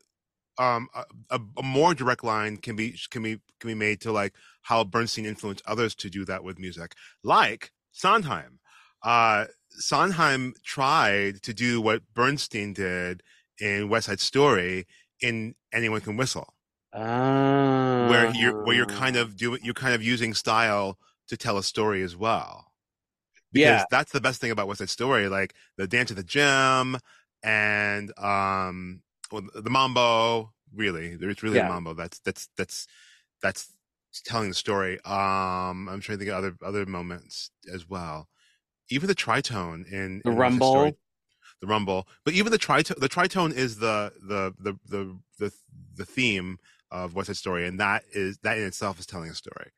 um 0.58 0.88
a, 0.94 1.04
a, 1.30 1.40
a 1.58 1.62
more 1.62 1.94
direct 1.94 2.22
line 2.24 2.58
can 2.58 2.76
be 2.76 2.96
can 3.10 3.22
be 3.22 3.40
can 3.60 3.68
be 3.68 3.74
made 3.74 4.00
to 4.02 4.12
like 4.12 4.34
how 4.62 4.84
Bernstein 4.84 5.26
influenced 5.26 5.62
others 5.66 5.94
to 5.96 6.10
do 6.10 6.24
that 6.26 6.44
with 6.44 6.58
music. 6.58 6.94
Like 7.24 7.72
Sondheim. 7.92 8.58
Uh 9.02 9.46
Sondheim 9.78 10.54
tried 10.64 11.42
to 11.42 11.54
do 11.54 11.80
what 11.80 12.02
Bernstein 12.14 12.72
did 12.72 13.22
in 13.60 13.88
West 13.88 14.06
Side 14.06 14.20
Story 14.20 14.86
in 15.20 15.54
Anyone 15.72 16.00
Can 16.00 16.16
Whistle, 16.16 16.54
where 17.98 18.26
you're 18.26 18.54
where 18.62 18.74
you're 18.76 18.86
kind 18.86 19.16
of 19.16 19.36
doing 19.36 19.60
you're 19.62 19.74
kind 19.74 19.94
of 19.94 20.02
using 20.02 20.34
style 20.34 20.98
to 21.28 21.36
tell 21.36 21.58
a 21.58 21.62
story 21.62 22.02
as 22.02 22.16
well. 22.16 22.72
Because 23.52 23.82
Yeah. 23.82 23.84
that's 23.90 24.12
the 24.12 24.20
best 24.20 24.40
thing 24.40 24.50
about 24.50 24.68
West 24.68 24.78
Side 24.80 24.90
Story, 24.90 25.28
like 25.28 25.54
the 25.76 25.86
dance 25.88 26.10
at 26.10 26.16
the 26.16 26.24
gym 26.24 26.98
and 27.42 28.18
um 28.18 29.02
well, 29.32 29.42
the 29.54 29.70
mambo. 29.70 30.52
Really, 30.74 31.18
it's 31.20 31.42
really 31.42 31.56
Yeah. 31.56 31.62
the 31.62 31.68
mambo. 31.68 31.94
That's 31.94 32.18
that's 32.20 32.48
that's 32.56 32.86
that's 33.42 33.70
telling 34.26 34.48
the 34.50 34.54
story. 34.54 35.00
Um, 35.04 35.88
I'm 35.88 36.00
trying 36.00 36.18
to 36.18 36.24
think 36.24 36.30
of 36.30 36.36
other 36.38 36.56
other 36.62 36.86
moments 36.86 37.50
as 37.72 37.88
well. 37.88 38.28
Even 38.92 39.08
the 39.08 39.14
tritone 39.14 39.90
in, 39.90 40.22
The 40.24 40.30
in 40.30 40.36
rumble. 40.36 40.70
Story, 40.70 40.94
the 41.60 41.66
rumble, 41.66 42.08
but 42.24 42.34
even 42.34 42.52
the 42.52 42.58
tritone, 42.58 42.98
the 42.98 43.08
tritone 43.08 43.54
is 43.54 43.78
the 43.78 44.12
the 44.28 44.52
the 44.58 44.78
the 44.88 45.18
the 45.38 45.52
the 45.94 46.04
theme 46.04 46.58
of 46.90 47.14
West 47.14 47.28
Side 47.28 47.36
Story, 47.36 47.66
and 47.66 47.80
that 47.80 48.02
is 48.12 48.38
that 48.42 48.58
in 48.58 48.64
itself 48.64 48.98
is 48.98 49.06
telling 49.06 49.30
a 49.30 49.34
story. 49.34 49.70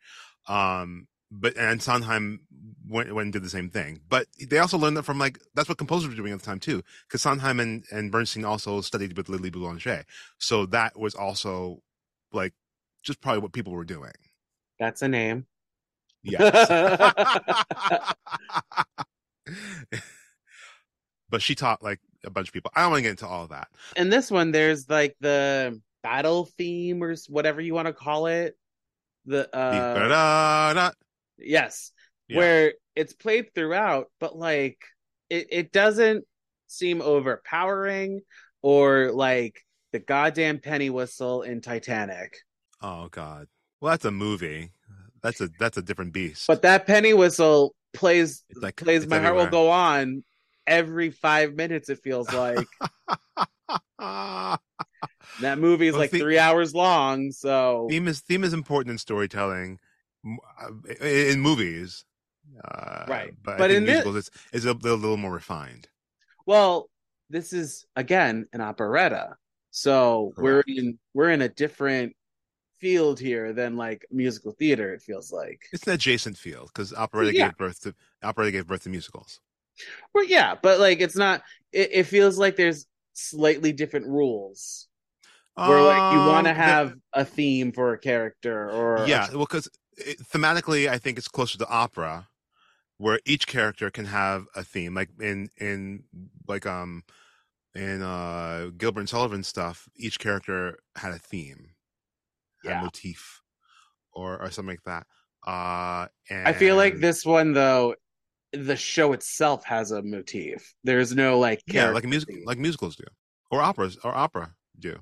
Um, 0.48 1.07
but 1.31 1.57
and 1.57 1.83
Sondheim 1.83 2.40
went, 2.88 3.14
went 3.14 3.27
and 3.27 3.33
did 3.33 3.42
the 3.42 3.50
same 3.50 3.70
thing. 3.70 4.00
But 4.09 4.27
they 4.50 4.59
also 4.59 4.79
learned 4.79 4.96
that 4.96 5.05
from 5.05 5.18
like 5.18 5.38
that's 5.55 5.68
what 5.68 5.79
composers 5.79 6.09
were 6.09 6.16
doing 6.16 6.33
at 6.33 6.40
the 6.40 6.46
time 6.46 6.61
too, 6.61 6.83
because 7.07 7.22
Sondheim 7.22 7.61
and, 7.61 7.85
and 7.90 8.11
Bernstein 8.11 8.44
also 8.44 8.81
studied 8.81 9.16
with 9.16 9.29
Lily 9.29 9.50
Boulanger, 9.50 10.05
so 10.38 10.66
that 10.66 10.98
was 10.98 11.14
also 11.14 11.83
like 12.33 12.53
just 13.03 13.20
probably 13.20 13.40
what 13.40 13.53
people 13.53 13.72
were 13.72 13.85
doing. 13.85 14.12
That's 14.79 15.03
a 15.03 15.09
name. 15.09 15.46
Yes. 16.25 18.15
but 21.31 21.43
she 21.43 21.55
taught 21.55 21.83
like 21.83 22.01
a 22.25 22.31
bunch 22.31 22.49
of 22.49 22.55
people. 22.55 22.71
I 22.75 22.83
don't 22.83 22.91
want 22.91 22.99
to 22.99 23.03
get 23.03 23.11
into 23.11 23.27
all 23.27 23.45
of 23.45 23.51
that. 23.51 23.69
In 23.97 24.09
this 24.09 24.31
one, 24.31 24.51
there's 24.51 24.89
like 24.89 25.17
the 25.21 25.81
battle 26.03 26.49
theme 26.59 27.03
or 27.03 27.15
whatever 27.29 27.61
you 27.61 27.75
want 27.75 27.87
to 27.87 27.93
call 27.93 28.27
it. 28.27 28.57
The 29.27 29.55
uh, 29.57 30.91
yes, 31.39 31.93
Yeah. 32.29 32.39
where 32.39 32.73
it's 32.95 33.13
played 33.15 33.55
throughout, 33.55 34.11
but 34.21 34.37
like 34.37 34.79
it, 35.31 35.49
it 35.51 35.73
doesn't 35.73 36.25
seem 36.67 37.01
overpowering 37.01 38.21
or 38.63 39.11
like 39.13 39.65
the 39.93 39.99
goddamn 39.99 40.59
penny 40.59 40.91
whistle 40.91 41.43
in 41.43 41.61
Titanic. 41.61 42.37
Oh 42.83 43.09
God. 43.11 43.47
Well, 43.81 43.91
that's 43.93 44.05
a 44.05 44.11
movie. 44.11 44.73
That's 45.25 45.41
a 45.41 45.49
that's 45.59 45.77
a 45.77 45.83
different 45.83 46.13
beast. 46.13 46.47
But 46.47 46.63
that 46.63 46.87
penny 46.87 47.13
whistle 47.15 47.75
plays 47.93 48.45
It's 48.51 48.61
like- 48.63 48.77
plays 48.77 49.07
my 49.09 49.19
heart 49.19 49.35
will 49.35 49.47
go 49.49 49.71
on 49.71 50.23
every 50.67 51.11
five 51.11 51.55
minutes. 51.55 51.89
It 51.89 51.99
feels 52.05 52.33
like 52.33 52.65
that 53.99 55.59
movie 55.59 55.89
is 55.89 55.93
Well, 55.93 56.03
like 56.03 56.11
three 56.11 56.39
hours 56.39 56.75
long. 56.75 57.33
So 57.33 57.87
theme 57.91 58.09
is 58.09 58.21
theme 58.21 58.45
is 58.45 58.53
important 58.53 58.93
in 58.93 58.99
storytelling, 58.99 59.79
uh, 60.27 60.69
in 61.05 61.41
movies. 61.41 62.05
Uh, 62.62 63.05
Right. 63.09 63.33
but, 63.43 63.59
But 63.59 63.70
in 63.70 63.85
thi- 63.85 63.93
musicals 63.93 64.16
it's, 64.16 64.31
it's 64.53 64.64
a, 64.66 64.72
little- 64.72 64.99
little 64.99 65.16
more 65.16 65.33
refined. 65.33 65.89
well, 66.47 66.89
this 67.31 67.53
is 67.55 67.87
again 67.97 68.47
an 68.53 68.61
operetta. 68.61 69.37
So 69.70 70.33
we're 70.37 70.62
in 70.66 70.99
we're 71.14 71.31
in 71.31 71.41
a 71.43 71.49
different 71.49 72.14
field 72.85 73.18
here 73.20 73.53
than 73.53 73.76
like 73.76 74.07
musical 74.11 74.53
theater. 74.53 74.93
It 74.93 75.03
feels 75.03 75.32
like. 75.32 75.61
It's 75.72 75.87
an 75.87 75.95
adjacent 75.95 76.37
field 76.39 76.68
because 76.68 76.93
operetta 76.93 77.32
Yeah. 77.32 77.47
gave 77.47 77.57
birth 77.57 77.80
to 77.82 77.95
operetta 78.22 78.53
gave 78.53 78.66
birth 78.66 78.85
to 78.85 78.91
musicals. 78.91 79.41
Well, 80.14 80.24
yeah, 80.24 80.55
but 80.61 80.80
like 80.80 81.01
it's 81.01 81.16
not. 81.16 81.43
It, 81.72 81.91
it 81.93 82.03
feels 82.05 82.39
like 82.39 82.57
there's 82.57 82.87
slightly 83.14 83.72
different 83.72 84.07
rules 84.07 84.89
where 85.62 85.82
like 85.82 86.11
you 86.11 86.22
want 86.22 86.47
to 86.47 86.53
Um, 86.53 86.62
the- 86.62 86.62
have 86.62 86.95
a 87.12 87.24
theme 87.24 87.72
for 87.72 87.93
a 87.95 87.99
character 87.99 88.70
or 88.70 88.99
yeah, 89.07 89.28
well, 89.32 89.41
because 89.47 89.68
thematically, 90.32 90.89
I 90.89 90.99
think 90.99 91.18
it's 91.18 91.28
closer 91.28 91.59
to 91.59 91.68
opera 91.68 92.28
where 92.99 93.20
each 93.26 93.47
character 93.47 93.91
can 93.91 94.07
have 94.07 94.47
a 94.57 94.64
theme 94.64 94.95
like 94.95 95.11
in 95.20 95.51
in 95.59 96.05
like 96.49 96.66
um 96.66 97.05
in 97.74 98.03
uh 98.03 98.70
gilbert 98.78 99.01
and 99.01 99.09
sullivan 99.09 99.43
stuff 99.45 99.89
each 99.97 100.18
character 100.20 100.78
had 100.97 101.12
a 101.12 101.18
theme 101.18 101.70
Yeah. 102.65 102.81
a 102.81 102.83
motif 102.85 103.43
or 104.12 104.41
or 104.41 104.51
something 104.51 104.77
like 104.77 104.85
that 104.85 105.07
uh 105.51 106.07
and 106.31 106.49
I 106.49 106.53
feel 106.53 106.77
like 106.77 106.99
this 106.99 107.25
one 107.25 107.53
though, 107.53 107.95
the 108.53 108.77
show 108.77 109.12
itself 109.12 109.65
has 109.65 109.91
a 109.91 110.03
motif. 110.03 110.75
There's 110.85 111.15
no 111.15 111.39
like 111.39 111.62
yeah 111.67 111.91
like 111.91 112.05
music 112.05 112.35
like 112.47 112.59
musicals 112.59 112.97
do 112.97 113.05
or 113.51 113.61
operas 113.61 113.99
or 114.05 114.15
opera 114.15 114.55
do 114.79 114.97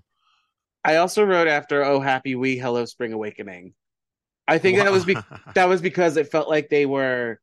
I 0.84 0.96
also 0.96 1.22
wrote 1.24 1.46
after 1.46 1.84
"Oh 1.84 2.00
Happy 2.00 2.34
We, 2.34 2.58
Hello 2.58 2.84
Spring 2.86 3.12
Awakening." 3.12 3.74
I 4.48 4.58
think 4.58 4.78
that 4.78 4.90
was 4.90 5.04
be- 5.04 5.16
that 5.54 5.68
was 5.68 5.80
because 5.80 6.16
it 6.16 6.30
felt 6.32 6.48
like 6.48 6.68
they 6.68 6.86
were 6.86 7.40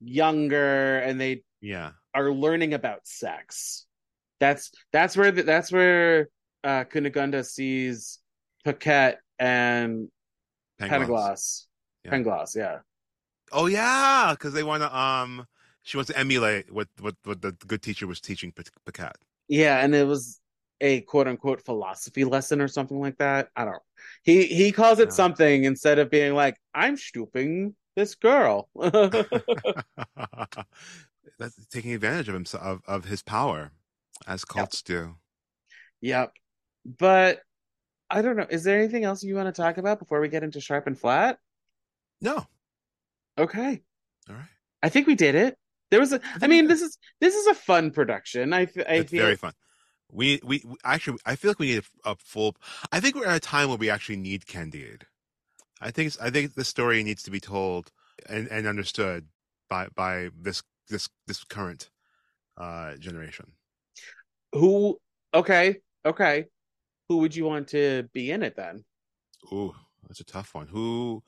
younger 0.00 0.98
and 1.00 1.20
they 1.20 1.42
yeah 1.60 1.90
are 2.14 2.32
learning 2.32 2.72
about 2.74 3.06
sex. 3.06 3.84
That's 4.38 4.70
that's 4.92 5.16
where 5.18 5.30
the, 5.32 5.42
that's 5.42 5.70
where 5.70 6.28
uh, 6.64 6.84
Cunegonde 6.84 7.44
sees 7.44 8.19
Paquette 8.64 9.20
and 9.38 10.08
Pangloss. 10.80 11.66
Pangloss. 12.06 12.56
Yeah. 12.56 12.62
Yeah. 12.62 12.78
oh 13.52 13.66
yeah 13.66 14.30
because 14.32 14.52
they 14.52 14.62
want 14.62 14.82
to 14.82 14.96
um 14.96 15.46
she 15.82 15.96
wants 15.96 16.10
to 16.10 16.18
emulate 16.18 16.72
what 16.72 16.88
what 17.00 17.14
what 17.24 17.40
the 17.42 17.52
good 17.66 17.82
teacher 17.82 18.06
was 18.06 18.20
teaching 18.20 18.52
Paquette 18.84 19.16
Yeah, 19.48 19.82
and 19.82 19.94
it 19.94 20.06
was 20.06 20.40
a 20.80 21.00
quote 21.02 21.28
unquote 21.28 21.64
philosophy 21.64 22.24
lesson 22.24 22.60
or 22.60 22.68
something 22.68 23.00
like 23.00 23.18
that. 23.18 23.48
I 23.56 23.64
don't. 23.64 23.82
He 24.22 24.46
he 24.46 24.72
calls 24.72 24.98
it 24.98 25.08
Yeah. 25.08 25.10
something 25.10 25.64
instead 25.64 25.98
of 25.98 26.10
being 26.10 26.34
like, 26.34 26.56
"I'm 26.74 26.96
stooping 26.96 27.74
this 27.96 28.14
girl." 28.14 28.68
That's 31.38 31.66
taking 31.66 31.92
advantage 31.94 32.28
of 32.28 32.34
himself 32.34 32.62
of, 32.62 32.80
of 32.86 33.04
his 33.06 33.22
power, 33.22 33.72
as 34.26 34.44
cults 34.44 34.82
do. 34.82 35.16
yep. 36.00 36.32
But 36.84 37.40
I 38.10 38.22
don't 38.22 38.36
know. 38.36 38.46
Is 38.50 38.64
there 38.64 38.78
anything 38.78 39.04
else 39.04 39.22
you 39.22 39.36
want 39.36 39.54
to 39.54 39.62
talk 39.62 39.78
about 39.78 39.98
before 39.98 40.20
we 40.20 40.28
get 40.28 40.42
into 40.42 40.60
sharp 40.60 40.86
and 40.86 40.98
flat? 40.98 41.38
No, 42.20 42.46
Okay, 43.38 43.80
all 44.28 44.34
right, 44.34 44.48
I 44.82 44.88
think 44.90 45.06
we 45.06 45.14
did 45.14 45.34
it. 45.34 45.56
There 45.90 46.00
was 46.00 46.12
a. 46.12 46.20
I 46.42 46.46
mean, 46.46 46.66
this 46.66 46.82
is 46.82 46.98
this 47.20 47.34
is 47.34 47.46
a 47.46 47.54
fun 47.54 47.90
production. 47.90 48.52
I 48.52 48.62
f- 48.62 48.76
I 48.78 48.94
it's 48.96 49.10
feel 49.10 49.24
very 49.24 49.36
fun. 49.36 49.54
We, 50.12 50.40
we 50.44 50.62
we 50.64 50.76
actually 50.84 51.18
I 51.24 51.36
feel 51.36 51.50
like 51.50 51.58
we 51.58 51.74
need 51.74 51.84
a, 52.04 52.10
a 52.10 52.16
full. 52.16 52.56
I 52.92 53.00
think 53.00 53.14
we're 53.14 53.26
at 53.26 53.36
a 53.36 53.40
time 53.40 53.68
where 53.68 53.78
we 53.78 53.88
actually 53.88 54.16
need 54.16 54.46
Candide. 54.46 55.06
I 55.80 55.90
think 55.90 56.08
it's, 56.08 56.18
I 56.20 56.30
think 56.30 56.54
the 56.54 56.64
story 56.64 57.02
needs 57.02 57.22
to 57.22 57.30
be 57.30 57.40
told 57.40 57.90
and, 58.28 58.48
and 58.48 58.66
understood 58.66 59.28
by 59.68 59.88
by 59.94 60.30
this 60.38 60.62
this 60.88 61.08
this 61.26 61.44
current 61.44 61.90
uh 62.56 62.96
generation. 62.96 63.52
who. 64.52 64.98
Okay, 65.32 65.76
okay. 66.04 66.46
Who 67.10 67.16
would 67.16 67.34
you 67.34 67.44
want 67.44 67.66
to 67.70 68.08
be 68.12 68.30
in 68.30 68.44
it 68.44 68.54
then? 68.54 68.84
Ooh, 69.52 69.74
that's 70.06 70.20
a 70.20 70.24
tough 70.24 70.54
one. 70.54 70.68
Who? 70.68 71.24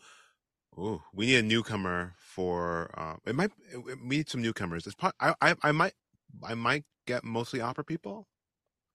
Ooh, 0.79 1.03
we 1.13 1.27
need 1.27 1.39
a 1.39 1.43
newcomer 1.43 2.15
for. 2.21 2.95
Uh, 2.97 3.17
it 3.27 3.35
might. 3.35 3.51
We 3.85 4.17
need 4.19 4.29
some 4.29 4.43
newcomers. 4.43 4.87
It's 4.87 4.95
pro- 4.95 5.11
I, 5.19 5.35
I. 5.43 5.57
I 5.61 5.73
might. 5.73 5.95
I 6.45 6.55
might 6.55 6.85
get 7.09 7.25
mostly 7.25 7.61
opera 7.61 7.83
people. 7.83 8.29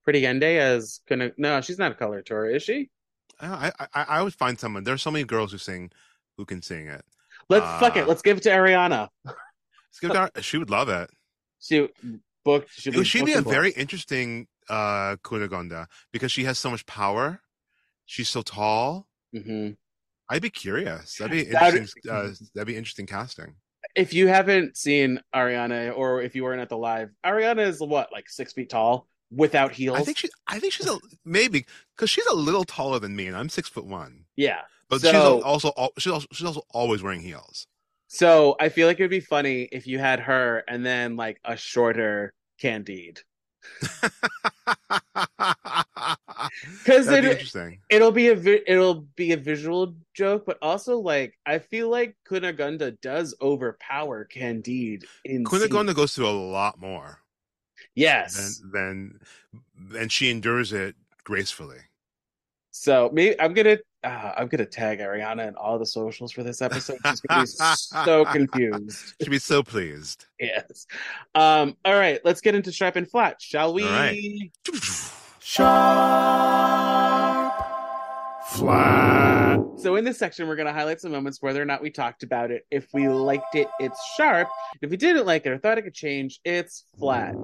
Pretty 0.05 0.21
Yende 0.21 0.57
as 0.59 1.01
gonna. 1.09 1.31
No, 1.38 1.59
she's 1.59 1.77
not 1.77 1.91
a 1.91 1.95
coloratura, 1.95 2.55
is 2.55 2.63
she? 2.63 2.89
I. 3.41 3.73
I. 3.77 3.88
I, 3.93 4.03
I 4.19 4.21
would 4.21 4.33
find 4.33 4.57
someone. 4.57 4.85
There's 4.85 5.01
so 5.01 5.11
many 5.11 5.25
girls 5.25 5.51
who 5.51 5.57
sing, 5.57 5.91
who 6.38 6.45
can 6.45 6.61
sing 6.61 6.88
it. 6.88 7.03
Let's 7.49 7.65
fuck 7.81 7.97
Uh, 7.97 7.99
it. 7.99 8.07
Let's 8.07 8.21
give 8.21 8.38
it 8.38 8.43
to 8.43 8.49
Arianna. 8.49 9.09
Let's 9.25 9.99
give 9.99 10.11
it 10.11 10.13
to 10.13 10.19
her- 10.33 10.41
She 10.41 10.57
would 10.57 10.69
love 10.69 10.88
it. 10.88 11.09
She 11.59 11.89
booked. 12.45 12.69
It 12.88 12.95
would- 12.95 13.05
She'd 13.05 13.25
be 13.25 13.33
a 13.33 13.41
booked 13.41 13.49
very 13.53 13.71
interesting 13.71 14.47
uh 14.70 15.15
Cunegonde 15.24 15.86
because 16.11 16.32
she 16.32 16.43
has 16.45 16.57
so 16.57 16.70
much 16.70 16.86
power. 16.86 17.41
She's 18.05 18.30
so 18.30 18.41
tall. 18.41 19.07
Mhm. 19.36 19.78
I'd 20.30 20.41
be 20.41 20.49
curious. 20.49 21.15
That'd 21.18 21.32
be 21.32 21.43
That- 21.51 21.74
interesting. 21.74 22.03
Uh, 22.11 22.32
that'd 22.53 22.68
be 22.68 22.76
interesting 22.76 23.05
casting. 23.05 23.55
If 23.95 24.13
you 24.13 24.28
haven't 24.28 24.76
seen 24.78 25.22
Arianna, 25.34 25.95
or 25.95 26.22
if 26.22 26.36
you 26.36 26.43
weren't 26.43 26.61
at 26.61 26.70
the 26.70 26.78
live, 26.78 27.09
Arianna 27.26 27.65
is 27.65 27.80
what, 27.80 28.11
like 28.11 28.30
six 28.30 28.53
feet 28.53 28.70
tall 28.70 29.07
without 29.32 29.72
heels? 29.72 29.97
I 29.97 30.03
think 30.03 30.18
she. 30.18 30.30
I 30.47 30.59
think 30.59 30.74
she's 30.74 30.88
a 30.88 30.99
maybe 31.26 31.65
because 31.95 32.09
she's 32.09 32.26
a 32.28 32.36
little 32.36 32.63
taller 32.65 32.99
than 32.99 33.15
me, 33.15 33.28
and 33.28 33.36
I'm 33.38 33.49
six 33.49 33.70
foot 33.70 33.86
one. 33.86 34.26
yeah. 34.36 34.61
But 34.89 35.01
she's 35.01 35.13
also 35.13 35.74
she's 35.97 36.11
also 36.13 36.28
she's 36.32 36.45
also 36.47 36.61
always 36.72 37.03
wearing 37.03 37.20
heels. 37.22 37.68
So 38.07 38.55
I 38.59 38.70
feel 38.70 38.88
like 38.88 38.99
it 38.99 39.03
would 39.03 39.09
be 39.09 39.20
funny 39.20 39.63
if 39.72 39.86
you 39.86 39.99
had 39.99 40.22
her 40.22 40.63
and 40.68 40.86
then 40.86 41.18
like 41.18 41.39
a 41.43 41.57
shorter 41.57 42.34
Candide, 42.61 43.20
because 46.84 47.07
it, 47.09 47.24
interesting. 47.24 47.80
it'll 47.89 48.11
be 48.11 48.30
a 48.30 48.36
vi- 48.36 48.63
it'll 48.68 49.01
be 49.15 49.32
a 49.34 49.38
visual 49.38 49.95
joke, 50.13 50.45
but 50.45 50.57
also 50.61 50.97
like 50.97 51.38
I 51.45 51.59
feel 51.59 51.89
like 51.89 52.15
Cunegonde 52.28 52.99
does 53.01 53.36
overpower 53.41 54.26
Candide 54.26 55.05
in 55.26 55.45
scene. 55.45 55.93
goes 55.93 56.15
through 56.15 56.30
a 56.30 56.32
lot 56.32 56.80
more 56.80 57.22
Yes. 57.95 58.59
than 58.59 58.72
than 58.72 59.99
and 59.99 60.11
she 60.11 60.30
endures 60.30 60.74
it 60.74 60.95
gracefully. 61.24 61.80
So 62.72 63.09
maybe 63.11 63.39
I'm 63.39 63.53
gonna 63.53 63.78
uh, 64.04 64.34
I'm 64.38 64.48
gonna 64.48 64.66
tag 64.66 65.00
Arianna 65.00 65.48
in 65.48 65.56
all 65.56 65.80
the 65.80 65.86
socials 65.86 66.32
for 66.32 66.43
this 66.43 66.62
episode. 66.62 66.98
She's 67.06 67.22
gonna 67.22 67.41
be 67.41 67.48
so 68.06 68.26
confused. 68.26 69.16
She'd 69.22 69.30
be 69.30 69.39
so 69.39 69.64
pleased. 69.64 70.26
Yes. 70.39 70.86
Um. 71.36 71.76
All 71.84 71.95
right. 71.95 72.20
Let's 72.24 72.41
get 72.41 72.56
into 72.56 72.72
sharp 72.72 72.95
and 72.95 73.10
flat, 73.10 73.41
shall 73.41 73.74
we? 73.74 73.84
All 73.84 73.89
right. 73.89 74.52
Sharp, 75.41 75.68
flat. 78.48 79.60
So 79.78 79.95
in 79.95 80.04
this 80.04 80.18
section, 80.18 80.48
we're 80.48 80.56
gonna 80.56 80.74
highlight 80.74 81.00
some 81.02 81.12
moments 81.12 81.41
whether 81.41 81.62
or 81.62 81.66
not 81.66 81.82
we 81.82 81.89
talked 81.89 82.24
about 82.24 82.52
it. 82.52 82.66
If 82.72 82.88
we 82.93 83.08
liked 83.08 83.56
it, 83.56 83.68
it's 83.80 84.00
sharp. 84.18 84.50
If 84.82 84.89
we 84.89 84.98
didn't 84.98 85.26
like 85.26 85.45
it 85.45 85.50
or 85.52 85.58
thought 85.58 85.78
it 85.78 85.84
could 85.84 85.93
change, 85.93 86.39
it's 86.43 86.86
flat. 87.00 87.36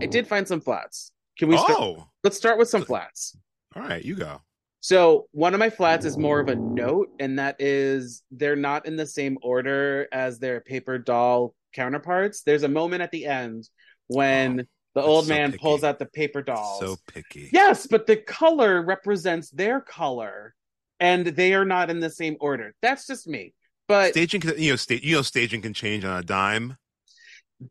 I 0.00 0.06
did 0.06 0.26
find 0.26 0.46
some 0.48 0.60
flats. 0.60 1.12
Can 1.38 1.48
we? 1.48 1.56
Start? 1.56 1.70
Oh, 1.72 2.08
Let's 2.24 2.36
start 2.36 2.58
with 2.58 2.68
some 2.68 2.84
flats. 2.84 3.36
all 3.76 3.82
right. 3.82 4.04
You 4.04 4.16
go. 4.16 4.40
So 4.82 5.28
one 5.30 5.54
of 5.54 5.60
my 5.60 5.70
flats 5.70 6.04
is 6.04 6.18
more 6.18 6.40
of 6.40 6.48
a 6.48 6.56
note, 6.56 7.08
and 7.20 7.38
that 7.38 7.56
is 7.60 8.24
they're 8.32 8.56
not 8.56 8.84
in 8.84 8.96
the 8.96 9.06
same 9.06 9.38
order 9.40 10.08
as 10.12 10.40
their 10.40 10.60
paper 10.60 10.98
doll 10.98 11.54
counterparts. 11.72 12.42
There's 12.42 12.64
a 12.64 12.68
moment 12.68 13.00
at 13.00 13.12
the 13.12 13.26
end 13.26 13.68
when 14.08 14.62
oh, 14.62 14.64
the 14.94 15.02
old 15.02 15.26
so 15.26 15.28
man 15.28 15.52
picky. 15.52 15.62
pulls 15.62 15.84
out 15.84 16.00
the 16.00 16.06
paper 16.06 16.42
dolls. 16.42 16.80
So 16.80 16.96
picky. 17.06 17.48
Yes, 17.52 17.86
but 17.86 18.08
the 18.08 18.16
color 18.16 18.82
represents 18.82 19.50
their 19.50 19.80
color, 19.80 20.52
and 20.98 21.28
they 21.28 21.54
are 21.54 21.64
not 21.64 21.88
in 21.88 22.00
the 22.00 22.10
same 22.10 22.36
order. 22.40 22.74
That's 22.82 23.06
just 23.06 23.28
me. 23.28 23.54
But 23.86 24.10
Staging, 24.10 24.40
can, 24.40 24.58
you 24.58 24.70
know, 24.70 24.76
sta- 24.76 25.00
you 25.00 25.14
know, 25.14 25.22
staging 25.22 25.62
can 25.62 25.74
change 25.74 26.04
on 26.04 26.18
a 26.18 26.24
dime. 26.24 26.76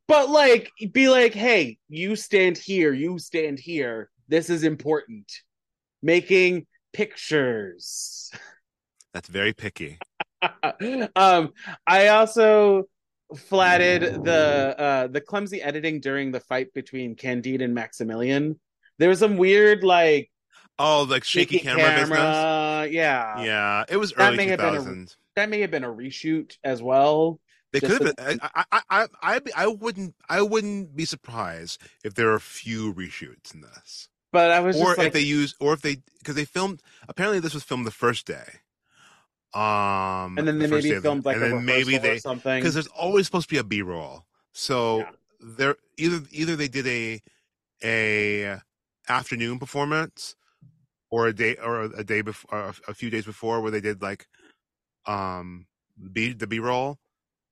but 0.07 0.29
like 0.29 0.71
be 0.93 1.09
like, 1.09 1.33
hey, 1.33 1.77
you 1.89 2.15
stand 2.15 2.57
here, 2.57 2.93
you 2.93 3.19
stand 3.19 3.59
here. 3.59 4.09
This 4.29 4.49
is 4.49 4.63
important. 4.63 5.29
Making 6.01 6.65
pictures. 6.93 8.31
That's 9.13 9.27
very 9.27 9.53
picky. 9.53 9.99
um, 11.15 11.53
I 11.85 12.07
also 12.07 12.85
flatted 13.37 14.25
the 14.25 14.75
uh 14.77 15.07
the 15.07 15.21
clumsy 15.21 15.61
editing 15.61 16.01
during 16.01 16.31
the 16.31 16.41
fight 16.41 16.73
between 16.73 17.15
Candide 17.15 17.61
and 17.61 17.73
Maximilian. 17.73 18.59
There 18.99 19.09
was 19.09 19.19
some 19.19 19.37
weird 19.37 19.83
like 19.83 20.29
Oh, 20.79 21.03
like 21.03 21.23
shaky 21.23 21.59
camera, 21.59 21.99
business. 21.99 22.91
Yeah. 22.91 23.43
Yeah, 23.43 23.83
it 23.87 23.97
was 23.97 24.13
That 24.13 24.33
early 24.33 24.47
been 24.47 24.59
a- 24.59 25.05
That 25.35 25.49
may 25.49 25.61
have 25.61 25.69
been 25.69 25.83
a 25.83 25.93
reshoot 25.93 26.57
as 26.63 26.81
well. 26.81 27.39
They 27.71 27.79
could 27.79 28.01
have 28.01 28.15
been. 28.15 28.39
I, 28.41 28.65
I, 28.71 28.81
I, 28.89 29.07
I, 29.21 29.41
I 29.55 29.67
wouldn't. 29.67 30.15
I 30.27 30.41
wouldn't 30.41 30.95
be 30.95 31.05
surprised 31.05 31.81
if 32.03 32.15
there 32.15 32.29
are 32.29 32.35
a 32.35 32.41
few 32.41 32.93
reshoots 32.93 33.53
in 33.53 33.61
this, 33.61 34.09
But 34.31 34.51
I 34.51 34.59
was 34.61 34.77
or 34.77 34.85
just 34.85 34.91
if 34.93 34.97
like 34.97 35.13
they 35.13 35.21
use, 35.21 35.55
or 35.59 35.73
if 35.73 35.81
they, 35.81 35.97
because 36.19 36.35
they 36.35 36.45
filmed. 36.45 36.81
Apparently, 37.07 37.39
this 37.39 37.53
was 37.53 37.63
filmed 37.63 37.85
the 37.85 37.91
first 37.91 38.25
day. 38.25 38.61
Um, 39.53 40.37
and 40.37 40.47
then 40.47 40.59
they 40.59 40.67
the 40.67 40.75
maybe 40.75 40.95
filmed 40.99 41.25
like 41.25 41.35
and 41.35 41.43
a 41.43 41.49
then 41.49 41.65
maybe 41.65 41.97
they 41.97 42.19
something. 42.19 42.59
because 42.61 42.73
there's 42.73 42.87
always 42.87 43.25
supposed 43.25 43.49
to 43.49 43.53
be 43.53 43.59
a 43.59 43.63
B 43.65 43.81
roll. 43.81 44.25
So 44.53 44.99
Yeah. 44.99 45.11
they're 45.41 45.75
either 45.97 46.21
either 46.31 46.55
they 46.55 46.69
did 46.69 46.87
a 46.87 47.21
a 47.83 48.61
afternoon 49.09 49.59
performance 49.59 50.35
or 51.09 51.27
a 51.27 51.33
day 51.33 51.57
or 51.57 51.81
a 51.81 52.03
day 52.03 52.21
before 52.21 52.57
or 52.57 52.73
a 52.87 52.93
few 52.93 53.09
days 53.09 53.25
before 53.25 53.59
where 53.59 53.71
they 53.71 53.81
did 53.81 54.01
like 54.01 54.27
um 55.05 55.67
B 56.13 56.31
the 56.31 56.47
B 56.47 56.59
roll 56.59 56.99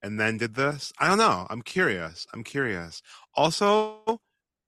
and 0.02 0.18
then 0.18 0.38
did 0.38 0.56
this. 0.56 0.94
I 1.00 1.10
don't 1.10 1.18
know. 1.18 1.48
I'm 1.50 1.62
curious. 1.62 2.26
I'm 2.34 2.46
curious. 2.46 3.02
Also, 3.36 4.22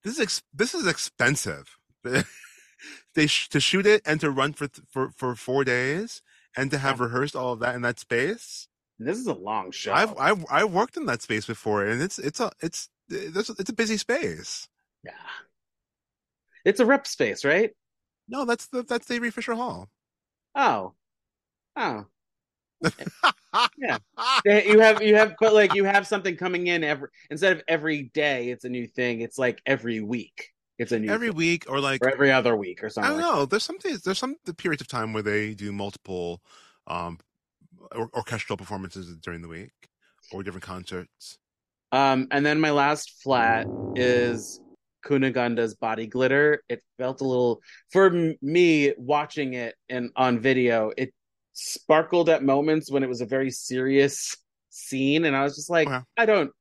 this 0.04 0.16
is 0.16 0.20
ex- 0.20 0.44
this 0.54 0.74
is 0.76 0.86
expensive. 0.86 1.78
they 3.16 3.28
sh- 3.28 3.50
to 3.50 3.60
shoot 3.60 3.86
it 3.86 4.02
and 4.06 4.20
to 4.22 4.32
run 4.32 4.54
for 4.54 4.68
th- 4.68 4.86
for 4.90 5.10
for 5.12 5.36
4 5.36 5.64
days 5.64 6.22
and 6.58 6.72
to 6.72 6.78
have 6.78 7.00
rehearsed 7.00 7.36
all 7.36 7.54
of 7.54 7.60
that 7.60 7.76
in 7.76 7.82
that 7.82 8.00
space. 8.00 8.68
This 9.00 9.18
is 9.18 9.28
a 9.28 9.34
long 9.34 9.72
show. 9.72 9.94
I've 9.94 10.18
I've 10.18 10.46
I've 10.50 10.72
worked 10.72 10.98
in 10.98 11.06
that 11.08 11.22
space 11.22 11.46
before, 11.46 11.86
and 11.86 12.02
it's 12.02 12.20
it's 12.20 12.40
a 12.40 12.52
it's 12.62 12.90
it's, 13.10 13.50
it's 13.50 13.70
a 13.70 13.74
busy 13.74 13.98
space. 13.98 14.68
yeah. 15.04 15.12
It's 16.64 16.80
a 16.80 16.86
rep 16.86 17.08
space, 17.08 17.44
right? 17.44 17.72
No, 18.28 18.46
that's 18.46 18.68
the 18.68 18.84
that's 18.84 19.10
Avery 19.12 19.32
Fisher 19.32 19.54
Hall. 19.56 19.90
Oh. 20.56 20.94
Oh. 21.76 22.06
Yeah. 23.78 23.98
Yeah, 24.46 24.60
You 24.64 24.80
have 24.80 25.02
you 25.02 25.16
have 25.16 25.34
but 25.40 25.54
like 25.54 25.74
you 25.76 25.84
have 25.84 26.08
something 26.08 26.38
coming 26.38 26.68
in 26.68 26.84
every 26.84 27.10
instead 27.30 27.52
of 27.54 27.64
every 27.68 28.04
day 28.14 28.50
it's 28.50 28.64
a 28.66 28.70
new 28.70 28.88
thing, 28.88 29.22
it's 29.22 29.38
like 29.38 29.62
every 29.66 30.00
week. 30.00 30.50
It's 30.82 30.92
a 30.92 31.00
new 31.00 31.12
every 31.12 31.28
thing. 31.28 31.38
week 31.38 31.66
or 31.70 31.80
like 31.80 32.04
or 32.04 32.10
every 32.10 32.32
other 32.32 32.56
week 32.56 32.84
or 32.84 32.90
something. 32.90 33.12
I 33.12 33.14
don't 33.14 33.22
like 33.22 33.36
know. 33.36 33.46
There's 33.46 33.64
some 33.64 33.78
days, 33.78 34.02
there's 34.02 34.18
some 34.18 34.36
periods 34.58 34.82
of 34.82 34.88
time 34.88 35.14
where 35.14 35.22
they 35.22 35.54
do 35.54 35.72
multiple 35.72 36.42
um 36.88 37.20
or- 37.92 38.10
orchestral 38.16 38.58
performances 38.58 39.16
during 39.18 39.42
the 39.44 39.48
week 39.48 39.74
or 40.32 40.42
different 40.42 40.64
concerts. 40.64 41.38
Um, 41.92 42.28
and 42.32 42.44
then 42.44 42.60
my 42.60 42.72
last 42.72 43.22
flat 43.22 43.68
is 43.96 44.60
Cunegonde's 45.06 45.76
body 45.76 46.08
glitter. 46.08 46.64
It 46.68 46.82
felt 46.98 47.22
a 47.22 47.26
little 47.26 47.62
for 47.92 48.08
m- 48.08 48.36
me 48.42 48.94
watching 48.98 49.54
it 49.54 49.76
and 49.88 50.10
on 50.16 50.40
video. 50.40 50.92
It 50.98 51.14
sparkled 51.54 52.30
at 52.30 52.44
moments 52.44 52.90
when 52.90 53.04
it 53.04 53.10
was 53.10 53.22
a 53.22 53.26
very 53.26 53.52
serious 53.52 54.36
scene, 54.72 55.26
and 55.26 55.36
I 55.36 55.44
was 55.44 55.56
just 55.56 55.70
like, 55.70 55.88
Okay. 55.88 56.00
I 56.18 56.26
don't, 56.26 56.52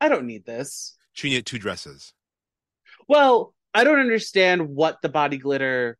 I 0.00 0.08
don't 0.08 0.26
need 0.26 0.46
this. 0.46 0.96
She 1.12 1.28
needed 1.28 1.44
two 1.44 1.58
dresses. 1.58 2.14
Well, 3.08 3.54
I 3.76 3.84
don't 3.84 4.00
understand 4.00 4.68
what 4.70 5.00
the 5.02 5.08
body 5.08 5.38
glitter 5.38 5.98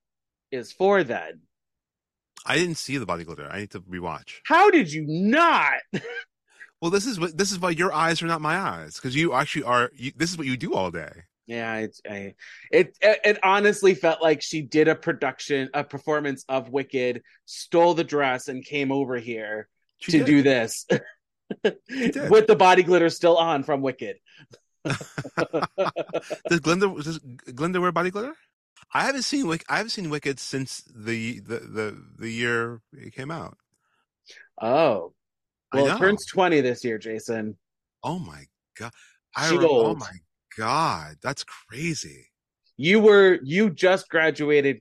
is 0.51 0.72
for. 0.72 1.05
Then, 1.05 1.41
I 2.45 2.57
didn't 2.57 2.77
see 2.77 2.97
the 2.99 3.07
body 3.07 3.24
glitter. 3.24 3.49
I 3.51 3.61
need 3.61 3.70
to 3.72 3.81
rewatch. 3.81 4.41
how 4.47 4.70
did 4.70 4.93
you 4.93 5.05
not? 5.07 5.74
Well, 6.83 6.91
this 6.91 7.07
is 7.07 7.18
what 7.18 7.37
this 7.39 7.53
is 7.53 7.59
why 7.59 7.70
your 7.70 7.91
eyes 7.93 8.22
are 8.22 8.27
not 8.27 8.43
my 8.43 8.57
eyes 8.59 8.97
because 8.97 9.16
you 9.16 9.33
actually 9.33 9.62
are. 9.62 9.91
You, 9.95 10.12
this 10.14 10.31
is 10.31 10.37
what 10.37 10.47
you 10.47 10.59
do 10.59 10.74
all 10.74 10.91
day. 10.91 11.11
Yeah, 11.47 11.77
it's 11.79 12.03
I, 12.09 12.35
it, 12.70 12.97
it 13.01 13.20
it 13.24 13.39
honestly 13.43 13.95
felt 13.95 14.20
like 14.20 14.43
she 14.43 14.61
did 14.61 14.87
a 14.87 14.95
production, 14.95 15.70
a 15.72 15.83
performance 15.83 16.45
of 16.51 16.68
Wicked, 16.68 17.22
stole 17.47 17.95
the 17.95 18.05
dress, 18.05 18.49
and 18.49 18.62
came 18.62 18.93
over 18.93 19.16
here 19.16 19.68
She 20.01 20.12
to 20.12 20.18
did. 20.18 20.27
do 20.27 20.43
this 20.43 20.87
with 21.64 22.47
the 22.47 22.57
body 22.57 22.83
glitter 22.83 23.09
still 23.09 23.39
on 23.39 23.62
from 23.62 23.81
Wicked. 23.81 24.18
Does 26.49 26.61
Glinda 26.61 26.89
does 27.03 27.18
Glinda 27.55 27.80
wear 27.80 27.93
body 27.93 28.11
glitter? 28.11 28.34
I 28.95 29.05
haven't 29.05 29.22
seen 29.22 29.47
Wick. 29.47 29.64
I 29.68 29.78
haven't 29.78 29.91
seen 29.91 30.11
Wicked 30.11 30.39
since 30.39 30.82
the 30.95 31.41
the 31.41 31.59
the, 31.59 32.05
the 32.18 32.30
year 32.30 32.80
it 32.93 33.14
came 33.14 33.30
out. 33.30 33.59
Oh, 34.61 35.12
well, 35.72 35.87
it 35.87 35.99
turns 35.99 36.26
twenty 36.26 36.61
this 36.61 36.84
year, 36.84 36.99
Jayson. 36.99 37.57
Oh 38.03 38.18
my 38.18 38.45
god! 38.78 38.93
I 39.37 39.49
She 39.49 39.59
re- 39.59 39.66
Oh 39.68 39.95
my 39.95 40.12
god! 40.57 41.16
That's 41.22 41.45
crazy. 41.45 42.26
You 42.76 43.01
were 43.01 43.39
you 43.43 43.70
just 43.70 44.09
graduated 44.09 44.80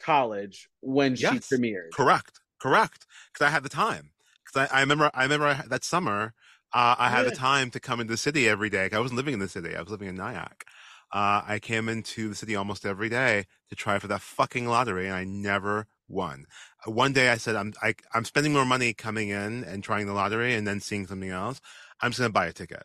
college 0.00 0.68
when 0.80 1.16
she 1.16 1.26
premiered. 1.26 1.90
Correct. 1.92 2.40
Correct. 2.60 3.06
Because 3.32 3.46
I 3.46 3.50
had 3.50 3.62
the 3.62 3.68
time. 3.68 4.10
Because 4.44 4.70
I, 4.70 4.78
I 4.78 4.80
remember. 4.80 5.10
I 5.14 5.24
remember 5.24 5.62
that 5.68 5.84
summer. 5.84 6.32
Uh, 6.74 6.96
I 6.98 7.08
had 7.08 7.24
the 7.24 7.30
time 7.30 7.70
to 7.70 7.80
come 7.80 8.00
into 8.00 8.12
the 8.12 8.16
city 8.18 8.48
every 8.48 8.68
day. 8.68 8.88
I 8.92 8.98
wasn't 8.98 9.16
living 9.16 9.34
in 9.34 9.40
the 9.40 9.48
city. 9.48 9.76
I 9.76 9.80
was 9.80 9.90
living 9.90 10.08
in 10.08 10.16
Nyack. 10.16 10.64
Uh, 11.12 11.42
I 11.46 11.60
came 11.62 11.88
into 11.88 12.28
the 12.28 12.34
city 12.34 12.56
almost 12.56 12.84
every 12.84 13.08
day 13.08 13.46
to 13.70 13.76
try 13.76 14.00
for 14.00 14.08
that 14.08 14.20
fucking 14.20 14.66
lottery, 14.66 15.06
and 15.06 15.14
I 15.14 15.22
never 15.24 15.86
won. 16.08 16.46
Uh, 16.86 16.90
One 16.90 17.12
day 17.12 17.30
I 17.30 17.36
said, 17.36 17.54
"I'm 17.54 17.72
I, 17.80 17.94
I'm 18.12 18.24
spending 18.24 18.52
more 18.52 18.64
money 18.64 18.92
coming 18.92 19.28
in 19.28 19.62
and 19.64 19.84
trying 19.84 20.06
the 20.06 20.12
lottery, 20.12 20.54
and 20.54 20.66
then 20.66 20.80
seeing 20.80 21.06
something 21.06 21.30
else. 21.30 21.60
I'm 22.00 22.10
just 22.10 22.18
gonna 22.18 22.30
buy 22.30 22.46
a 22.46 22.52
ticket." 22.52 22.82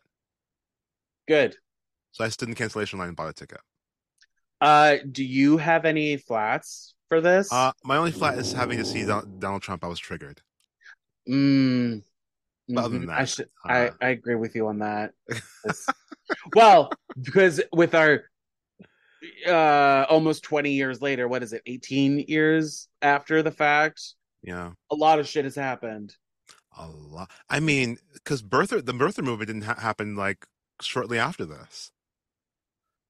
Good. 1.28 1.58
So 2.12 2.24
I 2.24 2.30
stood 2.30 2.48
in 2.48 2.52
the 2.52 2.58
cancellation 2.58 3.00
line 3.00 3.08
and 3.08 3.18
bought 3.18 3.30
a 3.30 3.34
ticket. 3.34 3.62
Uh, 4.62 4.98
do 5.12 5.24
you 5.24 5.58
have 5.58 5.86
any 5.86 6.18
flats 6.18 6.94
for 7.08 7.22
this? 7.22 7.50
Uh, 7.52 7.72
my 7.84 7.98
only 7.98 8.12
flat 8.12 8.38
is 8.38 8.52
having 8.54 8.78
to 8.78 8.86
see 8.86 9.06
Donald 9.06 9.62
Trump. 9.64 9.84
I 9.84 9.88
was 9.88 10.00
triggered. 10.00 10.42
Mm, 11.28 12.02
But 12.70 12.86
other 12.86 12.98
mhm. 12.98 13.02
than 13.02 13.10
I 13.10 13.20
that, 13.20 13.30
should. 13.30 13.50
uh, 13.68 13.90
I 14.02 14.06
I 14.06 14.10
agree 14.10 14.36
with 14.36 14.56
you 14.56 14.68
on 14.68 14.80
that. 14.80 15.14
Well, 16.56 16.92
because 17.20 17.60
with 17.74 17.96
our 17.96 18.24
uh 19.48 20.06
almost 20.10 20.44
twenty 20.44 20.72
years 20.74 21.02
later, 21.02 21.28
what 21.28 21.44
is 21.44 21.54
it? 21.54 21.62
Eighteen 21.66 22.20
years 22.28 22.88
after 23.02 23.42
the 23.42 23.52
fact, 23.52 24.14
Yeah. 24.44 24.72
a 24.92 24.96
lot 24.96 25.20
of 25.20 25.28
shit 25.28 25.46
has 25.46 25.56
happened. 25.56 26.16
A 26.78 26.88
lot. 26.88 27.32
I 27.50 27.60
mean, 27.60 27.98
because 28.14 28.42
Bertha, 28.42 28.82
the 28.82 28.94
Bertha 28.94 29.22
movie 29.22 29.46
didn't 29.46 29.64
ha- 29.64 29.80
happen 29.80 30.16
like 30.16 30.46
shortly 30.82 31.18
after 31.20 31.46
this. 31.46 31.92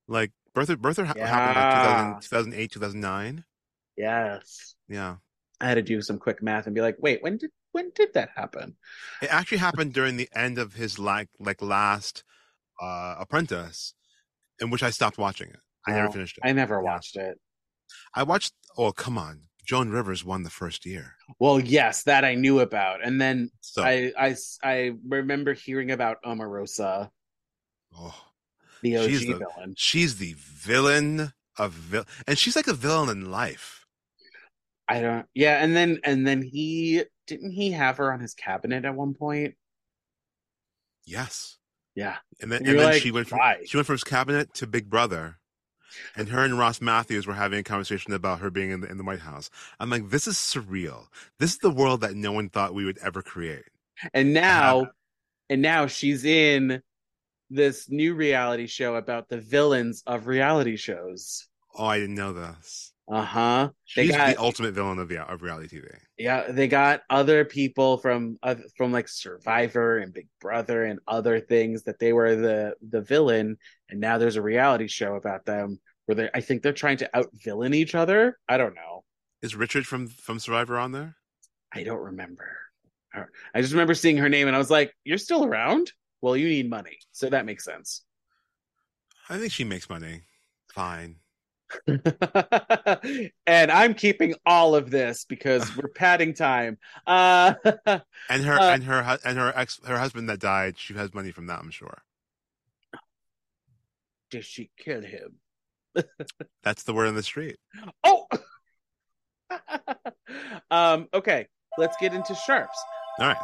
Like 0.07 0.32
Bertha, 0.53 0.78
Bertha 0.78 1.05
ha- 1.05 1.14
happened 1.18 1.55
Yeah. 1.55 2.14
like 2.14 2.22
2000, 2.22 2.22
2008, 2.22 2.72
2009. 2.72 3.45
Yes, 3.97 4.76
Yeah, 4.88 5.18
I 5.60 5.68
had 5.68 5.76
to 5.76 5.82
do 5.82 6.01
some 6.01 6.20
quick 6.20 6.41
math 6.41 6.66
and 6.68 6.74
be 6.76 6.82
like, 6.82 6.95
wait, 6.99 7.22
when 7.22 7.38
did 7.38 7.51
when 7.72 7.91
did 7.95 8.13
that 8.13 8.30
happen? 8.36 8.76
it 9.22 9.30
actually 9.32 9.59
happened 9.59 9.93
during 9.93 10.17
the 10.17 10.30
end 10.36 10.57
of 10.57 10.74
his 10.74 10.97
like 10.99 11.30
like 11.39 11.61
last 11.61 12.24
uh 12.82 13.15
Apprentice, 13.20 13.93
in 14.59 14.70
which 14.70 14.84
I 14.84 14.89
stopped 14.89 15.17
watching 15.17 15.49
it. 15.49 15.59
I 15.88 15.91
never 15.93 16.07
Oh, 16.07 16.11
finished 16.11 16.38
it. 16.38 16.47
I 16.47 16.51
never 16.53 16.76
Yeah. 16.76 16.82
watched 16.91 17.15
it. 17.15 17.38
I 18.13 18.24
watched. 18.24 18.53
Oh 18.78 18.91
come 18.91 19.17
on, 19.17 19.43
Joan 19.65 19.89
Rivers 19.89 20.24
won 20.24 20.43
the 20.43 20.49
first 20.49 20.86
year. 20.86 21.15
Well, 21.39 21.59
yes, 21.59 22.03
that 22.03 22.24
I 22.26 22.36
knew 22.36 22.59
about, 22.59 23.03
and 23.05 23.20
then 23.20 23.51
So 23.61 23.84
I, 23.84 24.11
I 24.17 24.36
I 24.63 24.91
remember 25.07 25.53
hearing 25.53 25.91
about 25.91 26.17
Omarosa, 26.26 27.09
oh, 27.97 28.15
the 28.82 28.97
OG 28.97 29.09
She's 29.09 29.20
the- 29.28 29.34
villain. 29.38 29.74
she's 29.78 30.17
the 30.17 30.36
villain 30.38 31.34
of 31.57 31.74
vil, 31.74 32.05
and 32.28 32.38
she's 32.38 32.55
like 32.55 32.67
a 32.67 32.74
villain 32.74 33.09
in 33.09 33.30
life. 33.32 33.86
I 34.88 35.01
don't. 35.01 35.28
Yeah, 35.36 35.63
and 35.63 35.76
then 35.76 35.99
and 36.03 36.26
then 36.26 36.41
he 36.41 37.03
didn't 37.30 37.52
he 37.52 37.72
have 37.72 37.98
her 37.98 38.12
on 38.12 38.20
his 38.20 38.34
cabinet 38.34 38.86
at 38.86 38.96
one 38.96 39.14
point? 39.14 39.56
Yes. 41.06 41.58
Yeah, 41.96 42.18
And 42.42 42.52
then, 42.52 42.60
And 42.60 42.68
and 42.70 42.80
then 42.80 42.86
like, 42.86 43.02
she 43.02 43.12
went 43.12 43.28
from 43.28 43.40
why? 43.40 43.58
she 43.66 43.76
went 43.76 43.88
from 43.88 43.96
his 43.96 44.04
cabinet 44.04 44.54
to 44.56 44.68
Big 44.68 44.90
Brother, 44.90 45.38
and 46.16 46.30
her 46.30 46.46
and 46.46 46.58
Ross 46.58 46.80
Mathews 46.80 47.28
were 47.28 47.34
having 47.34 47.60
a 47.60 47.64
conversation 47.64 48.14
about 48.14 48.40
her 48.40 48.50
being 48.50 48.70
in 48.72 48.82
the 48.82 48.88
in 48.90 48.98
the 48.98 49.04
White 49.04 49.20
House. 49.22 49.50
I'm 49.80 49.90
like, 49.90 50.10
this 50.10 50.28
is 50.28 50.36
surreal. 50.38 51.08
This 51.40 51.54
is 51.54 51.58
the 51.58 51.72
world 51.72 52.02
that 52.02 52.16
no 52.16 52.32
one 52.32 52.50
thought 52.50 52.74
we 52.74 52.86
would 52.86 53.00
ever 53.00 53.22
create. 53.22 53.66
and 54.14 54.34
now 54.34 54.92
and 55.50 55.62
now 55.62 55.88
she's 55.88 56.24
in 56.24 56.82
this 57.50 57.90
new 57.90 58.14
reality 58.14 58.68
show 58.68 58.96
about 58.96 59.28
the 59.28 59.40
villains 59.42 60.04
of 60.08 60.28
reality 60.28 60.78
shows. 60.78 61.48
Oh, 61.76 61.86
I 61.86 62.00
didn't 62.00 62.16
know 62.16 62.32
this. 62.34 62.89
Uh 63.12 63.24
huh. 63.24 63.70
They 63.95 64.05
She's 64.05 64.16
got- 64.16 64.36
the 64.36 64.41
ultimate 64.41 64.74
villain 64.76 64.99
of, 64.99 65.07
the, 65.10 65.20
of 65.22 65.41
reality 65.41 65.80
TV. 65.80 65.88
Yeah, 66.18 66.51
they 66.51 66.68
got 66.68 67.01
other 67.10 67.43
people 67.43 67.97
from 67.97 68.38
oth- 68.43 68.72
from 68.78 68.91
like 68.91 69.07
Survivor 69.07 69.97
and 69.97 70.14
Big 70.14 70.28
Brother 70.39 70.86
and 70.86 70.99
other 71.07 71.39
things 71.39 71.84
that 71.84 71.97
they 71.97 72.14
were 72.14 72.36
the 72.36 72.76
the 72.88 73.01
villain, 73.01 73.57
and 73.89 73.99
now 73.99 74.20
there's 74.20 74.36
a 74.36 74.41
reality 74.41 74.88
show 74.88 75.16
about 75.16 75.45
them 75.45 75.80
where 76.05 76.16
they 76.16 76.30
I 76.34 76.41
think 76.41 76.62
they're 76.62 76.72
trying 76.72 76.97
to 76.97 77.18
out 77.18 77.30
villain 77.34 77.74
each 77.74 77.95
other. 77.95 78.38
I 78.47 78.57
don't 78.57 78.76
know. 78.76 79.03
Is 79.41 79.55
Richard 79.55 79.88
from 79.88 80.07
from 80.07 80.38
Survivor 80.38 80.78
on 80.78 80.91
there? 80.91 81.16
I 81.74 81.84
don't 81.84 82.01
remember. 82.01 82.57
I 83.55 83.62
just 83.62 83.74
remember 83.74 83.95
seeing 83.95 84.18
her 84.18 84.30
name 84.30 84.45
and 84.47 84.55
I 84.55 84.60
was 84.60 84.70
like, 84.70 84.93
"You're 85.03 85.18
still 85.18 85.43
around? 85.45 85.91
Well, 86.22 86.38
you 86.38 86.47
need 86.47 86.70
money, 86.70 86.99
so 87.12 87.28
that 87.30 87.45
makes 87.45 87.66
sense." 87.66 88.03
I 89.30 89.39
think 89.39 89.51
she 89.51 89.64
makes 89.64 89.89
money. 89.89 90.22
Fine. 90.74 91.16
and 93.47 93.72
I'm 93.72 93.93
keeping 93.93 94.36
all 94.45 94.76
of 94.76 94.89
this 94.89 95.26
because 95.26 95.76
we're 95.78 95.89
padding 95.89 96.34
time. 96.34 96.78
Uh, 97.05 97.53
And 98.30 98.43
her 98.43 98.59
Uh, 98.59 98.74
and 98.74 98.84
her 98.84 99.20
and 99.26 99.38
her 99.38 99.53
ex 99.55 99.80
her 99.86 99.97
husband 99.97 100.30
that 100.30 100.39
died, 100.39 100.78
she 100.78 100.93
has 100.95 101.13
money 101.13 101.32
from 101.32 101.47
that. 101.47 101.59
I'm 101.59 101.72
sure. 101.72 102.01
did 104.30 104.45
she 104.45 104.70
kill 104.78 105.01
him? 105.01 105.39
That's 106.63 106.84
the 106.84 106.93
word 106.93 107.07
on 107.07 107.15
the 107.15 107.24
street. 107.24 107.57
Oh. 108.03 108.28
um. 110.72 111.07
Okay. 111.13 111.47
Let's 111.78 111.97
get 111.97 112.13
into 112.13 112.36
sharps. 112.36 112.78
All 113.20 113.28
right. 113.28 113.38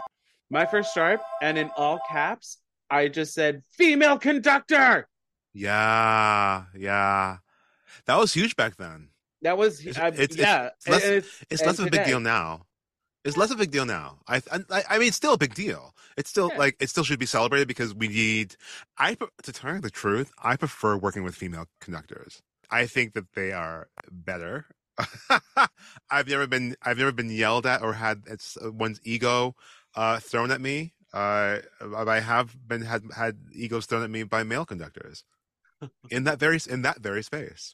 My 0.49 0.65
first 0.65 0.93
sharp, 0.93 1.21
and 1.41 1.57
in 1.57 1.71
all 1.75 1.99
caps, 2.09 2.57
I 2.89 3.07
just 3.07 3.33
said 3.33 3.63
female 3.71 4.17
conductor. 4.19 5.07
Yeah, 5.53 6.65
yeah. 6.77 7.37
That 8.05 8.17
was 8.17 8.33
huge 8.33 8.55
back 8.55 8.75
then. 8.77 9.09
That 9.41 9.57
was 9.57 9.79
It's- 9.85 9.97
uh, 9.97 10.11
it's- 10.21 10.37
yeah. 10.37 10.69
it's 10.77 10.87
less- 10.87 11.03
it's- 11.03 11.43
It's 11.49 11.61
less 11.63 11.79
of 11.79 11.87
a 11.87 11.89
big 11.91 12.05
deal 12.05 12.19
now. 12.19 12.65
It's 13.23 13.37
less 13.37 13.49
of 13.49 13.57
a 13.57 13.63
big 13.63 13.71
deal 13.71 13.85
now. 13.85 14.19
I, 14.27 14.41
I, 14.69 14.83
I 14.89 14.97
mean, 14.99 15.07
it's 15.07 15.17
still 15.17 15.33
a 15.33 15.37
big 15.37 15.55
deal. 15.55 15.95
It's 16.15 16.29
still 16.29 16.49
Yeah. 16.51 16.59
like 16.59 16.75
it 16.79 16.89
still 16.89 17.03
should 17.03 17.19
be 17.19 17.25
celebrated 17.25 17.67
because 17.67 17.93
we 17.93 18.07
need. 18.07 18.55
I 18.99 19.15
to 19.15 19.51
tell 19.51 19.73
you 19.73 19.81
the 19.81 19.89
truth, 19.89 20.31
I 20.41 20.55
prefer 20.55 20.95
working 20.95 21.23
with 21.23 21.35
female 21.35 21.67
conductors. 21.81 22.41
I 22.69 22.85
think 22.85 23.13
that 23.13 23.33
they 23.33 23.51
are 23.51 23.89
better. 24.11 24.65
I've 26.09 26.27
never 26.27 26.47
been 26.47 26.75
I've 26.83 26.97
never 26.97 27.11
been 27.11 27.29
yelled 27.29 27.65
at 27.65 27.81
or 27.81 27.93
had 27.93 28.23
it's 28.27 28.57
uh, 28.63 28.71
one's 28.71 28.99
ego 29.03 29.55
uh, 29.95 30.19
thrown 30.19 30.51
at 30.51 30.61
me 30.61 30.93
uh, 31.13 31.59
I 31.81 32.19
have 32.19 32.55
been 32.67 32.81
had 32.83 33.03
had 33.15 33.37
egos 33.53 33.85
thrown 33.87 34.03
at 34.03 34.09
me 34.09 34.23
by 34.23 34.43
male 34.43 34.65
conductors 34.65 35.23
in 36.09 36.23
that 36.25 36.39
very 36.39 36.59
in 36.69 36.81
that 36.83 36.99
very 36.99 37.23
space. 37.23 37.73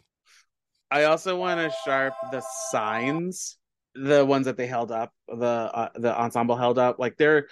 I 0.92 1.06
also 1.06 1.38
want 1.38 1.60
to 1.60 1.76
sharp 1.86 2.14
the 2.32 2.44
signs, 2.70 3.58
the 3.96 4.26
ones 4.26 4.46
that 4.46 4.58
they 4.58 4.68
held 4.68 4.92
up, 4.92 5.12
the 5.28 5.46
uh, 5.46 5.90
the 5.96 6.16
ensemble 6.20 6.58
held 6.58 6.78
up, 6.78 7.00
like 7.00 7.16
they're 7.18 7.48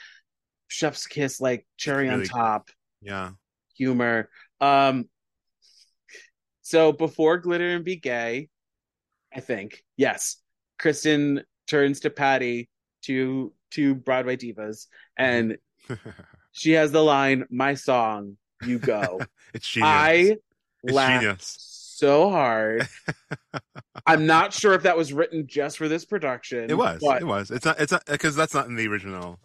chef's 0.68 1.08
kiss, 1.08 1.40
like 1.40 1.66
cherry 1.78 2.10
on 2.10 2.16
Really- 2.20 2.28
top 2.28 2.70
Yeah. 3.02 3.32
humor. 3.76 4.30
Um, 4.62 5.10
so 6.62 6.92
before 6.92 7.38
glitter 7.38 7.70
and 7.70 7.84
be 7.86 7.96
gay, 7.96 8.50
I 9.34 9.40
think 9.40 9.84
yes, 9.98 10.38
Kristin 10.80 11.44
turns 11.68 12.02
to 12.02 12.10
Patti 12.10 12.70
to 13.06 13.54
to 13.72 13.96
Broadway 13.96 14.36
divas, 14.36 14.88
and 15.18 15.58
she 16.52 16.72
has 16.72 16.92
the 16.92 17.04
line, 17.04 17.46
"My 17.50 17.74
song, 17.76 18.38
you 18.66 18.80
go." 18.80 19.22
it's 19.54 19.68
genius. 19.68 19.88
I 19.90 20.38
it's 20.84 20.94
laughed 20.94 21.22
genius. 21.24 21.69
So 22.00 22.30
hard. 22.30 22.88
I'm 24.06 24.26
not 24.26 24.54
sure 24.54 24.74
if 24.74 24.84
that 24.84 24.96
was 24.96 25.12
written 25.12 25.46
just 25.48 25.78
for 25.78 25.90
this 25.90 26.06
production. 26.06 26.70
It 26.70 26.78
was. 26.78 27.00
but- 27.02 27.22
It 27.22 27.26
was. 27.26 27.52
It's 27.52 27.66
not. 27.66 27.78
It's 27.80 27.92
not 27.92 28.06
because 28.06 28.38
that's 28.38 28.54
not 28.54 28.68
in 28.68 28.76
the 28.78 28.88
original, 28.88 29.38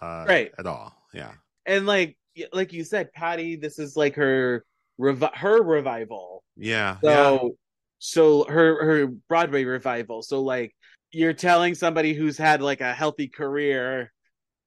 uh, 0.00 0.24
Right. 0.28 0.52
At 0.56 0.66
all. 0.66 0.94
Yeah. 1.12 1.32
and 1.66 1.86
like 1.86 2.16
like 2.52 2.72
you 2.72 2.84
said, 2.84 3.12
Patti, 3.12 3.56
this 3.56 3.80
is 3.80 3.96
like 3.96 4.14
her 4.14 4.64
revi- 5.00 5.34
her 5.34 5.62
revival. 5.62 6.44
Yeah. 6.56 6.98
yeah. 7.02 7.10
So 7.12 7.56
so 7.98 8.44
her 8.44 8.84
her 8.84 9.06
Broadway 9.28 9.64
revival. 9.64 10.22
So 10.22 10.42
like 10.42 10.72
you're 11.10 11.32
telling 11.32 11.74
somebody 11.74 12.14
who's 12.14 12.38
had 12.38 12.62
like 12.62 12.80
a 12.80 12.94
healthy 12.94 13.26
career, 13.26 14.12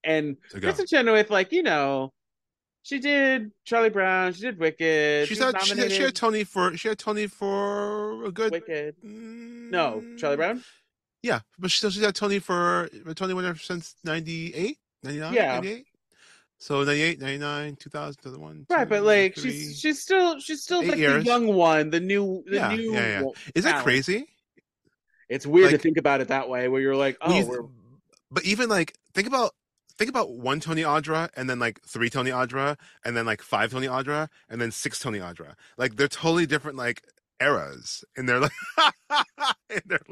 and. 0.03 0.35
Kristin 0.53 0.89
Chenoweth, 0.89 1.29
like 1.29 1.53
you 1.53 1.63
know, 1.63 2.11
she 2.83 2.99
did 2.99 3.51
Charlie 3.65 3.89
Brown, 3.89 4.33
she 4.33 4.41
did 4.41 4.59
Wicked, 4.59 5.27
She's 5.27 5.37
she 5.37 5.43
was 5.43 5.53
not. 5.53 5.63
She, 5.65 5.75
had- 5.77 5.91
she 5.91 6.01
had 6.03 6.15
Tony 6.15 6.43
for. 6.43 6.75
She 6.77 6.87
had 6.89 6.99
Tony 6.99 7.27
for 7.27 8.23
a 8.25 8.31
good. 8.31 8.51
Wicked. 8.51 8.95
Mm, 9.03 9.71
No, 9.71 10.03
Charlie 10.17 10.37
Brown. 10.37 10.63
Yeah, 11.23 11.39
but 11.57 11.71
she 11.71 11.77
still 11.77 11.89
she's 11.89 12.03
had 12.03 12.13
Tony 12.15 12.39
for 12.39 12.89
Tony 13.15 13.33
winner 13.33 13.55
since 13.55 13.95
98, 14.03 14.77
99, 15.03 15.33
Yeah. 15.33 15.53
98. 15.55 15.85
So 16.59 16.83
98, 16.83 17.19
99, 17.21 17.75
2000, 17.77 18.21
2001. 18.23 18.65
Right, 18.69 18.87
but 18.87 19.03
like 19.03 19.35
3. 19.35 19.51
she's 19.51 19.79
she's 19.79 20.01
still 20.01 20.39
she's 20.39 20.63
still 20.63 20.85
like 20.85 20.97
years. 20.97 21.23
the 21.23 21.29
young 21.29 21.47
one, 21.47 21.89
the 21.89 21.99
new 22.01 22.43
the 22.45 22.55
Yeah, 22.57 22.75
new. 22.75 22.93
yeah, 22.93 23.21
yeah. 23.21 23.29
Is 23.55 23.63
that 23.65 23.83
crazy? 23.83 24.27
It's 25.29 25.45
weird 25.47 25.67
Like- 25.71 25.75
to 25.75 25.81
think 25.81 25.97
about 25.97 26.19
it 26.21 26.27
that 26.27 26.49
way, 26.49 26.67
where 26.67 26.81
you're 26.81 26.95
like, 26.95 27.17
oh, 27.21 27.69
but 28.29 28.43
even 28.45 28.67
like 28.69 28.93
think 29.13 29.27
about 29.27 29.51
think 29.97 30.09
about 30.09 30.31
one 30.31 30.59
Tony 30.59 30.81
Audra 30.81 31.29
and 31.35 31.49
then 31.49 31.59
like 31.59 31.81
three 31.81 32.09
Tony 32.09 32.31
Audra 32.31 32.77
and 33.05 33.15
then 33.15 33.25
like 33.25 33.41
five 33.41 33.71
Tony 33.71 33.87
Audra 33.87 34.27
and 34.49 34.59
then 34.59 34.71
six 34.71 34.99
Tony 34.99 35.19
Audra. 35.19 35.55
Like 35.77 35.95
they're 35.95 36.07
totally 36.07 36.45
different 36.45 36.77
like 36.77 37.03
eras 37.41 38.03
and 38.15 38.27
they're 38.27 38.39
like 38.39 38.53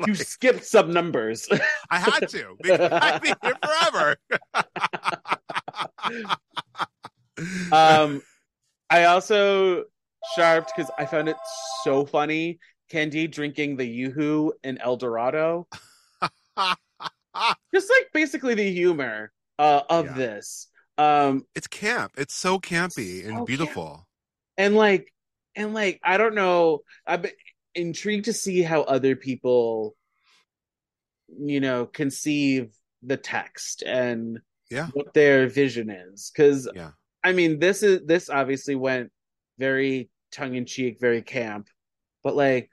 you 0.06 0.16
skipped 0.16 0.66
some 0.66 0.92
numbers. 0.92 1.48
I 1.90 2.00
had 2.00 2.28
to 2.30 2.56
because 2.62 2.92
I've 2.92 3.22
been 3.22 3.36
here 3.42 3.56
forever. 3.64 4.18
um, 7.72 8.22
I 8.90 9.06
also 9.06 9.86
sharped 10.36 10.74
because 10.76 10.92
I 10.98 11.06
found 11.06 11.30
it 11.30 11.38
so 11.84 12.06
funny. 12.06 12.60
Candy 12.90 13.28
drinking 13.28 13.78
the 13.78 13.86
YooHoo 13.86 14.52
in 14.66 14.78
El 14.80 14.98
Dorado, 14.98 15.66
just 17.74 17.90
like 17.90 18.10
basically 18.14 18.54
the 18.54 18.70
humor 18.70 19.32
uh, 19.62 19.84
of 19.90 20.06
Yeah. 20.08 20.14
this. 20.14 20.68
Um, 20.98 21.46
it's 21.56 21.68
camp. 21.68 22.14
It's 22.18 22.34
so 22.36 22.60
campy 22.60 23.26
and 23.26 23.38
So 23.38 23.46
beautiful. 23.46 24.08
and 24.58 24.76
like 24.76 25.14
and 25.56 25.74
like 25.74 26.00
i 26.04 26.18
don't 26.18 26.36
know 26.36 26.80
i'm 27.06 27.26
intrigued 27.76 28.26
to 28.26 28.34
see 28.34 28.62
how 28.62 28.82
other 28.84 29.16
people 29.16 29.96
you 31.40 31.60
know 31.60 31.86
conceive 31.86 32.72
the 33.04 33.18
text 33.18 33.84
and 33.84 34.40
Yeah. 34.70 34.88
what 34.94 35.14
their 35.14 35.48
vision 35.48 35.90
is 35.90 36.32
because 36.34 36.70
Yeah. 36.76 36.92
i 37.24 37.32
mean 37.34 37.60
this 37.60 37.84
is 37.84 38.02
this 38.06 38.30
obviously 38.30 38.76
went 38.76 39.12
very 39.58 40.10
tongue-in-cheek 40.32 41.00
very 41.00 41.22
camp 41.22 41.68
but 42.24 42.36
like 42.36 42.70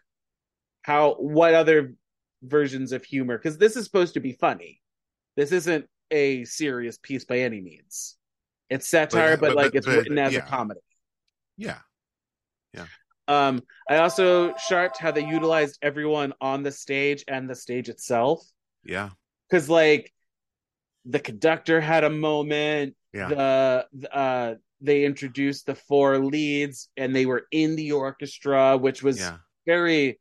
how 0.82 1.14
what 1.14 1.54
other 1.54 1.94
versions 2.42 2.92
of 2.92 3.04
humor 3.04 3.36
because 3.38 3.58
this 3.58 3.76
is 3.76 3.84
supposed 3.84 4.14
to 4.14 4.20
be 4.20 4.32
funny 4.32 4.80
this 5.36 5.50
isn't 5.52 5.86
a 6.10 6.44
serious 6.44 6.98
piece 6.98 7.24
by 7.24 7.40
any 7.40 7.60
means 7.60 8.16
it's 8.70 8.88
satire 8.88 9.36
But- 9.36 9.40
but, 9.40 9.46
but- 9.48 9.56
like 9.56 9.72
but- 9.72 9.76
it's 9.78 9.86
written 9.86 10.18
as 10.18 10.32
yeah. 10.32 10.40
a 10.40 10.42
comedy 10.42 10.80
Yeah. 11.56 11.78
Yeah. 12.74 12.86
Um, 13.26 13.62
I 13.90 13.96
also 13.98 14.54
sharped 14.68 14.98
how 14.98 15.10
they 15.10 15.24
utilized 15.26 15.78
everyone 15.82 16.32
on 16.40 16.62
the 16.62 16.70
stage 16.72 17.24
and 17.28 17.48
the 17.50 17.54
stage 17.54 17.88
itself. 17.90 18.40
Yeah. 18.84 19.10
Because 19.48 19.68
like 19.68 20.12
the 21.04 21.18
conductor 21.20 21.80
had 21.80 22.04
a 22.04 22.10
moment. 22.10 22.94
Yeah. 23.12 23.28
The 23.28 23.86
the, 23.92 24.14
uh 24.16 24.54
they 24.80 25.04
introduced 25.04 25.66
the 25.66 25.74
four 25.74 26.18
leads 26.18 26.88
and 26.96 27.14
they 27.14 27.26
were 27.26 27.46
in 27.50 27.74
the 27.76 27.92
orchestra, 27.92 28.76
which 28.78 29.02
was 29.02 29.18
Yeah. 29.18 29.38
very 29.66 30.20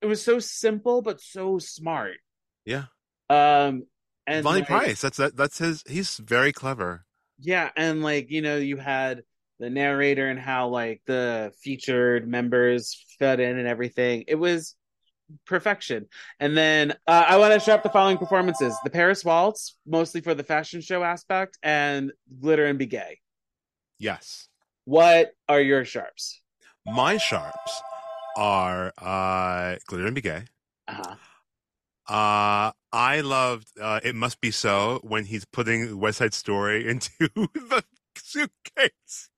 it 0.00 0.06
was 0.06 0.22
so 0.22 0.38
simple 0.38 1.02
but 1.02 1.20
so 1.20 1.58
smart. 1.58 2.16
Yeah. 2.64 2.86
Um 3.28 3.84
and 4.30 4.44
Lonny 4.44 4.60
like, 4.60 4.68
Price. 4.68 5.00
That's 5.00 5.16
that, 5.18 5.36
that's 5.36 5.58
his 5.58 5.82
he's 5.86 6.16
very 6.18 6.52
clever. 6.52 7.04
Yeah, 7.38 7.70
and 7.76 8.02
like 8.02 8.30
you 8.30 8.42
know, 8.42 8.56
you 8.56 8.76
had 8.76 9.22
the 9.58 9.70
narrator 9.70 10.28
and 10.28 10.38
how 10.38 10.68
like 10.68 11.02
the 11.06 11.52
featured 11.60 12.28
members 12.28 13.04
fed 13.18 13.40
in 13.40 13.58
and 13.58 13.66
everything. 13.66 14.24
It 14.28 14.36
was 14.36 14.74
perfection. 15.46 16.06
And 16.38 16.56
then 16.56 16.92
uh, 17.06 17.24
I 17.28 17.36
want 17.38 17.54
to 17.54 17.60
show 17.60 17.74
up 17.74 17.82
the 17.82 17.90
following 17.90 18.18
performances: 18.18 18.74
the 18.84 18.90
Paris 18.90 19.24
Waltz, 19.24 19.76
mostly 19.86 20.20
for 20.20 20.34
the 20.34 20.44
fashion 20.44 20.80
show 20.80 21.02
aspect, 21.02 21.58
and 21.62 22.12
Glitter 22.40 22.66
and 22.66 22.78
Be 22.78 22.86
Gay. 22.86 23.18
Yes. 23.98 24.48
What 24.84 25.32
are 25.48 25.60
your 25.60 25.84
sharps? 25.84 26.40
My 26.86 27.16
sharps 27.18 27.82
are 28.36 28.92
uh 28.98 29.76
Glitter 29.86 30.06
and 30.06 30.14
Be 30.14 30.20
Gay. 30.20 30.44
Uh-huh. 30.88 31.14
Uh 32.10 32.72
I 32.92 33.20
loved 33.20 33.68
uh 33.80 34.00
It 34.02 34.16
Must 34.16 34.40
Be 34.40 34.50
So 34.50 34.98
when 35.04 35.24
he's 35.24 35.44
putting 35.44 35.98
West 36.00 36.18
Side 36.18 36.34
Story 36.34 36.88
into 36.90 37.10
the 37.36 37.84
suitcase. 38.16 39.30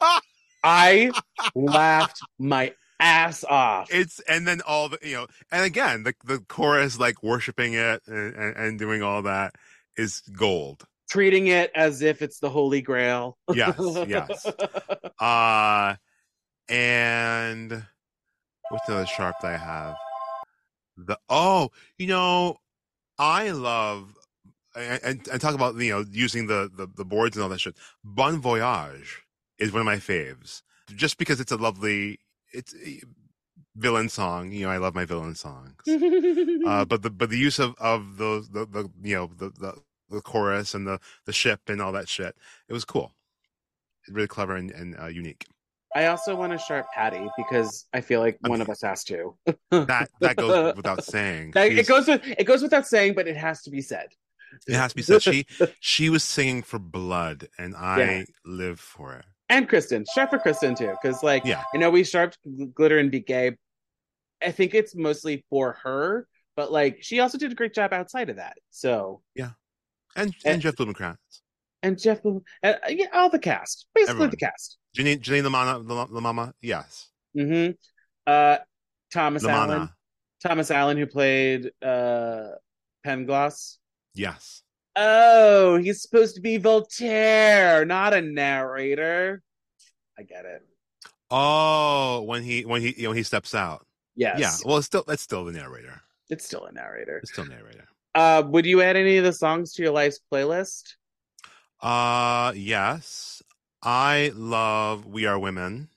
Ah, 0.00 0.20
I 0.62 1.10
laughed 1.56 2.20
my 2.38 2.72
ass 3.00 3.42
off. 3.42 3.92
it's 3.92 4.20
and 4.28 4.46
then 4.46 4.60
all 4.66 4.88
the 4.88 4.98
you 5.02 5.14
know 5.16 5.26
and 5.50 5.64
again 5.64 6.04
the 6.04 6.14
the 6.24 6.38
chorus 6.48 6.98
like 7.00 7.20
worshiping 7.24 7.74
it 7.74 8.00
and, 8.06 8.34
and, 8.36 8.56
and 8.56 8.78
doing 8.78 9.02
all 9.02 9.22
that 9.22 9.56
is 9.96 10.20
gold. 10.38 10.84
Treating 11.10 11.48
it 11.48 11.72
as 11.74 12.00
if 12.00 12.22
it's 12.22 12.38
the 12.38 12.48
Holy 12.48 12.80
Grail. 12.80 13.36
Yes, 13.52 13.76
yes. 14.06 14.46
Uh 15.18 15.96
and 16.68 17.84
what's 18.70 18.86
the 18.86 18.94
other 18.94 19.06
sharp 19.06 19.34
that 19.42 19.54
I 19.54 19.56
have? 19.58 19.96
The 20.96 21.18
oh, 21.28 21.70
you 21.98 22.06
know, 22.06 22.58
I 23.18 23.50
love 23.50 24.14
and, 24.76 25.28
and, 25.30 25.40
talk 25.40 25.54
about 25.54 25.76
you 25.76 25.92
know 25.92 26.04
using 26.10 26.46
the, 26.46 26.70
the 26.74 26.86
the 26.86 27.04
boards 27.04 27.36
and 27.36 27.42
all 27.42 27.48
that 27.48 27.60
shit. 27.60 27.76
Bon 28.02 28.40
Voyage 28.40 29.22
is 29.58 29.72
one 29.72 29.80
of 29.80 29.86
my 29.86 29.96
faves, 29.96 30.62
just 30.94 31.18
because 31.18 31.40
it's 31.40 31.52
a 31.52 31.56
lovely 31.56 32.18
it's 32.52 32.74
a 32.84 33.00
villain 33.76 34.08
song. 34.08 34.52
You 34.52 34.66
know, 34.66 34.70
I 34.70 34.78
love 34.78 34.94
my 34.94 35.04
villain 35.04 35.34
songs. 35.34 35.76
uh, 35.86 36.84
but 36.88 37.02
the 37.02 37.10
but 37.10 37.30
the 37.30 37.38
use 37.38 37.58
of 37.58 37.74
of 37.78 38.16
those 38.16 38.50
the, 38.50 38.66
the 38.66 38.90
you 39.02 39.14
know 39.16 39.30
the, 39.36 39.50
the 39.50 39.74
the 40.10 40.20
chorus 40.20 40.74
and 40.74 40.86
the 40.86 41.00
the 41.26 41.32
ship 41.32 41.60
and 41.68 41.80
all 41.80 41.92
that 41.92 42.08
shit, 42.08 42.36
it 42.68 42.72
was 42.72 42.84
cool, 42.84 43.12
really 44.08 44.28
clever 44.28 44.56
and, 44.56 44.70
and 44.70 44.98
uh, 45.00 45.06
unique. 45.06 45.46
I 45.94 46.06
also 46.06 46.34
want 46.34 46.52
to 46.52 46.58
sharp 46.58 46.86
Patti 46.92 47.28
because 47.36 47.86
I 47.92 48.00
feel 48.00 48.20
like 48.20 48.36
one 48.40 48.60
of 48.60 48.68
us 48.68 48.82
has 48.82 49.04
to. 49.04 49.36
That 49.70 50.08
that 50.20 50.36
goes 50.36 50.74
without 50.76 51.04
saying. 51.04 51.52
That- 51.52 51.70
it 51.72 51.86
goes 51.86 52.06
with 52.08 52.22
it 52.26 52.44
goes 52.44 52.62
without 52.62 52.86
saying, 52.86 53.14
but 53.14 53.28
it 53.28 53.36
has 53.36 53.62
to 53.62 53.70
be 53.70 53.80
said. 53.80 54.08
It 54.66 54.74
has 54.74 54.90
to 54.92 54.96
be 54.96 55.02
said. 55.02 55.22
She 55.22 55.46
she 55.80 56.10
was 56.10 56.24
singing 56.24 56.62
for 56.62 56.78
blood, 56.78 57.48
and 57.58 57.74
I 57.76 57.98
Yeah. 58.00 58.24
live 58.44 58.80
for 58.80 59.14
it. 59.14 59.24
and 59.48 59.68
Kristin, 59.68 60.04
sharp 60.14 60.30
for 60.30 60.38
Kristin 60.38 60.76
too, 60.76 60.94
because 61.00 61.22
like 61.22 61.44
Yeah. 61.44 61.62
I 61.72 61.76
know 61.78 61.90
we 61.90 62.02
sharped 62.04 62.38
glitter 62.74 62.98
and 62.98 63.10
be 63.10 63.20
gay. 63.20 63.56
I 64.42 64.50
think 64.50 64.74
it's 64.74 64.94
mostly 64.96 65.44
for 65.50 65.78
her, 65.84 66.26
but 66.56 66.72
like 66.72 66.98
she 67.02 67.20
also 67.20 67.38
did 67.38 67.52
a 67.52 67.54
great 67.54 67.74
job 67.74 67.92
outside 67.92 68.30
of 68.30 68.36
that. 68.36 68.56
So 68.70 69.22
And 69.36 69.54
And- 70.16 70.34
and 70.44 70.62
Jeff 70.62 70.76
Blumenkrantz, 70.76 71.40
and 71.82 71.98
Jeff, 71.98 72.20
uh, 72.24 72.74
yeah, 72.88 73.06
all 73.12 73.30
the 73.30 73.38
cast, 73.38 73.86
basically 73.94 74.12
Everyone. 74.12 74.30
the 74.30 74.36
cast. 74.36 74.78
Janine 74.94 75.20
Janine 75.20 75.44
LaManna 75.44 75.88
La, 75.88 76.06
La 76.08 76.20
Mama, 76.20 76.54
yes, 76.60 77.08
hmm 77.36 77.70
Uh, 78.26 78.58
Thomas 79.12 79.44
Allen, 79.44 79.70
LaManna, 79.70 79.94
Thomas 80.42 80.70
Allen, 80.70 80.96
who 80.96 81.06
played 81.06 81.70
uh 81.82 82.50
yes, 84.14 84.62
Oh, 84.96 85.76
he's 85.78 86.02
supposed 86.02 86.36
to 86.36 86.40
be 86.40 86.56
Voltaire, 86.56 87.84
not 87.84 88.14
a 88.14 88.22
narrator. 88.22 89.42
I 90.18 90.22
get 90.22 90.44
it. 90.44 90.62
Oh, 91.30 92.22
when 92.22 92.42
he 92.42 92.64
when 92.64 92.80
he 92.80 92.94
you 92.96 93.04
know 93.04 93.12
he 93.12 93.22
steps 93.24 93.54
out. 93.54 93.86
Yes. 94.14 94.38
Yeah. 94.38 94.56
Well, 94.64 94.78
it's 94.78 94.86
still 94.86 95.04
that's 95.06 95.22
still 95.22 95.44
the 95.44 95.52
narrator. 95.52 96.00
It's 96.30 96.44
still 96.44 96.64
a 96.66 96.72
narrator. 96.72 97.18
It's 97.18 97.32
still 97.32 97.46
narrator. 97.46 97.88
Uh, 98.14 98.44
would 98.46 98.64
you 98.64 98.80
add 98.80 98.96
any 98.96 99.16
of 99.16 99.24
the 99.24 99.32
songs 99.32 99.72
to 99.74 99.82
your 99.82 99.92
life's 99.92 100.20
playlist? 100.32 100.94
Uh, 101.80 102.52
yes. 102.54 103.42
I 103.84 104.32
love 104.34 105.04
We 105.04 105.26
Are 105.26 105.38
Women. 105.38 105.88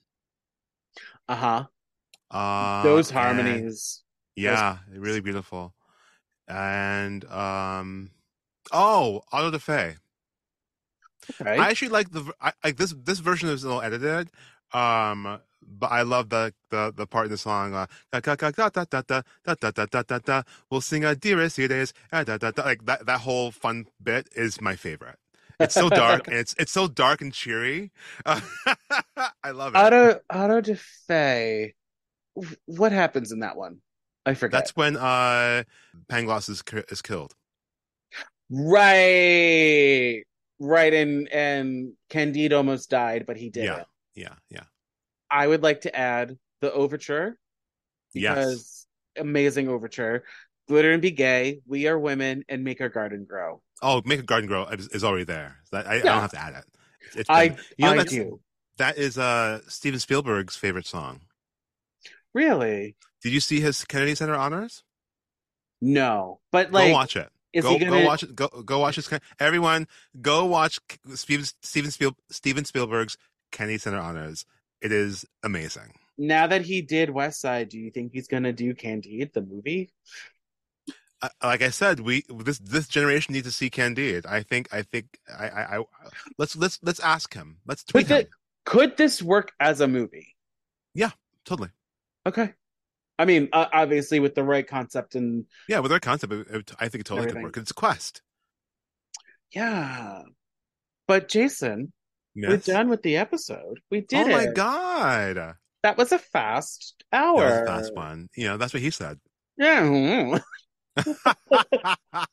Uh-huh. 1.30 1.66
Uh 2.30 2.84
Those 2.84 3.10
harmonies. 3.10 4.04
And, 4.36 4.44
yeah, 4.44 4.78
those... 4.90 5.00
really 5.00 5.22
beautiful. 5.22 5.74
And 6.48 7.24
um 7.26 8.12
oh, 8.72 9.24
Auto 9.32 9.52
da 9.52 9.58
Fe. 9.58 9.96
Okay. 11.42 11.58
I 11.58 11.70
actually 11.70 11.90
like 11.90 12.12
the 12.12 12.34
like 12.64 12.76
this 12.78 12.94
this 13.04 13.20
version 13.20 13.50
is 13.50 13.64
a 13.64 13.68
little 13.68 13.82
edited. 13.82 14.30
Um 14.74 15.40
but 15.66 15.92
I 15.92 16.02
love 16.02 16.30
the 16.30 16.54
the 16.70 16.94
the 16.96 17.08
part 17.08 17.26
in 17.26 17.32
the 17.32 17.38
song. 17.38 17.74
Uh, 17.74 17.88
we'll 20.70 20.82
sing 20.82 21.06
a 21.06 21.16
dearest 21.16 21.60
it 21.60 21.72
is 21.72 21.94
ah, 22.12 22.24
like 22.28 22.86
that 22.86 23.06
that 23.06 23.20
whole 23.22 23.52
fun 23.52 23.86
bit 24.02 24.28
is 24.36 24.62
my 24.62 24.76
favorite. 24.76 25.20
It's 25.60 25.74
so 25.74 25.90
dark 25.90 26.28
it's 26.28 26.56
it's 26.60 26.72
so 26.72 26.88
dark 26.88 27.22
and 27.22 27.34
cheery. 27.34 27.92
Uh, 28.26 28.42
I 29.44 29.52
love 29.52 29.74
it. 29.74 29.78
Auto 29.80 30.20
Auto 30.34 30.62
da 30.62 30.76
Fe. 31.08 31.74
What 32.66 32.92
happens 32.92 33.32
in 33.32 33.40
that 33.40 33.58
one? 33.58 33.78
I 34.26 34.34
forget. 34.34 34.60
That's 34.60 34.76
when 34.76 34.98
uh 34.98 35.64
Pangloss 36.10 36.50
is 36.50 36.64
is 36.92 37.02
killed. 37.02 37.36
right. 38.50 40.24
Right, 40.60 40.94
and 40.94 41.30
and 41.32 41.94
Candide 42.10 42.52
almost 42.54 42.90
died, 42.90 43.26
but 43.28 43.38
he 43.38 43.50
did 43.52 43.66
Yeah. 43.66 43.82
it. 43.82 43.88
Yeah, 44.16 44.34
yeah. 44.50 44.64
I 45.30 45.46
would 45.46 45.62
like 45.62 45.82
to 45.82 45.96
add 45.96 46.38
the 46.62 46.74
overture 46.74 47.38
Yes. 48.14 48.88
amazing 49.18 49.68
overture. 49.68 50.24
Glitter 50.68 50.92
and 50.92 51.02
be 51.02 51.12
gay. 51.12 51.62
We 51.68 51.88
are 51.88 51.98
women 51.98 52.44
and 52.50 52.64
make 52.64 52.82
our 52.82 52.90
garden 52.90 53.26
grow. 53.26 53.62
Oh, 53.82 54.02
make 54.06 54.20
a 54.20 54.24
garden 54.24 54.48
grow 54.48 54.66
is, 54.66 55.04
already 55.04 55.24
there. 55.26 55.58
I, 55.72 55.78
I 55.78 55.96
Yeah. 55.96 56.04
don't 56.04 56.22
have 56.22 56.32
to 56.32 56.40
add 56.40 56.54
it. 56.56 56.66
It's, 57.08 57.16
it's 57.18 57.30
I 57.30 57.44
you 57.78 57.86
know, 57.86 57.92
I 57.92 58.04
do 58.04 58.40
That 58.78 58.98
is 58.98 59.18
uh 59.18 59.62
Steven 59.68 60.00
Spielberg's 60.00 60.56
favorite 60.56 60.86
song. 60.88 61.22
really 62.34 62.96
Did 63.22 63.34
you 63.34 63.40
see 63.40 63.60
his 63.60 63.84
Kennedy 63.86 64.16
Center 64.16 64.36
honors? 64.36 64.84
no, 65.82 66.40
but 66.52 66.72
like, 66.72 66.88
go 66.88 66.94
watch 66.94 67.16
it. 67.16 67.30
go, 67.54 67.78
gonna? 67.78 67.92
go 67.92 68.06
watch 68.06 68.24
it. 68.24 68.36
Go 68.36 68.48
go 68.48 68.80
watch 68.80 68.96
his. 68.96 69.10
Everyone, 69.40 69.88
go 70.22 70.46
watch 70.46 70.80
Steven 71.14 71.46
Steven 71.62 71.92
Spiel, 71.92 72.16
Steven 72.32 72.66
Spielberg's 72.66 73.18
Kennedy 73.52 73.78
Center 73.78 74.00
honors. 74.00 74.46
It 74.82 74.92
is 74.92 75.26
amazing. 75.44 75.94
Now 76.18 76.48
that 76.48 76.64
he 76.64 76.82
did 76.82 77.12
West 77.12 77.42
Side, 77.42 77.70
do 77.70 77.78
you 77.80 77.92
think 77.92 78.12
he's 78.12 78.28
gonna 78.28 78.54
do 78.54 78.74
Candide 78.74 79.34
the 79.34 79.42
movie? 79.42 79.92
Like 81.44 81.64
I 81.64 81.70
said, 81.70 82.00
we 82.02 82.24
this 82.30 82.60
this 82.60 82.88
generation 82.88 83.34
needs 83.34 83.48
to 83.48 83.52
see 83.52 83.70
Candide. 83.70 84.26
I 84.28 84.44
think 84.44 84.68
I 84.72 84.84
think 84.84 85.18
I 85.36 85.48
I, 85.50 85.78
I 85.80 85.84
let's 86.38 86.56
let's 86.56 86.80
let's 86.84 87.00
ask 87.00 87.34
him. 87.34 87.58
Let's 87.66 87.84
tweet 87.84 88.08
the- 88.08 88.20
him. 88.20 88.28
Could 88.66 88.98
this 88.98 89.22
work 89.24 89.52
as 89.60 89.82
a 89.82 89.88
movie? 89.88 90.36
Yeah, 90.94 91.12
totally. 91.46 91.70
Okay. 92.26 92.54
I 93.18 93.26
mean, 93.26 93.50
uh, 93.54 93.66
obviously 93.74 94.20
with 94.20 94.36
the 94.36 94.44
right 94.44 94.68
concept 94.68 95.16
and 95.16 95.46
Yeah, 95.68 95.80
with 95.80 95.90
their 95.90 96.00
concept, 96.00 96.34
it, 96.34 96.48
it- 96.52 96.72
I 96.80 96.88
think 96.90 97.02
it 97.02 97.06
totally 97.06 97.28
Everything. 97.30 97.44
could 97.44 97.56
work. 97.56 97.58
It's 97.64 97.72
a 97.72 97.74
quest. 97.74 98.22
yeah. 99.54 100.22
But 101.08 101.30
Jayson, 101.30 101.94
we're 102.36 102.58
done 102.58 102.90
with 102.90 103.02
the 103.02 103.16
episode. 103.18 103.80
We 103.90 104.02
did. 104.02 104.28
It. 104.28 104.34
Oh 104.34 104.38
my 104.38 104.44
it. 104.44 104.56
god. 104.56 105.56
That 105.84 105.98
was 105.98 106.12
a 106.12 106.20
fast 106.20 106.96
That 107.12 107.24
hour. 107.24 107.36
was 107.36 107.54
a 107.62 107.66
fast 107.66 107.96
one. 107.96 108.28
You 108.36 108.48
know, 108.50 108.58
that's 108.58 108.74
what 108.74 108.84
he 108.84 108.92
said. 108.92 109.20
Yeah. 109.58 110.38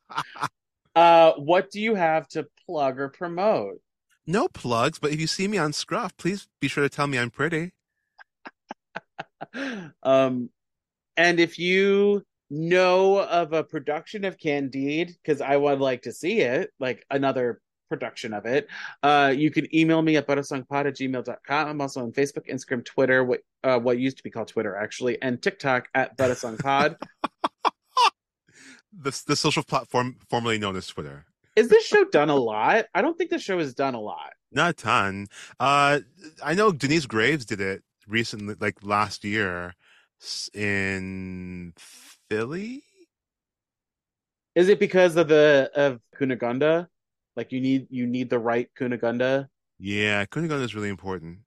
Uh, 0.96 1.32
what 1.32 1.72
do 1.72 1.80
you 1.80 1.96
have 1.96 2.28
to 2.28 2.46
plug 2.68 3.00
or 3.00 3.08
promote? 3.08 3.80
no 4.26 4.48
plugs, 4.48 4.98
but 4.98 5.12
if 5.12 5.20
you 5.20 5.26
see 5.26 5.48
me 5.48 5.58
on 5.58 5.72
Scruff, 5.72 6.16
please 6.16 6.48
be 6.60 6.68
sure 6.68 6.82
to 6.82 6.88
tell 6.88 7.06
me 7.06 7.18
I'm 7.18 7.30
pretty. 7.30 7.72
um, 10.02 10.50
and 11.16 11.40
if 11.40 11.58
you 11.58 12.24
know 12.50 13.18
of 13.18 13.52
a 13.52 13.64
production 13.64 14.24
of 14.24 14.38
Candide, 14.38 15.14
because 15.22 15.40
I 15.40 15.56
would 15.56 15.80
like 15.80 16.02
to 16.02 16.12
see 16.12 16.40
it, 16.40 16.72
like 16.80 17.04
another 17.10 17.60
production 17.88 18.32
of 18.32 18.46
it, 18.46 18.68
uh, 19.02 19.32
you 19.36 19.50
can 19.50 19.74
email 19.74 20.00
me 20.00 20.16
at 20.16 20.26
butasongpod 20.26 20.86
at 20.86 20.96
gmail.com. 20.96 21.68
I'm 21.68 21.80
also 21.80 22.02
on 22.02 22.12
Facebook, 22.12 22.50
Instagram, 22.50 22.84
Twitter, 22.84 23.24
what 23.24 23.40
uh, 23.62 23.78
what 23.78 23.98
used 23.98 24.16
to 24.18 24.22
be 24.22 24.30
called 24.30 24.48
Twitter 24.48 24.76
actually, 24.76 25.20
and 25.22 25.40
TikTok 25.42 25.88
at 25.94 26.16
butasongpod. 26.16 26.96
The 28.96 29.22
the 29.26 29.36
social 29.36 29.62
platform 29.62 30.16
formerly 30.28 30.58
known 30.58 30.76
as 30.76 30.86
Twitter. 30.86 31.26
Is 31.56 31.68
this 31.68 31.84
show 31.86 32.04
done 32.04 32.30
a 32.30 32.36
lot? 32.36 32.86
I 32.94 33.02
don't 33.02 33.16
think 33.16 33.30
the 33.30 33.38
show 33.38 33.58
is 33.58 33.74
done 33.74 33.94
a 33.94 34.00
lot. 34.00 34.32
Not 34.50 34.70
a 34.70 34.72
ton. 34.72 35.26
Uh, 35.60 36.00
I 36.42 36.54
know 36.54 36.72
Denyce 36.72 37.06
Graves 37.06 37.44
did 37.44 37.60
it 37.60 37.82
recently, 38.08 38.56
like 38.58 38.78
last 38.82 39.24
year, 39.24 39.74
in 40.52 41.74
Philly. 41.76 42.82
Is 44.54 44.68
it 44.68 44.78
because 44.78 45.16
of 45.16 45.28
the 45.28 45.70
of 45.74 46.00
Cunegonde? 46.16 46.88
Like 47.36 47.52
you 47.52 47.60
need 47.60 47.88
you 47.90 48.06
need 48.06 48.30
the 48.30 48.38
right 48.38 48.68
Cunegonde. 48.78 49.48
Yeah, 49.78 50.24
Cunegonde 50.26 50.62
is 50.62 50.74
really 50.74 50.88
important, 50.88 51.40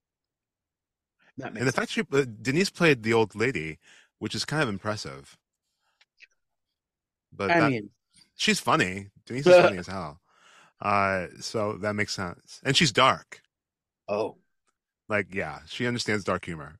and 1.41 1.55
the 1.55 1.71
fact 1.71 1.91
she 1.91 2.03
Denise 2.41 2.69
played 2.69 3.03
the 3.03 3.13
old 3.13 3.35
lady, 3.35 3.79
which 4.19 4.35
is 4.35 4.43
kind 4.43 4.61
of 4.61 4.69
impressive. 4.69 5.37
But 7.31 7.51
I 7.51 7.59
that, 7.59 7.71
mean, 7.71 7.89
she's 8.35 8.59
funny. 8.59 9.09
Denyce 9.25 9.47
is 9.47 9.55
funny 9.55 9.77
as 9.79 9.87
hell. 9.87 10.19
Uh, 10.81 11.27
so 11.39 11.73
that 11.81 11.93
makes 11.93 12.13
sense, 12.13 12.61
and 12.63 12.75
she's 12.75 12.91
dark. 12.91 13.41
oh. 14.07 14.37
Like, 15.09 15.33
yeah, 15.33 15.59
she 15.67 15.87
understands 15.87 16.25
dark 16.25 16.43
humor. 16.43 16.79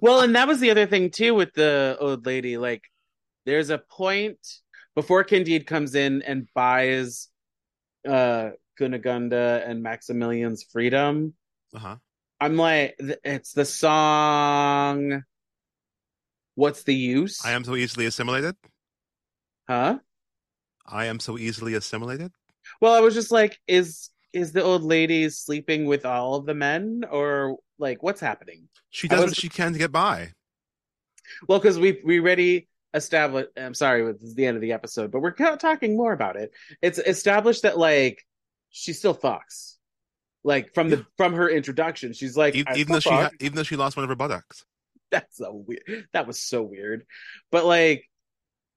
Well, 0.00 0.20
and 0.22 0.34
that 0.34 0.48
was 0.48 0.58
the 0.60 0.70
other 0.70 0.86
thing 0.86 1.10
too 1.10 1.34
with 1.34 1.52
the 1.54 1.96
old 2.00 2.26
lady. 2.26 2.56
Like, 2.58 2.82
there's 3.46 3.70
a 3.70 3.78
point 3.78 4.38
before 4.96 5.24
Candide 5.24 5.66
comes 5.66 5.94
in 5.94 6.22
and 6.22 6.48
buys 6.54 7.28
uh 8.08 8.50
Cunegonde 8.78 9.68
and 9.68 9.82
Maximilian's 9.82 10.64
freedom. 10.64 11.34
uh-huh. 11.74 11.96
I'm 12.40 12.56
like, 12.56 12.96
it's 12.98 13.52
the 13.52 13.64
song. 13.64 15.22
What's 16.54 16.82
the 16.82 16.94
use? 16.94 17.44
I 17.44 17.52
am 17.52 17.64
so 17.64 17.76
easily 17.76 18.06
assimilated. 18.06 18.56
huh? 19.68 19.98
I 20.86 21.06
am 21.06 21.20
so 21.20 21.38
easily 21.38 21.74
assimilated. 21.74 22.32
Well, 22.80 22.92
I 22.94 23.00
was 23.00 23.14
just 23.14 23.30
like, 23.30 23.58
is 23.66 24.10
is 24.32 24.52
the 24.52 24.62
old 24.62 24.82
lady 24.82 25.28
sleeping 25.30 25.84
with 25.86 26.04
all 26.06 26.34
of 26.36 26.46
the 26.46 26.54
men, 26.54 27.02
or 27.10 27.56
like 27.78 28.02
what's 28.02 28.20
happening? 28.20 28.68
She 28.90 29.08
does 29.08 29.20
was- 29.20 29.30
what 29.30 29.36
she 29.36 29.48
can 29.48 29.72
to 29.72 29.78
get 29.78 29.92
by. 29.92 30.32
Well, 31.48 31.58
because 31.58 31.78
we 31.78 32.00
we 32.04 32.20
already 32.20 32.68
established. 32.94 33.50
I'm 33.56 33.74
sorry, 33.74 34.04
this 34.12 34.22
is 34.22 34.34
the 34.34 34.44
end 34.46 34.56
of 34.56 34.60
the 34.60 34.72
episode, 34.72 35.10
but 35.12 35.20
we're 35.20 35.30
talking 35.32 35.96
more 35.96 36.12
about 36.12 36.36
it. 36.36 36.50
It's 36.82 36.98
established 36.98 37.62
that 37.62 37.78
like 37.78 38.26
she 38.70 38.92
still 38.92 39.14
fucks, 39.14 39.76
like 40.44 40.74
from 40.74 40.90
the 40.90 41.06
from 41.16 41.32
her 41.34 41.48
introduction. 41.48 42.12
She's 42.12 42.36
like, 42.36 42.54
E- 42.54 42.64
I 42.66 42.76
even 42.76 42.92
though 42.92 43.00
still 43.00 43.12
she 43.12 43.16
ha- 43.22 43.30
even 43.40 43.56
though 43.56 43.62
she 43.62 43.76
lost 43.76 43.96
one 43.96 44.02
of 44.04 44.08
her 44.10 44.16
buttocks. 44.16 44.64
that's 45.20 45.36
so 45.36 45.64
weird. 45.66 46.08
That 46.12 46.26
was 46.26 46.40
so 46.40 46.62
weird. 46.62 47.04
But 47.50 47.64
like, 47.64 48.08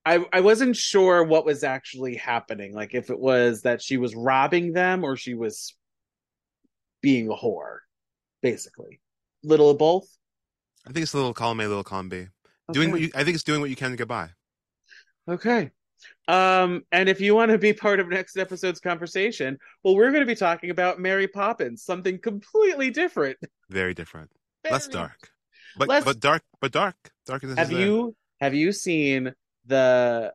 I 0.05 0.23
I 0.31 0.41
wasn't 0.41 0.75
sure 0.75 1.23
what 1.23 1.45
was 1.45 1.63
actually 1.63 2.15
happening. 2.15 2.73
Like 2.73 2.93
if 2.93 3.09
it 3.09 3.19
was 3.19 3.63
that 3.63 3.81
she 3.81 3.97
was 3.97 4.13
robbing 4.15 4.73
them 4.73 5.03
or 5.03 5.15
she 5.15 5.33
was 5.33 5.75
being 7.01 7.29
a 7.29 7.33
whore, 7.33 7.79
basically. 8.41 8.99
Little 9.43 9.69
of 9.69 9.77
both. 9.77 10.07
I 10.87 10.91
think 10.91 11.03
it's 11.03 11.13
a 11.13 11.17
little 11.17 11.33
column 11.33 11.59
A, 11.61 11.67
little 11.67 11.83
column 11.83 12.09
B. 12.09 12.27
Doing 12.71 12.91
what 12.91 13.01
you, 13.01 13.11
I 13.15 13.23
think 13.23 13.35
it's 13.35 13.43
doing 13.43 13.61
what 13.61 13.69
you 13.69 13.75
can 13.75 13.91
to 13.91 13.97
get 13.97 14.07
by. 14.07 14.29
Okay. 15.27 15.71
Um, 16.27 16.83
and 16.91 17.09
if 17.09 17.21
you 17.21 17.35
want 17.35 17.51
to 17.51 17.57
be 17.57 17.73
part 17.73 17.99
of 17.99 18.07
next 18.09 18.37
episode's 18.37 18.79
conversation, 18.79 19.57
well, 19.83 19.95
we're 19.95 20.11
going 20.11 20.21
to 20.21 20.27
be 20.27 20.35
talking 20.35 20.71
about 20.71 20.99
Mary 20.99 21.27
Poppins, 21.27 21.83
something 21.83 22.19
completely 22.19 22.89
different. 22.89 23.37
Very 23.69 23.93
different, 23.93 24.31
less 24.69 24.87
Very- 24.87 24.93
dark, 24.93 25.29
but 25.77 25.87
Less- 25.87 26.03
but 26.05 26.19
dark, 26.19 26.43
but 26.61 26.71
dark, 26.71 26.95
Have 27.29 27.71
you 27.71 28.15
have 28.39 28.53
you 28.53 28.71
seen 28.71 29.33
the 29.65 30.33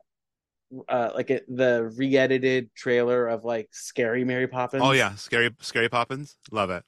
uh 0.87 1.11
like 1.15 1.29
it, 1.29 1.45
the 1.47 1.91
re-edited 1.97 2.73
trailer 2.75 3.27
of 3.27 3.43
like 3.43 3.69
scary 3.71 4.23
Mary 4.23 4.47
Poppins? 4.47 4.83
Oh 4.85 4.91
yeah, 4.91 5.15
scary, 5.15 5.51
scary 5.61 5.89
Poppins. 5.89 6.37
Love 6.51 6.69
it. 6.69 6.83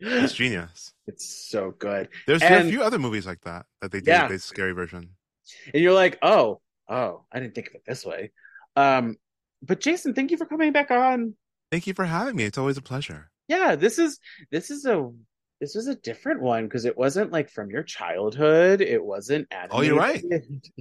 It's 0.00 0.32
genius. 0.42 0.92
it's 1.06 1.24
so 1.26 1.70
good. 1.72 2.08
There's 2.26 2.40
there 2.40 2.58
are 2.62 2.66
a 2.66 2.70
few 2.70 2.82
other 2.82 2.98
movies 2.98 3.26
like 3.26 3.40
that 3.42 3.66
that 3.80 3.92
they 3.92 4.00
do 4.00 4.10
Yeah. 4.10 4.28
the 4.28 4.38
scary 4.38 4.72
version. 4.72 5.10
And 5.72 5.82
you're 5.82 5.92
like, 5.94 6.18
"Oh, 6.22 6.60
oh, 6.88 7.24
I 7.32 7.40
didn't 7.40 7.54
think 7.54 7.68
of 7.68 7.74
it 7.76 7.82
this 7.86 8.04
way." 8.04 8.32
Um 8.76 9.16
but 9.62 9.80
Jayson, 9.80 10.14
thank 10.14 10.30
you 10.30 10.36
for 10.36 10.46
coming 10.46 10.72
back 10.72 10.90
on. 10.90 11.34
Thank 11.72 11.86
you 11.86 11.94
for 11.94 12.04
having 12.04 12.36
me. 12.36 12.44
It's 12.44 12.58
always 12.58 12.76
a 12.76 12.82
pleasure. 12.82 13.30
Yeah, 13.48 13.74
this 13.76 13.98
is 13.98 14.18
this 14.50 14.70
is 14.70 14.84
a 14.84 15.10
this 15.60 15.74
was 15.74 15.86
a 15.86 15.94
different 15.94 16.42
one 16.42 16.64
because 16.64 16.84
it 16.84 16.96
wasn't 16.96 17.32
like 17.32 17.50
from 17.50 17.70
your 17.70 17.82
childhood. 17.82 18.80
It 18.80 19.02
wasn't 19.02 19.48
animated. 19.50 19.72
Oh, 19.72 19.80
you're 19.82 19.96
right. 19.98 20.22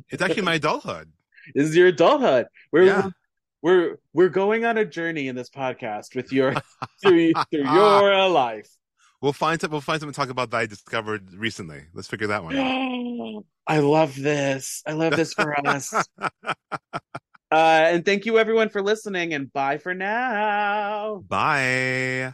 It's 0.09 0.21
actually 0.21 0.43
my 0.43 0.55
adulthood. 0.55 1.11
this 1.55 1.67
is 1.67 1.75
your 1.75 1.87
adulthood. 1.87 2.47
We're 2.71 2.83
Yeah. 2.83 3.09
we're 3.61 3.97
we're 4.13 4.29
going 4.29 4.65
on 4.65 4.77
a 4.77 4.85
journey 4.85 5.27
in 5.27 5.35
this 5.35 5.49
podcast 5.49 6.15
with 6.15 6.31
your 6.31 6.53
through 7.01 7.33
through 7.51 7.71
your 7.71 8.27
life. 8.29 8.69
We'll 9.21 9.33
find 9.33 9.59
some, 9.59 9.71
we'll 9.71 9.81
find 9.81 9.99
something 9.99 10.13
to 10.13 10.19
talk 10.19 10.29
about 10.29 10.51
that 10.51 10.57
I 10.57 10.65
discovered 10.65 11.33
recently. 11.33 11.83
Let's 11.93 12.07
figure 12.07 12.27
that 12.27 12.43
one 12.43 12.55
out. 12.57 13.43
I 13.67 13.79
love 13.79 14.15
this. 14.15 14.83
I 14.85 14.91
love 14.91 15.15
this 15.15 15.33
for 15.33 15.55
us. 15.67 15.93
Uh, 17.51 17.87
and 17.91 18.03
thank 18.03 18.25
you 18.25 18.37
everyone 18.37 18.67
for 18.67 18.81
listening. 18.81 19.33
And 19.33 19.53
bye 19.53 19.77
for 19.77 19.93
now. 19.93 21.23
Bye. 21.27 22.33